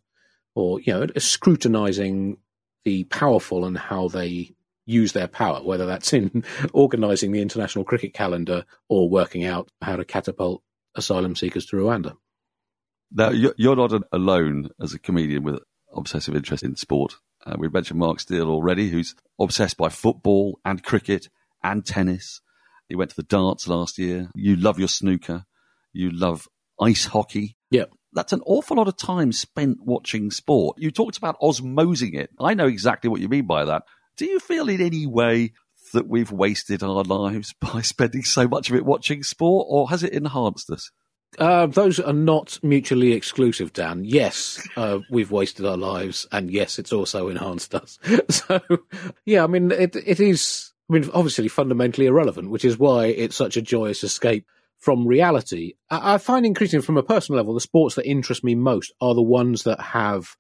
or 0.56 0.80
you 0.80 0.94
know, 0.94 1.08
scrutinising 1.18 2.38
the 2.86 3.06
powerful 3.06 3.66
and 3.66 3.78
how 3.78 4.08
they 4.08 4.54
use 4.86 5.14
their 5.14 5.28
power, 5.28 5.64
whether 5.64 5.86
that's 5.86 6.14
in 6.14 6.44
organising 6.74 7.32
the 7.32 7.42
international 7.42 7.86
cricket 7.86 8.14
calendar 8.14 8.66
or 8.90 9.10
working 9.10 9.46
out 9.46 9.70
how 9.82 9.96
to 9.96 10.06
catapult 10.06 10.62
asylum 10.96 11.36
seekers 11.36 11.66
to 11.68 11.78
Rwanda. 11.78 12.16
Now, 13.12 13.30
you're 13.30 13.76
not 13.76 13.94
alone 14.12 14.70
as 14.82 14.94
a 14.94 15.00
comedian 15.00 15.44
with 15.44 15.60
obsessive 15.96 16.36
interest 16.36 16.64
in 16.64 16.76
sport. 16.76 17.16
Uh, 17.46 17.56
we've 17.58 17.74
mentioned 17.74 18.00
Mark 18.00 18.20
Steel 18.20 18.50
already, 18.50 18.90
who's 18.90 19.16
obsessed 19.40 19.78
by 19.78 19.90
football 19.90 20.60
and 20.64 20.84
cricket 20.84 21.30
and 21.64 21.86
tennis. 21.86 22.42
He 22.88 22.96
went 22.96 23.10
to 23.12 23.16
the 23.16 23.24
darts 23.24 23.68
last 23.68 23.98
year. 23.98 24.30
You 24.36 24.56
love 24.56 24.80
your 24.80 24.88
snooker. 24.88 25.46
You 25.92 26.12
love 26.12 26.48
ice 26.80 27.06
hockey. 27.06 27.58
Yeah 27.70 27.86
that's 28.14 28.34
an 28.34 28.42
awful 28.46 28.78
lot 28.78 28.88
of 28.88 28.98
time 28.98 29.32
spent 29.32 29.80
watching 29.82 30.32
sport. 30.32 30.78
You 30.80 30.92
talked 30.92 31.18
about 31.18 31.40
osmosing 31.42 32.14
it. 32.16 32.30
I 32.40 32.54
know 32.54 32.68
exactly 32.68 33.10
what 33.10 33.22
you 33.22 33.28
mean 33.28 33.48
by 33.48 33.66
that. 33.66 33.84
Do 34.18 34.26
you 34.26 34.40
feel 34.40 34.70
in 34.70 34.82
any 34.82 35.08
way 35.08 35.54
that 35.94 36.08
we've 36.08 36.32
wasted 36.32 36.84
our 36.84 37.04
lives 37.04 37.54
by 37.60 37.82
spending 37.82 38.24
so 38.24 38.48
much 38.48 38.70
of 38.70 38.76
it 38.76 38.86
watching 38.86 39.24
sport, 39.24 39.68
or 39.70 39.90
has 39.90 40.04
it 40.04 40.14
enhanced 40.14 40.70
us? 40.70 40.92
Uh, 41.40 41.68
those 41.68 42.00
are 42.00 42.14
not 42.14 42.60
mutually 42.64 43.14
exclusive, 43.14 43.74
Dan. 43.74 44.04
Yes, 44.06 44.66
uh, 44.76 45.00
we've 45.10 45.32
wasted 45.32 45.66
our 45.66 45.78
lives, 45.78 46.28
and 46.32 46.52
yes, 46.52 46.80
it's 46.80 46.94
also 46.94 47.30
enhanced 47.30 47.74
us. 47.76 48.00
so, 48.30 48.62
yeah, 49.26 49.44
I 49.44 49.48
mean, 49.48 49.72
it 49.72 49.96
it 49.96 50.20
is. 50.20 50.74
I 50.90 50.94
mean, 50.94 51.10
obviously 51.14 51.48
fundamentally 51.48 52.08
irrelevant, 52.08 52.50
which 52.50 52.66
is 52.66 52.78
why 52.78 53.06
it's 53.06 53.36
such 53.36 53.56
a 53.58 53.62
joyous 53.62 54.04
escape 54.04 54.46
from 54.78 55.08
reality. 55.08 55.74
I, 55.90 56.16
I 56.16 56.18
find 56.18 56.46
increasingly 56.46 56.86
from 56.86 56.98
a 56.98 57.04
personal 57.04 57.38
level, 57.38 57.54
the 57.54 57.62
sports 57.62 57.96
that 57.96 58.06
interest 58.06 58.44
me 58.44 58.54
most 58.54 58.92
are 59.00 59.16
the 59.16 59.22
ones 59.22 59.64
that 59.64 59.80
have 59.80 60.36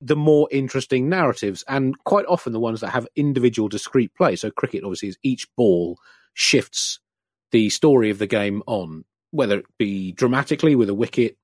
the 0.00 0.16
more 0.16 0.48
interesting 0.50 1.08
narratives 1.08 1.62
and 1.68 1.94
quite 2.04 2.24
often 2.26 2.52
the 2.52 2.60
ones 2.60 2.80
that 2.80 2.90
have 2.90 3.06
individual 3.16 3.68
discrete 3.68 4.14
play. 4.14 4.36
So 4.36 4.50
cricket 4.50 4.84
obviously 4.84 5.10
is 5.10 5.18
each 5.22 5.46
ball 5.56 5.98
shifts 6.34 7.00
the 7.52 7.68
story 7.70 8.10
of 8.10 8.18
the 8.18 8.26
game 8.26 8.62
on, 8.66 9.04
whether 9.30 9.58
it 9.58 9.66
be 9.78 10.12
dramatically 10.12 10.74
with 10.74 10.88
a 10.88 10.94
wicket, 10.94 11.36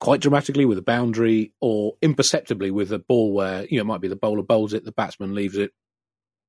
quite 0.00 0.20
dramatically 0.20 0.64
with 0.64 0.78
a 0.78 0.82
boundary, 0.82 1.52
or 1.60 1.94
imperceptibly 2.02 2.70
with 2.70 2.92
a 2.92 2.98
ball 2.98 3.32
where, 3.32 3.64
you 3.66 3.76
know, 3.76 3.82
it 3.82 3.86
might 3.86 4.00
be 4.00 4.08
the 4.08 4.16
bowler 4.16 4.42
bowls 4.42 4.72
it, 4.72 4.84
the 4.84 4.92
batsman 4.92 5.34
leaves 5.34 5.56
it. 5.56 5.72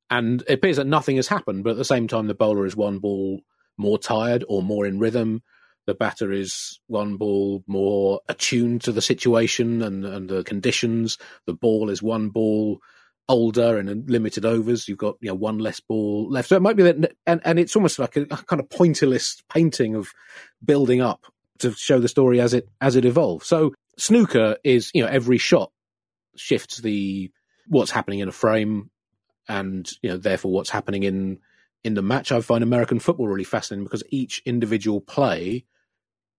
And 0.09 0.41
it 0.47 0.53
appears 0.53 0.77
that 0.77 0.87
nothing 0.87 1.15
has 1.15 1.27
happened, 1.27 1.63
but 1.63 1.71
at 1.71 1.77
the 1.77 1.85
same 1.85 2.07
time 2.07 2.27
the 2.27 2.35
bowler 2.35 2.65
is 2.65 2.75
one 2.75 2.99
ball 2.99 3.41
more 3.77 3.97
tired 3.97 4.43
or 4.47 4.61
more 4.61 4.85
in 4.85 4.99
rhythm. 4.99 5.41
The 5.85 5.93
batter 5.93 6.31
is 6.31 6.79
one 6.87 7.17
ball 7.17 7.63
more 7.67 8.21
attuned 8.29 8.81
to 8.81 8.91
the 8.91 9.01
situation 9.01 9.81
and, 9.81 10.05
and 10.05 10.29
the 10.29 10.43
conditions. 10.43 11.17
The 11.45 11.53
ball 11.53 11.89
is 11.89 12.01
one 12.01 12.29
ball 12.29 12.79
older 13.29 13.77
and 13.77 14.09
limited 14.09 14.45
overs. 14.45 14.87
You've 14.87 14.97
got 14.97 15.15
you 15.19 15.29
know 15.29 15.35
one 15.35 15.57
less 15.57 15.79
ball 15.79 16.29
left. 16.29 16.49
So 16.49 16.55
it 16.55 16.61
might 16.61 16.75
be 16.75 16.83
that, 16.83 17.15
and, 17.25 17.41
and 17.43 17.59
it's 17.59 17.75
almost 17.75 17.99
like 17.99 18.15
a, 18.15 18.21
a 18.23 18.37
kind 18.37 18.59
of 18.59 18.69
pointillist 18.69 19.43
painting 19.51 19.95
of 19.95 20.09
building 20.65 21.01
up 21.01 21.25
to 21.59 21.71
show 21.73 21.99
the 21.99 22.07
story 22.07 22.39
as 22.39 22.53
it 22.53 22.67
as 22.81 22.95
it 22.95 23.05
evolves. 23.05 23.47
So 23.47 23.73
snooker 23.97 24.57
is 24.63 24.91
you 24.93 25.03
know 25.03 25.09
every 25.09 25.37
shot 25.37 25.71
shifts 26.35 26.77
the 26.77 27.31
what's 27.67 27.91
happening 27.91 28.19
in 28.19 28.27
a 28.27 28.33
frame, 28.33 28.89
and 29.47 29.89
you 30.01 30.09
know 30.09 30.17
therefore 30.17 30.51
what's 30.51 30.69
happening 30.69 31.03
in 31.03 31.39
in 31.83 31.93
the 31.93 32.01
match. 32.01 32.31
I 32.31 32.41
find 32.41 32.63
American 32.63 32.99
football 32.99 33.27
really 33.27 33.43
fascinating 33.43 33.83
because 33.83 34.03
each 34.09 34.41
individual 34.45 35.01
play 35.01 35.65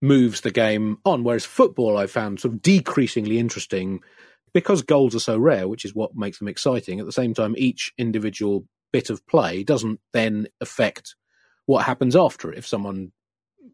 moves 0.03 0.43
the 0.43 0.51
game 0.51 0.99
on, 1.05 1.25
whereas 1.25 1.45
football 1.45 1.97
I 1.97 2.07
found 2.07 2.41
sort 2.41 2.55
of 2.55 2.63
decreasingly 2.63 3.39
interesting 3.39 4.01
because 4.53 4.83
goals 4.83 5.15
are 5.15 5.21
so 5.21 5.39
rare, 5.39 5.67
which 5.67 5.85
is 5.85 5.95
what 5.95 6.15
makes 6.15 6.39
them 6.39 6.49
exciting. 6.49 7.01
At 7.01 7.07
the 7.07 7.13
same 7.13 7.35
time, 7.35 7.55
each 7.57 7.93
individual 7.99 8.67
bit 8.93 9.11
of 9.11 9.27
play 9.27 9.65
doesn't 9.65 10.01
then 10.13 10.47
affect 10.61 11.17
what 11.67 11.85
happens 11.85 12.15
after. 12.15 12.53
If 12.53 12.67
someone 12.67 13.13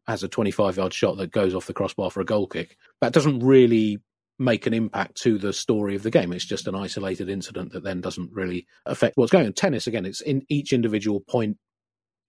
has 0.06 0.22
a 0.22 0.28
25 0.28 0.76
yard 0.76 0.94
shot 0.94 1.16
that 1.16 1.30
goes 1.30 1.54
off 1.54 1.66
the 1.66 1.74
crossbar 1.74 2.10
for 2.10 2.20
a 2.20 2.24
goal 2.24 2.46
kick, 2.46 2.76
that 3.00 3.12
doesn't 3.12 3.40
really 3.40 3.98
make 4.38 4.66
an 4.66 4.72
impact 4.72 5.16
to 5.22 5.38
the 5.38 5.52
story 5.52 5.94
of 5.94 6.02
the 6.02 6.10
game. 6.10 6.32
It's 6.32 6.46
just 6.46 6.66
an 6.66 6.74
isolated 6.74 7.28
incident 7.28 7.72
that 7.72 7.84
then 7.84 8.00
doesn't 8.00 8.32
really 8.32 8.66
affect 8.86 9.16
what's 9.16 9.32
going 9.32 9.46
on. 9.46 9.52
Tennis, 9.52 9.86
again, 9.86 10.06
it's 10.06 10.22
in 10.22 10.42
each 10.48 10.72
individual 10.72 11.20
point 11.20 11.58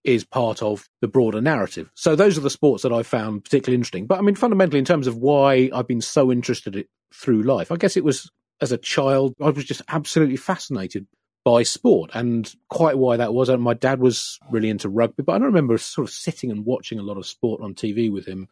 is 0.04 0.24
part 0.24 0.62
of 0.62 0.88
the 1.00 1.08
broader 1.08 1.40
narrative. 1.40 1.90
So 1.94 2.16
those 2.16 2.36
are 2.36 2.42
the 2.42 2.50
sports 2.50 2.82
that 2.82 2.92
I 2.92 3.02
found 3.02 3.44
particularly 3.44 3.76
interesting. 3.76 4.06
But 4.06 4.18
I 4.18 4.22
mean, 4.22 4.34
fundamentally, 4.34 4.78
in 4.78 4.84
terms 4.84 5.06
of 5.06 5.16
why 5.16 5.70
I've 5.72 5.88
been 5.88 6.00
so 6.00 6.30
interested 6.30 6.76
in 6.76 6.84
through 7.14 7.42
life, 7.42 7.70
I 7.70 7.76
guess 7.76 7.96
it 7.96 8.04
was 8.04 8.30
as 8.60 8.72
a 8.72 8.78
child, 8.78 9.34
I 9.40 9.50
was 9.50 9.64
just 9.64 9.82
absolutely 9.88 10.36
fascinated 10.36 11.06
by 11.44 11.62
sport 11.62 12.10
and 12.14 12.54
quite 12.68 12.98
why 12.98 13.16
that 13.16 13.34
was. 13.34 13.48
And 13.48 13.62
my 13.62 13.74
dad 13.74 14.00
was 14.00 14.38
really 14.50 14.70
into 14.70 14.88
rugby, 14.88 15.22
but 15.22 15.32
I 15.32 15.38
don't 15.38 15.46
remember 15.46 15.76
sort 15.78 16.08
of 16.08 16.14
sitting 16.14 16.50
and 16.50 16.64
watching 16.64 16.98
a 16.98 17.02
lot 17.02 17.16
of 17.16 17.26
sport 17.26 17.60
on 17.62 17.74
TV 17.74 18.12
with 18.12 18.26
him. 18.26 18.48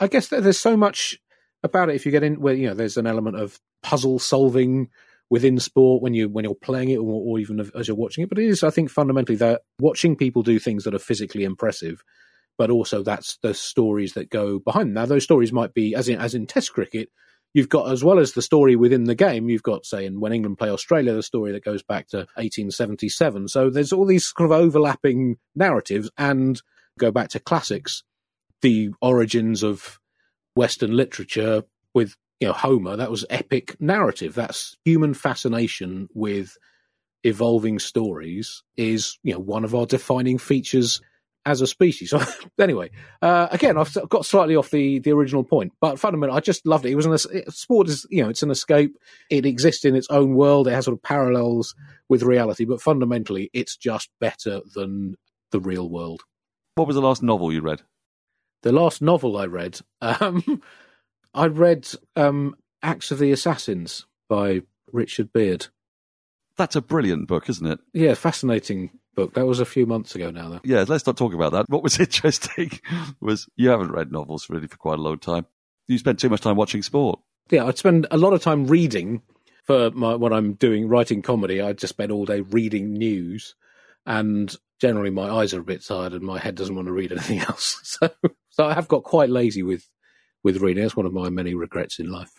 I 0.00 0.08
guess 0.08 0.28
there's 0.28 0.58
so 0.58 0.76
much 0.76 1.18
about 1.62 1.90
it 1.90 1.94
if 1.94 2.04
you 2.04 2.12
get 2.12 2.24
in 2.24 2.40
where, 2.40 2.54
you 2.54 2.68
know, 2.68 2.74
there's 2.74 2.96
an 2.96 3.06
element 3.06 3.36
of 3.36 3.60
puzzle 3.82 4.18
solving 4.18 4.88
within 5.30 5.58
sport 5.58 6.02
when 6.02 6.12
you 6.12 6.28
when 6.28 6.44
you're 6.44 6.54
playing 6.54 6.90
it 6.90 6.98
or, 6.98 7.22
or 7.24 7.38
even 7.38 7.58
as 7.74 7.88
you're 7.88 7.96
watching 7.96 8.24
it. 8.24 8.28
But 8.28 8.38
it 8.38 8.48
is, 8.48 8.62
I 8.62 8.70
think, 8.70 8.90
fundamentally 8.90 9.36
that 9.36 9.62
watching 9.80 10.16
people 10.16 10.42
do 10.42 10.58
things 10.58 10.84
that 10.84 10.94
are 10.94 10.98
physically 10.98 11.44
impressive, 11.44 12.02
but 12.58 12.70
also 12.70 13.02
that's 13.02 13.38
the 13.38 13.54
stories 13.54 14.12
that 14.14 14.30
go 14.30 14.58
behind. 14.58 14.92
Now, 14.92 15.06
those 15.06 15.24
stories 15.24 15.52
might 15.52 15.74
be 15.74 15.94
as 15.94 16.08
in 16.08 16.18
as 16.18 16.34
in 16.34 16.46
Test 16.46 16.72
cricket. 16.72 17.08
You've 17.54 17.68
got 17.68 17.90
as 17.90 18.02
well 18.02 18.18
as 18.18 18.32
the 18.32 18.42
story 18.42 18.76
within 18.76 19.04
the 19.04 19.14
game. 19.14 19.50
You've 19.50 19.62
got, 19.62 19.84
say, 19.84 20.06
in 20.06 20.20
when 20.20 20.32
England 20.32 20.58
play 20.58 20.70
Australia, 20.70 21.12
the 21.12 21.22
story 21.22 21.52
that 21.52 21.64
goes 21.64 21.82
back 21.82 22.08
to 22.08 22.18
1877. 22.36 23.48
So 23.48 23.68
there's 23.68 23.92
all 23.92 24.06
these 24.06 24.32
kind 24.32 24.50
of 24.50 24.58
overlapping 24.58 25.36
narratives, 25.54 26.10
and 26.16 26.60
go 26.98 27.10
back 27.10 27.28
to 27.30 27.40
classics, 27.40 28.04
the 28.62 28.90
origins 29.00 29.62
of 29.62 29.98
Western 30.54 30.96
literature 30.96 31.62
with 31.94 32.16
you 32.40 32.48
know 32.48 32.54
Homer. 32.54 32.96
That 32.96 33.10
was 33.10 33.24
epic 33.30 33.76
narrative. 33.80 34.34
That's 34.34 34.76
human 34.84 35.14
fascination 35.14 36.08
with 36.14 36.56
evolving 37.24 37.78
stories 37.78 38.62
is 38.76 39.18
you 39.22 39.32
know 39.32 39.38
one 39.38 39.64
of 39.64 39.74
our 39.74 39.86
defining 39.86 40.38
features 40.38 41.00
as 41.44 41.60
a 41.60 41.66
species. 41.66 42.12
Anyway, 42.60 42.90
uh, 43.22 43.48
again, 43.50 43.76
I've 43.76 43.92
got 44.08 44.24
slightly 44.24 44.54
off 44.54 44.70
the, 44.70 45.00
the 45.00 45.10
original 45.10 45.42
point, 45.42 45.72
but 45.80 45.98
fundamentally, 45.98 46.36
I 46.36 46.40
just 46.40 46.64
loved 46.64 46.84
it. 46.84 46.90
It 46.90 46.94
was 46.94 47.06
an 47.06 47.50
sport 47.50 47.88
is 47.88 48.06
you 48.08 48.22
know 48.22 48.28
it's 48.28 48.42
an 48.42 48.50
escape. 48.50 48.96
It 49.30 49.46
exists 49.46 49.84
in 49.84 49.96
its 49.96 50.06
own 50.10 50.34
world. 50.34 50.68
It 50.68 50.72
has 50.72 50.84
sort 50.84 50.96
of 50.96 51.02
parallels 51.02 51.74
with 52.08 52.22
reality, 52.22 52.64
but 52.64 52.80
fundamentally, 52.80 53.50
it's 53.52 53.76
just 53.76 54.10
better 54.20 54.60
than 54.74 55.16
the 55.50 55.58
real 55.58 55.88
world. 55.88 56.22
What 56.76 56.86
was 56.86 56.94
the 56.94 57.02
last 57.02 57.22
novel 57.22 57.52
you 57.52 57.62
read? 57.62 57.82
The 58.62 58.72
last 58.72 59.02
novel 59.02 59.36
I 59.36 59.46
read, 59.46 59.80
um, 60.00 60.62
I 61.34 61.46
read 61.46 61.88
um, 62.14 62.54
Acts 62.82 63.10
of 63.10 63.18
the 63.18 63.32
Assassins 63.32 64.06
by 64.28 64.62
Richard 64.92 65.32
Beard. 65.32 65.66
That's 66.56 66.76
a 66.76 66.82
brilliant 66.82 67.26
book, 67.28 67.48
isn't 67.48 67.66
it? 67.66 67.80
Yeah, 67.92 68.14
fascinating 68.14 68.90
book. 69.14 69.34
That 69.34 69.46
was 69.46 69.60
a 69.60 69.64
few 69.64 69.86
months 69.86 70.14
ago 70.14 70.30
now, 70.30 70.48
though. 70.48 70.60
Yeah, 70.64 70.84
let's 70.86 71.06
not 71.06 71.16
talk 71.16 71.34
about 71.34 71.52
that. 71.52 71.68
What 71.68 71.82
was 71.82 71.98
interesting 72.00 72.70
was 73.20 73.48
you 73.56 73.68
haven't 73.68 73.92
read 73.92 74.12
novels 74.12 74.48
really 74.50 74.66
for 74.66 74.76
quite 74.76 74.98
a 74.98 75.02
long 75.02 75.18
time. 75.18 75.46
You 75.88 75.98
spent 75.98 76.18
too 76.18 76.28
much 76.28 76.40
time 76.40 76.56
watching 76.56 76.82
sport. 76.82 77.20
Yeah, 77.50 77.66
I'd 77.66 77.78
spend 77.78 78.06
a 78.10 78.16
lot 78.16 78.32
of 78.32 78.42
time 78.42 78.66
reading 78.66 79.22
for 79.64 79.90
my, 79.90 80.14
what 80.14 80.32
I'm 80.32 80.54
doing, 80.54 80.88
writing 80.88 81.22
comedy. 81.22 81.60
I 81.60 81.72
just 81.72 81.92
spend 81.92 82.12
all 82.12 82.24
day 82.24 82.40
reading 82.40 82.92
news, 82.92 83.54
and 84.06 84.54
generally 84.80 85.10
my 85.10 85.30
eyes 85.30 85.54
are 85.54 85.60
a 85.60 85.64
bit 85.64 85.84
tired 85.84 86.12
and 86.12 86.22
my 86.22 86.38
head 86.38 86.56
doesn't 86.56 86.74
want 86.74 86.86
to 86.86 86.92
read 86.92 87.12
anything 87.12 87.40
else. 87.40 87.78
So, 88.02 88.10
so 88.50 88.66
I 88.66 88.74
have 88.74 88.88
got 88.88 89.04
quite 89.04 89.30
lazy 89.30 89.62
with 89.62 89.88
with 90.42 90.58
reading. 90.58 90.82
That's 90.82 90.96
one 90.96 91.06
of 91.06 91.12
my 91.12 91.28
many 91.30 91.54
regrets 91.54 91.98
in 91.98 92.10
life. 92.10 92.32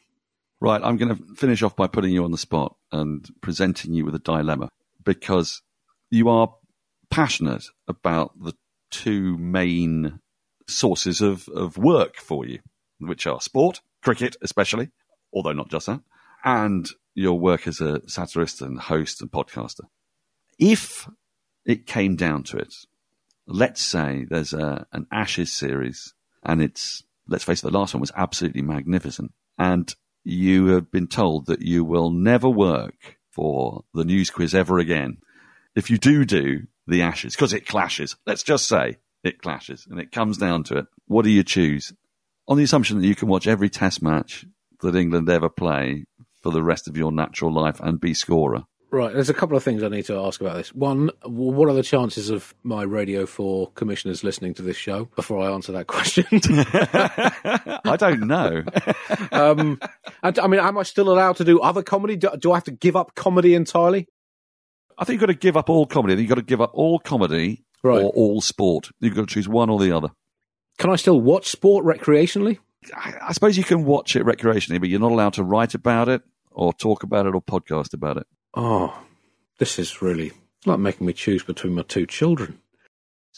Right, 0.59 0.81
I'm 0.83 0.97
going 0.97 1.15
to 1.15 1.35
finish 1.35 1.61
off 1.61 1.75
by 1.75 1.87
putting 1.87 2.11
you 2.11 2.23
on 2.23 2.31
the 2.31 2.37
spot 2.37 2.75
and 2.91 3.27
presenting 3.41 3.93
you 3.93 4.05
with 4.05 4.15
a 4.15 4.19
dilemma 4.19 4.69
because 5.03 5.61
you 6.09 6.29
are 6.29 6.53
passionate 7.13 7.65
about 7.87 8.31
the 8.41 8.53
two 8.89 9.37
main 9.37 10.19
sources 10.67 11.21
of, 11.21 11.47
of 11.49 11.77
work 11.77 12.17
for 12.17 12.45
you, 12.45 12.59
which 12.99 13.27
are 13.27 13.39
sport, 13.39 13.81
cricket 14.01 14.35
especially, 14.41 14.89
although 15.31 15.53
not 15.53 15.69
just 15.69 15.85
that, 15.85 16.01
and 16.43 16.89
your 17.13 17.39
work 17.39 17.67
as 17.67 17.79
a 17.79 18.01
satirist 18.09 18.61
and 18.61 18.79
host 18.79 19.21
and 19.21 19.31
podcaster. 19.31 19.85
If 20.57 21.07
it 21.65 21.85
came 21.85 22.15
down 22.15 22.43
to 22.45 22.57
it, 22.57 22.73
let's 23.45 23.81
say 23.81 24.25
there's 24.27 24.53
a, 24.53 24.87
an 24.91 25.05
Ashes 25.11 25.51
series 25.51 26.15
and 26.43 26.63
it's 26.63 27.03
let's 27.27 27.43
face 27.43 27.59
it, 27.59 27.71
the 27.71 27.77
last 27.77 27.93
one 27.93 28.01
was 28.01 28.11
absolutely 28.15 28.63
magnificent. 28.63 29.31
And 29.59 29.93
you 30.23 30.67
have 30.67 30.91
been 30.91 31.07
told 31.07 31.45
that 31.45 31.61
you 31.61 31.83
will 31.83 32.09
never 32.09 32.49
work 32.49 33.17
for 33.29 33.83
the 33.93 34.03
news 34.03 34.31
quiz 34.31 34.55
ever 34.55 34.79
again. 34.79 35.17
If 35.75 35.91
you 35.91 35.97
do 35.97 36.25
do 36.25 36.63
the 36.87 37.01
Ashes, 37.01 37.35
because 37.35 37.53
it 37.53 37.65
clashes, 37.65 38.15
let's 38.25 38.43
just 38.43 38.67
say 38.67 38.97
it 39.23 39.41
clashes 39.41 39.87
and 39.89 39.99
it 39.99 40.11
comes 40.11 40.37
down 40.37 40.63
to 40.65 40.79
it, 40.79 40.85
what 41.07 41.23
do 41.23 41.31
you 41.31 41.43
choose? 41.43 41.93
On 42.47 42.57
the 42.57 42.63
assumption 42.63 42.99
that 42.99 43.07
you 43.07 43.15
can 43.15 43.29
watch 43.29 43.47
every 43.47 43.69
test 43.69 44.01
match 44.01 44.45
that 44.81 44.95
England 44.95 45.29
ever 45.29 45.49
play 45.49 46.05
for 46.41 46.51
the 46.51 46.63
rest 46.63 46.87
of 46.87 46.97
your 46.97 47.11
natural 47.11 47.53
life 47.53 47.79
and 47.79 48.01
be 48.01 48.13
scorer. 48.13 48.63
Right, 48.91 49.11
there's 49.11 49.29
a 49.29 49.33
couple 49.33 49.57
of 49.57 49.63
things 49.63 49.81
I 49.81 49.87
need 49.87 50.05
to 50.05 50.19
ask 50.19 50.39
about 50.39 50.55
this. 50.55 50.71
One, 50.71 51.09
what 51.23 51.67
are 51.67 51.73
the 51.73 51.81
chances 51.81 52.29
of 52.29 52.53
my 52.61 52.83
Radio 52.83 53.25
4 53.25 53.71
commissioners 53.71 54.23
listening 54.23 54.53
to 54.53 54.61
this 54.61 54.77
show 54.77 55.05
before 55.15 55.39
I 55.39 55.51
answer 55.51 55.71
that 55.71 55.87
question? 55.87 56.25
I 57.83 57.95
don't 57.97 58.27
know. 58.27 58.63
um, 59.31 59.79
and, 60.21 60.37
I 60.37 60.45
mean, 60.45 60.59
am 60.59 60.77
I 60.77 60.83
still 60.83 61.09
allowed 61.09 61.37
to 61.37 61.43
do 61.43 61.59
other 61.59 61.81
comedy? 61.81 62.17
Do, 62.17 62.29
do 62.37 62.51
I 62.51 62.57
have 62.57 62.65
to 62.65 62.71
give 62.71 62.95
up 62.95 63.15
comedy 63.15 63.55
entirely? 63.55 64.07
I 64.97 65.05
think 65.05 65.15
you've 65.15 65.27
got 65.27 65.33
to 65.33 65.39
give 65.39 65.57
up 65.57 65.69
all 65.69 65.85
comedy. 65.85 66.15
You've 66.21 66.29
got 66.29 66.35
to 66.35 66.41
give 66.41 66.61
up 66.61 66.71
all 66.73 66.99
comedy 66.99 67.63
right. 67.83 68.01
or 68.01 68.09
all 68.09 68.41
sport. 68.41 68.89
You've 68.99 69.15
got 69.15 69.27
to 69.27 69.33
choose 69.33 69.47
one 69.47 69.69
or 69.69 69.79
the 69.79 69.91
other. 69.95 70.09
Can 70.77 70.89
I 70.89 70.95
still 70.95 71.21
watch 71.21 71.47
sport 71.47 71.85
recreationally? 71.85 72.59
I, 72.95 73.13
I 73.21 73.33
suppose 73.33 73.57
you 73.57 73.63
can 73.63 73.85
watch 73.85 74.15
it 74.15 74.25
recreationally, 74.25 74.79
but 74.79 74.89
you're 74.89 74.99
not 74.99 75.11
allowed 75.11 75.33
to 75.33 75.43
write 75.43 75.73
about 75.75 76.09
it 76.09 76.21
or 76.51 76.73
talk 76.73 77.03
about 77.03 77.25
it 77.25 77.35
or 77.35 77.41
podcast 77.41 77.93
about 77.93 78.17
it. 78.17 78.27
Oh, 78.53 78.97
this 79.59 79.79
is 79.79 80.01
really 80.01 80.31
like 80.65 80.79
making 80.79 81.07
me 81.07 81.13
choose 81.13 81.43
between 81.43 81.75
my 81.75 81.83
two 81.83 82.05
children. 82.05 82.59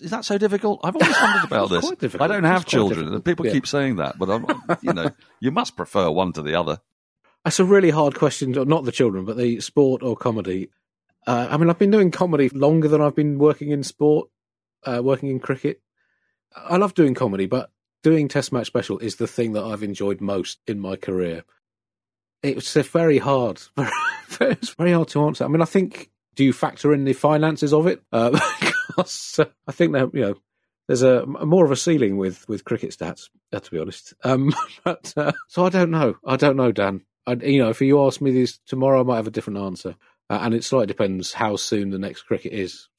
Is 0.01 0.11
that 0.11 0.25
so 0.25 0.37
difficult? 0.37 0.81
I've 0.83 0.95
always 0.95 1.15
wondered 1.15 1.43
about 1.51 1.69
this. 1.69 2.15
I 2.19 2.27
don't 2.27 2.43
have 2.43 2.65
children. 2.65 3.21
People 3.21 3.45
yeah. 3.45 3.53
keep 3.53 3.67
saying 3.67 3.95
that, 3.97 4.17
but 4.17 4.29
I'm, 4.29 4.45
you 4.81 4.93
know, 4.93 5.11
you 5.39 5.51
must 5.51 5.77
prefer 5.77 6.09
one 6.11 6.33
to 6.33 6.41
the 6.41 6.55
other. 6.55 6.79
That's 7.45 7.59
a 7.59 7.65
really 7.65 7.91
hard 7.91 8.15
question. 8.15 8.51
Not 8.51 8.83
the 8.83 8.91
children, 8.91 9.23
but 9.23 9.37
the 9.37 9.59
sport 9.61 10.03
or 10.03 10.17
comedy. 10.17 10.69
Uh, 11.27 11.47
I 11.49 11.57
mean, 11.57 11.69
I've 11.69 11.79
been 11.79 11.91
doing 11.91 12.11
comedy 12.11 12.49
longer 12.49 12.87
than 12.87 13.01
I've 13.01 13.15
been 13.15 13.39
working 13.39 13.71
in 13.71 13.83
sport, 13.83 14.29
uh, 14.83 15.01
working 15.03 15.29
in 15.29 15.39
cricket. 15.39 15.81
I 16.55 16.77
love 16.77 16.93
doing 16.93 17.13
comedy, 17.13 17.47
but 17.47 17.71
doing 18.03 18.27
Test 18.27 18.51
Match 18.51 18.67
Special 18.67 18.99
is 18.99 19.15
the 19.15 19.27
thing 19.27 19.53
that 19.53 19.63
I've 19.63 19.83
enjoyed 19.83 20.21
most 20.21 20.59
in 20.67 20.79
my 20.79 20.95
career. 20.95 21.43
It's 22.43 22.73
very 22.73 23.17
hard. 23.17 23.61
it's 24.39 24.69
very 24.75 24.91
hard 24.91 25.07
to 25.09 25.25
answer. 25.25 25.43
I 25.43 25.47
mean, 25.47 25.63
I 25.63 25.65
think 25.65 26.11
do 26.35 26.43
you 26.43 26.53
factor 26.53 26.93
in 26.93 27.05
the 27.05 27.13
finances 27.13 27.73
of 27.73 27.87
it? 27.87 28.03
Uh, 28.11 28.39
because 28.87 29.39
uh, 29.39 29.45
I 29.67 29.71
think 29.71 29.93
that 29.93 30.13
you 30.13 30.21
know 30.21 30.35
there's 30.87 31.01
a, 31.01 31.25
more 31.25 31.65
of 31.65 31.71
a 31.71 31.75
ceiling 31.75 32.17
with 32.17 32.47
with 32.47 32.65
cricket 32.65 32.91
stats. 32.91 33.29
Uh, 33.51 33.59
to 33.59 33.71
be 33.71 33.79
honest, 33.79 34.13
um, 34.23 34.53
but 34.83 35.13
uh, 35.17 35.31
so 35.47 35.65
I 35.65 35.69
don't 35.69 35.91
know. 35.91 36.15
I 36.25 36.35
don't 36.35 36.57
know, 36.57 36.71
Dan. 36.71 37.01
I, 37.27 37.33
you 37.33 37.63
know, 37.63 37.69
if 37.69 37.81
you 37.81 38.05
ask 38.05 38.21
me 38.21 38.31
this 38.31 38.59
tomorrow, 38.67 38.99
I 38.99 39.03
might 39.03 39.15
have 39.15 39.27
a 39.27 39.31
different 39.31 39.59
answer. 39.59 39.95
Uh, 40.29 40.39
and 40.41 40.55
it 40.55 40.63
slightly 40.63 40.87
depends 40.87 41.33
how 41.33 41.55
soon 41.55 41.91
the 41.91 41.99
next 41.99 42.23
cricket 42.23 42.53
is. 42.53 42.87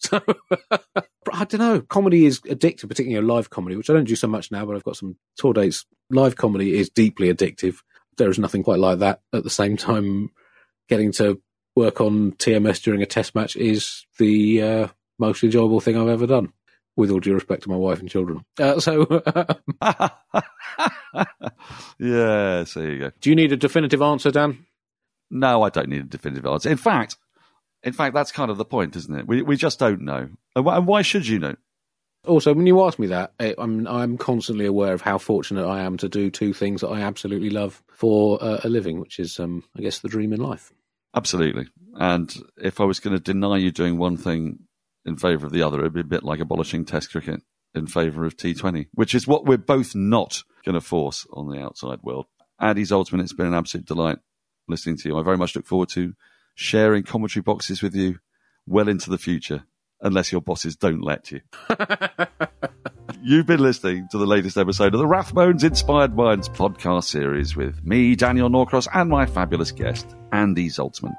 So 1.29 1.35
I 1.35 1.45
don't 1.45 1.59
know. 1.59 1.81
Comedy 1.81 2.25
is 2.25 2.41
addictive, 2.43 2.89
particularly 2.89 3.27
live 3.27 3.51
comedy, 3.51 3.75
which 3.75 3.91
I 3.91 3.95
don't 3.95 4.07
do 4.07 4.15
so 4.15 4.29
much 4.29 4.53
now, 4.53 4.65
but 4.65 4.77
I've 4.77 4.85
got 4.85 4.97
some 4.97 5.17
tour 5.37 5.53
dates. 5.53 5.85
Live 6.09 6.37
comedy 6.37 6.79
is 6.79 6.89
deeply 6.89 7.35
addictive 7.35 7.79
there 8.17 8.31
is 8.31 8.39
nothing 8.39 8.63
quite 8.63 8.79
like 8.79 9.01
that. 9.01 9.21
At 9.33 9.45
the 9.45 9.51
same 9.51 9.77
time, 9.77 10.31
getting 10.89 11.13
to 11.13 11.41
work 11.75 12.01
on 12.01 12.33
TMS 12.33 12.83
during 12.83 13.03
a 13.03 13.07
test 13.07 13.35
match 13.35 13.57
is 13.57 14.07
the 14.19 14.63
uh, 14.63 14.89
most 15.19 15.43
enjoyable 15.43 15.81
thing 15.81 15.97
I've 15.97 16.09
ever 16.09 16.27
done. 16.27 16.53
With 16.97 17.11
all 17.11 17.21
due 17.21 17.35
respect 17.35 17.65
to 17.65 17.69
my 17.69 17.77
wife 17.77 18.01
and 18.01 18.09
children. 18.09 18.43
Uh, 18.59 18.81
so, 18.81 19.05
yes, 21.99 22.73
there 22.73 22.91
you 22.91 22.99
go. 23.01 23.11
Do 23.21 23.29
you 23.29 23.37
need 23.37 23.53
a 23.53 23.57
definitive 23.59 24.01
answer, 24.01 24.31
Dan? 24.31 24.65
No, 25.31 25.63
I 25.63 25.71
don't 25.71 25.89
need 25.89 26.01
a 26.01 26.05
definitive 26.05 26.47
answer. 26.47 26.71
In 26.71 26.77
fact, 26.77 27.17
in 27.83 27.93
fact, 27.93 28.15
that's 28.15 28.33
kind 28.33 28.51
of 28.51 28.59
the 28.59 28.65
point, 28.65 28.97
isn't 28.97 29.15
it? 29.15 29.27
We 29.27 29.43
we 29.43 29.57
just 29.57 29.79
don't 29.79 30.03
know. 30.03 30.29
And 30.55 30.87
why 30.87 31.03
should 31.03 31.27
you 31.27 31.39
know? 31.39 31.57
also, 32.27 32.53
when 32.53 32.67
you 32.67 32.85
ask 32.85 32.99
me 32.99 33.09
that, 33.09 33.33
I'm 33.59 33.87
I'm 33.87 34.19
constantly 34.19 34.67
aware 34.67 34.93
of 34.93 35.01
how 35.01 35.19
fortunate 35.19 35.67
I 35.67 35.83
am 35.83 35.97
to 35.99 36.09
do 36.09 36.31
two 36.31 36.53
things 36.53 36.81
that 36.81 36.89
I 36.89 37.01
absolutely 37.01 37.51
love 37.51 37.83
for 37.93 38.43
uh, 38.43 38.61
a 38.65 38.69
living, 38.69 39.01
which 39.01 39.19
is, 39.19 39.39
um, 39.39 39.65
I 39.77 39.83
guess, 39.83 40.01
the 40.01 40.09
dream 40.09 40.33
in 40.33 40.41
life. 40.41 40.73
Absolutely. 41.15 41.69
And 41.95 42.35
if 42.59 42.81
I 42.81 42.85
was 42.85 43.01
going 43.01 43.17
to 43.17 43.23
deny 43.23 43.57
you 43.57 43.71
doing 43.71 43.97
one 43.97 44.17
thing 44.17 44.59
in 45.05 45.17
favour 45.17 45.47
of 45.47 45.53
the 45.53 45.63
other, 45.63 45.81
it'd 45.81 45.95
be 45.95 46.01
a 46.01 46.05
bit 46.05 46.25
like 46.25 46.41
abolishing 46.41 46.85
Test 46.85 47.11
cricket 47.11 47.41
in 47.75 47.87
favour 47.87 48.25
of 48.25 48.37
T20, 48.37 48.89
which 48.93 49.15
is 49.15 49.27
what 49.27 49.47
we're 49.47 49.57
both 49.57 49.95
not 49.95 50.43
going 50.65 50.75
to 50.75 50.81
force 50.81 51.27
on 51.33 51.49
the 51.49 51.63
outside 51.63 52.01
world. 52.03 52.27
Andy 52.61 52.83
Zaltzman, 52.83 53.23
it's 53.23 53.33
been 53.33 53.47
an 53.47 53.55
absolute 53.55 53.87
delight 53.87 54.19
listening 54.69 54.97
to 54.99 55.09
you. 55.09 55.19
I 55.19 55.23
very 55.23 55.37
much 55.37 55.55
look 55.55 55.67
forward 55.67 55.89
to 55.91 56.15
sharing 56.55 57.03
commentary 57.03 57.43
boxes 57.43 57.83
with 57.83 57.95
you 57.95 58.19
well 58.67 58.89
into 58.89 59.11
the 59.11 59.19
future 59.19 59.65
unless 60.01 60.33
your 60.33 60.41
bosses 60.41 60.77
don't 60.77 61.03
let 61.03 61.31
you. 61.33 61.41
You've 63.23 63.47
been 63.47 63.61
listening 63.61 64.09
to 64.11 64.19
the 64.19 64.27
latest 64.27 64.57
episode 64.57 64.95
of 64.95 65.01
the 65.01 65.07
Rathbones 65.07 65.65
Inspired 65.65 66.15
Minds 66.15 66.49
podcast 66.49 67.05
series 67.05 67.57
with 67.57 67.85
me, 67.85 68.15
Daniel 68.15 68.49
Norcross, 68.49 68.89
and 68.95 69.11
my 69.11 69.27
fabulous 69.27 69.73
guest, 69.73 70.15
Andy 70.33 70.69
Zaltzman. 70.69 71.17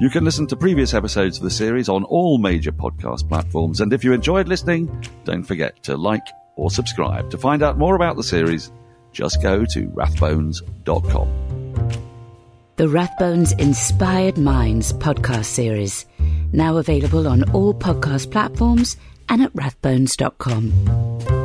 You 0.00 0.10
can 0.10 0.24
listen 0.24 0.46
to 0.48 0.56
previous 0.56 0.92
episodes 0.94 1.38
of 1.38 1.44
the 1.44 1.50
series 1.50 1.88
on 1.88 2.04
all 2.04 2.38
major 2.38 2.72
podcast 2.72 3.28
platforms, 3.28 3.80
and 3.80 3.92
if 3.92 4.04
you 4.04 4.12
enjoyed 4.12 4.48
listening, 4.48 5.04
don't 5.24 5.44
forget 5.44 5.82
to 5.84 5.96
like 5.96 6.26
or 6.56 6.70
subscribe. 6.70 7.30
To 7.30 7.38
find 7.38 7.62
out 7.62 7.78
more 7.78 7.94
about 7.94 8.16
the 8.16 8.24
series, 8.24 8.70
just 9.12 9.40
go 9.40 9.64
to 9.64 9.88
rathbones.com. 9.88 11.57
The 12.78 12.86
Rathbones 12.86 13.58
Inspired 13.58 14.38
Minds 14.38 14.92
podcast 14.92 15.46
series, 15.46 16.06
now 16.52 16.76
available 16.76 17.26
on 17.26 17.42
all 17.50 17.74
podcast 17.74 18.30
platforms 18.30 18.96
and 19.28 19.42
at 19.42 19.52
rathbones.com. 19.54 21.37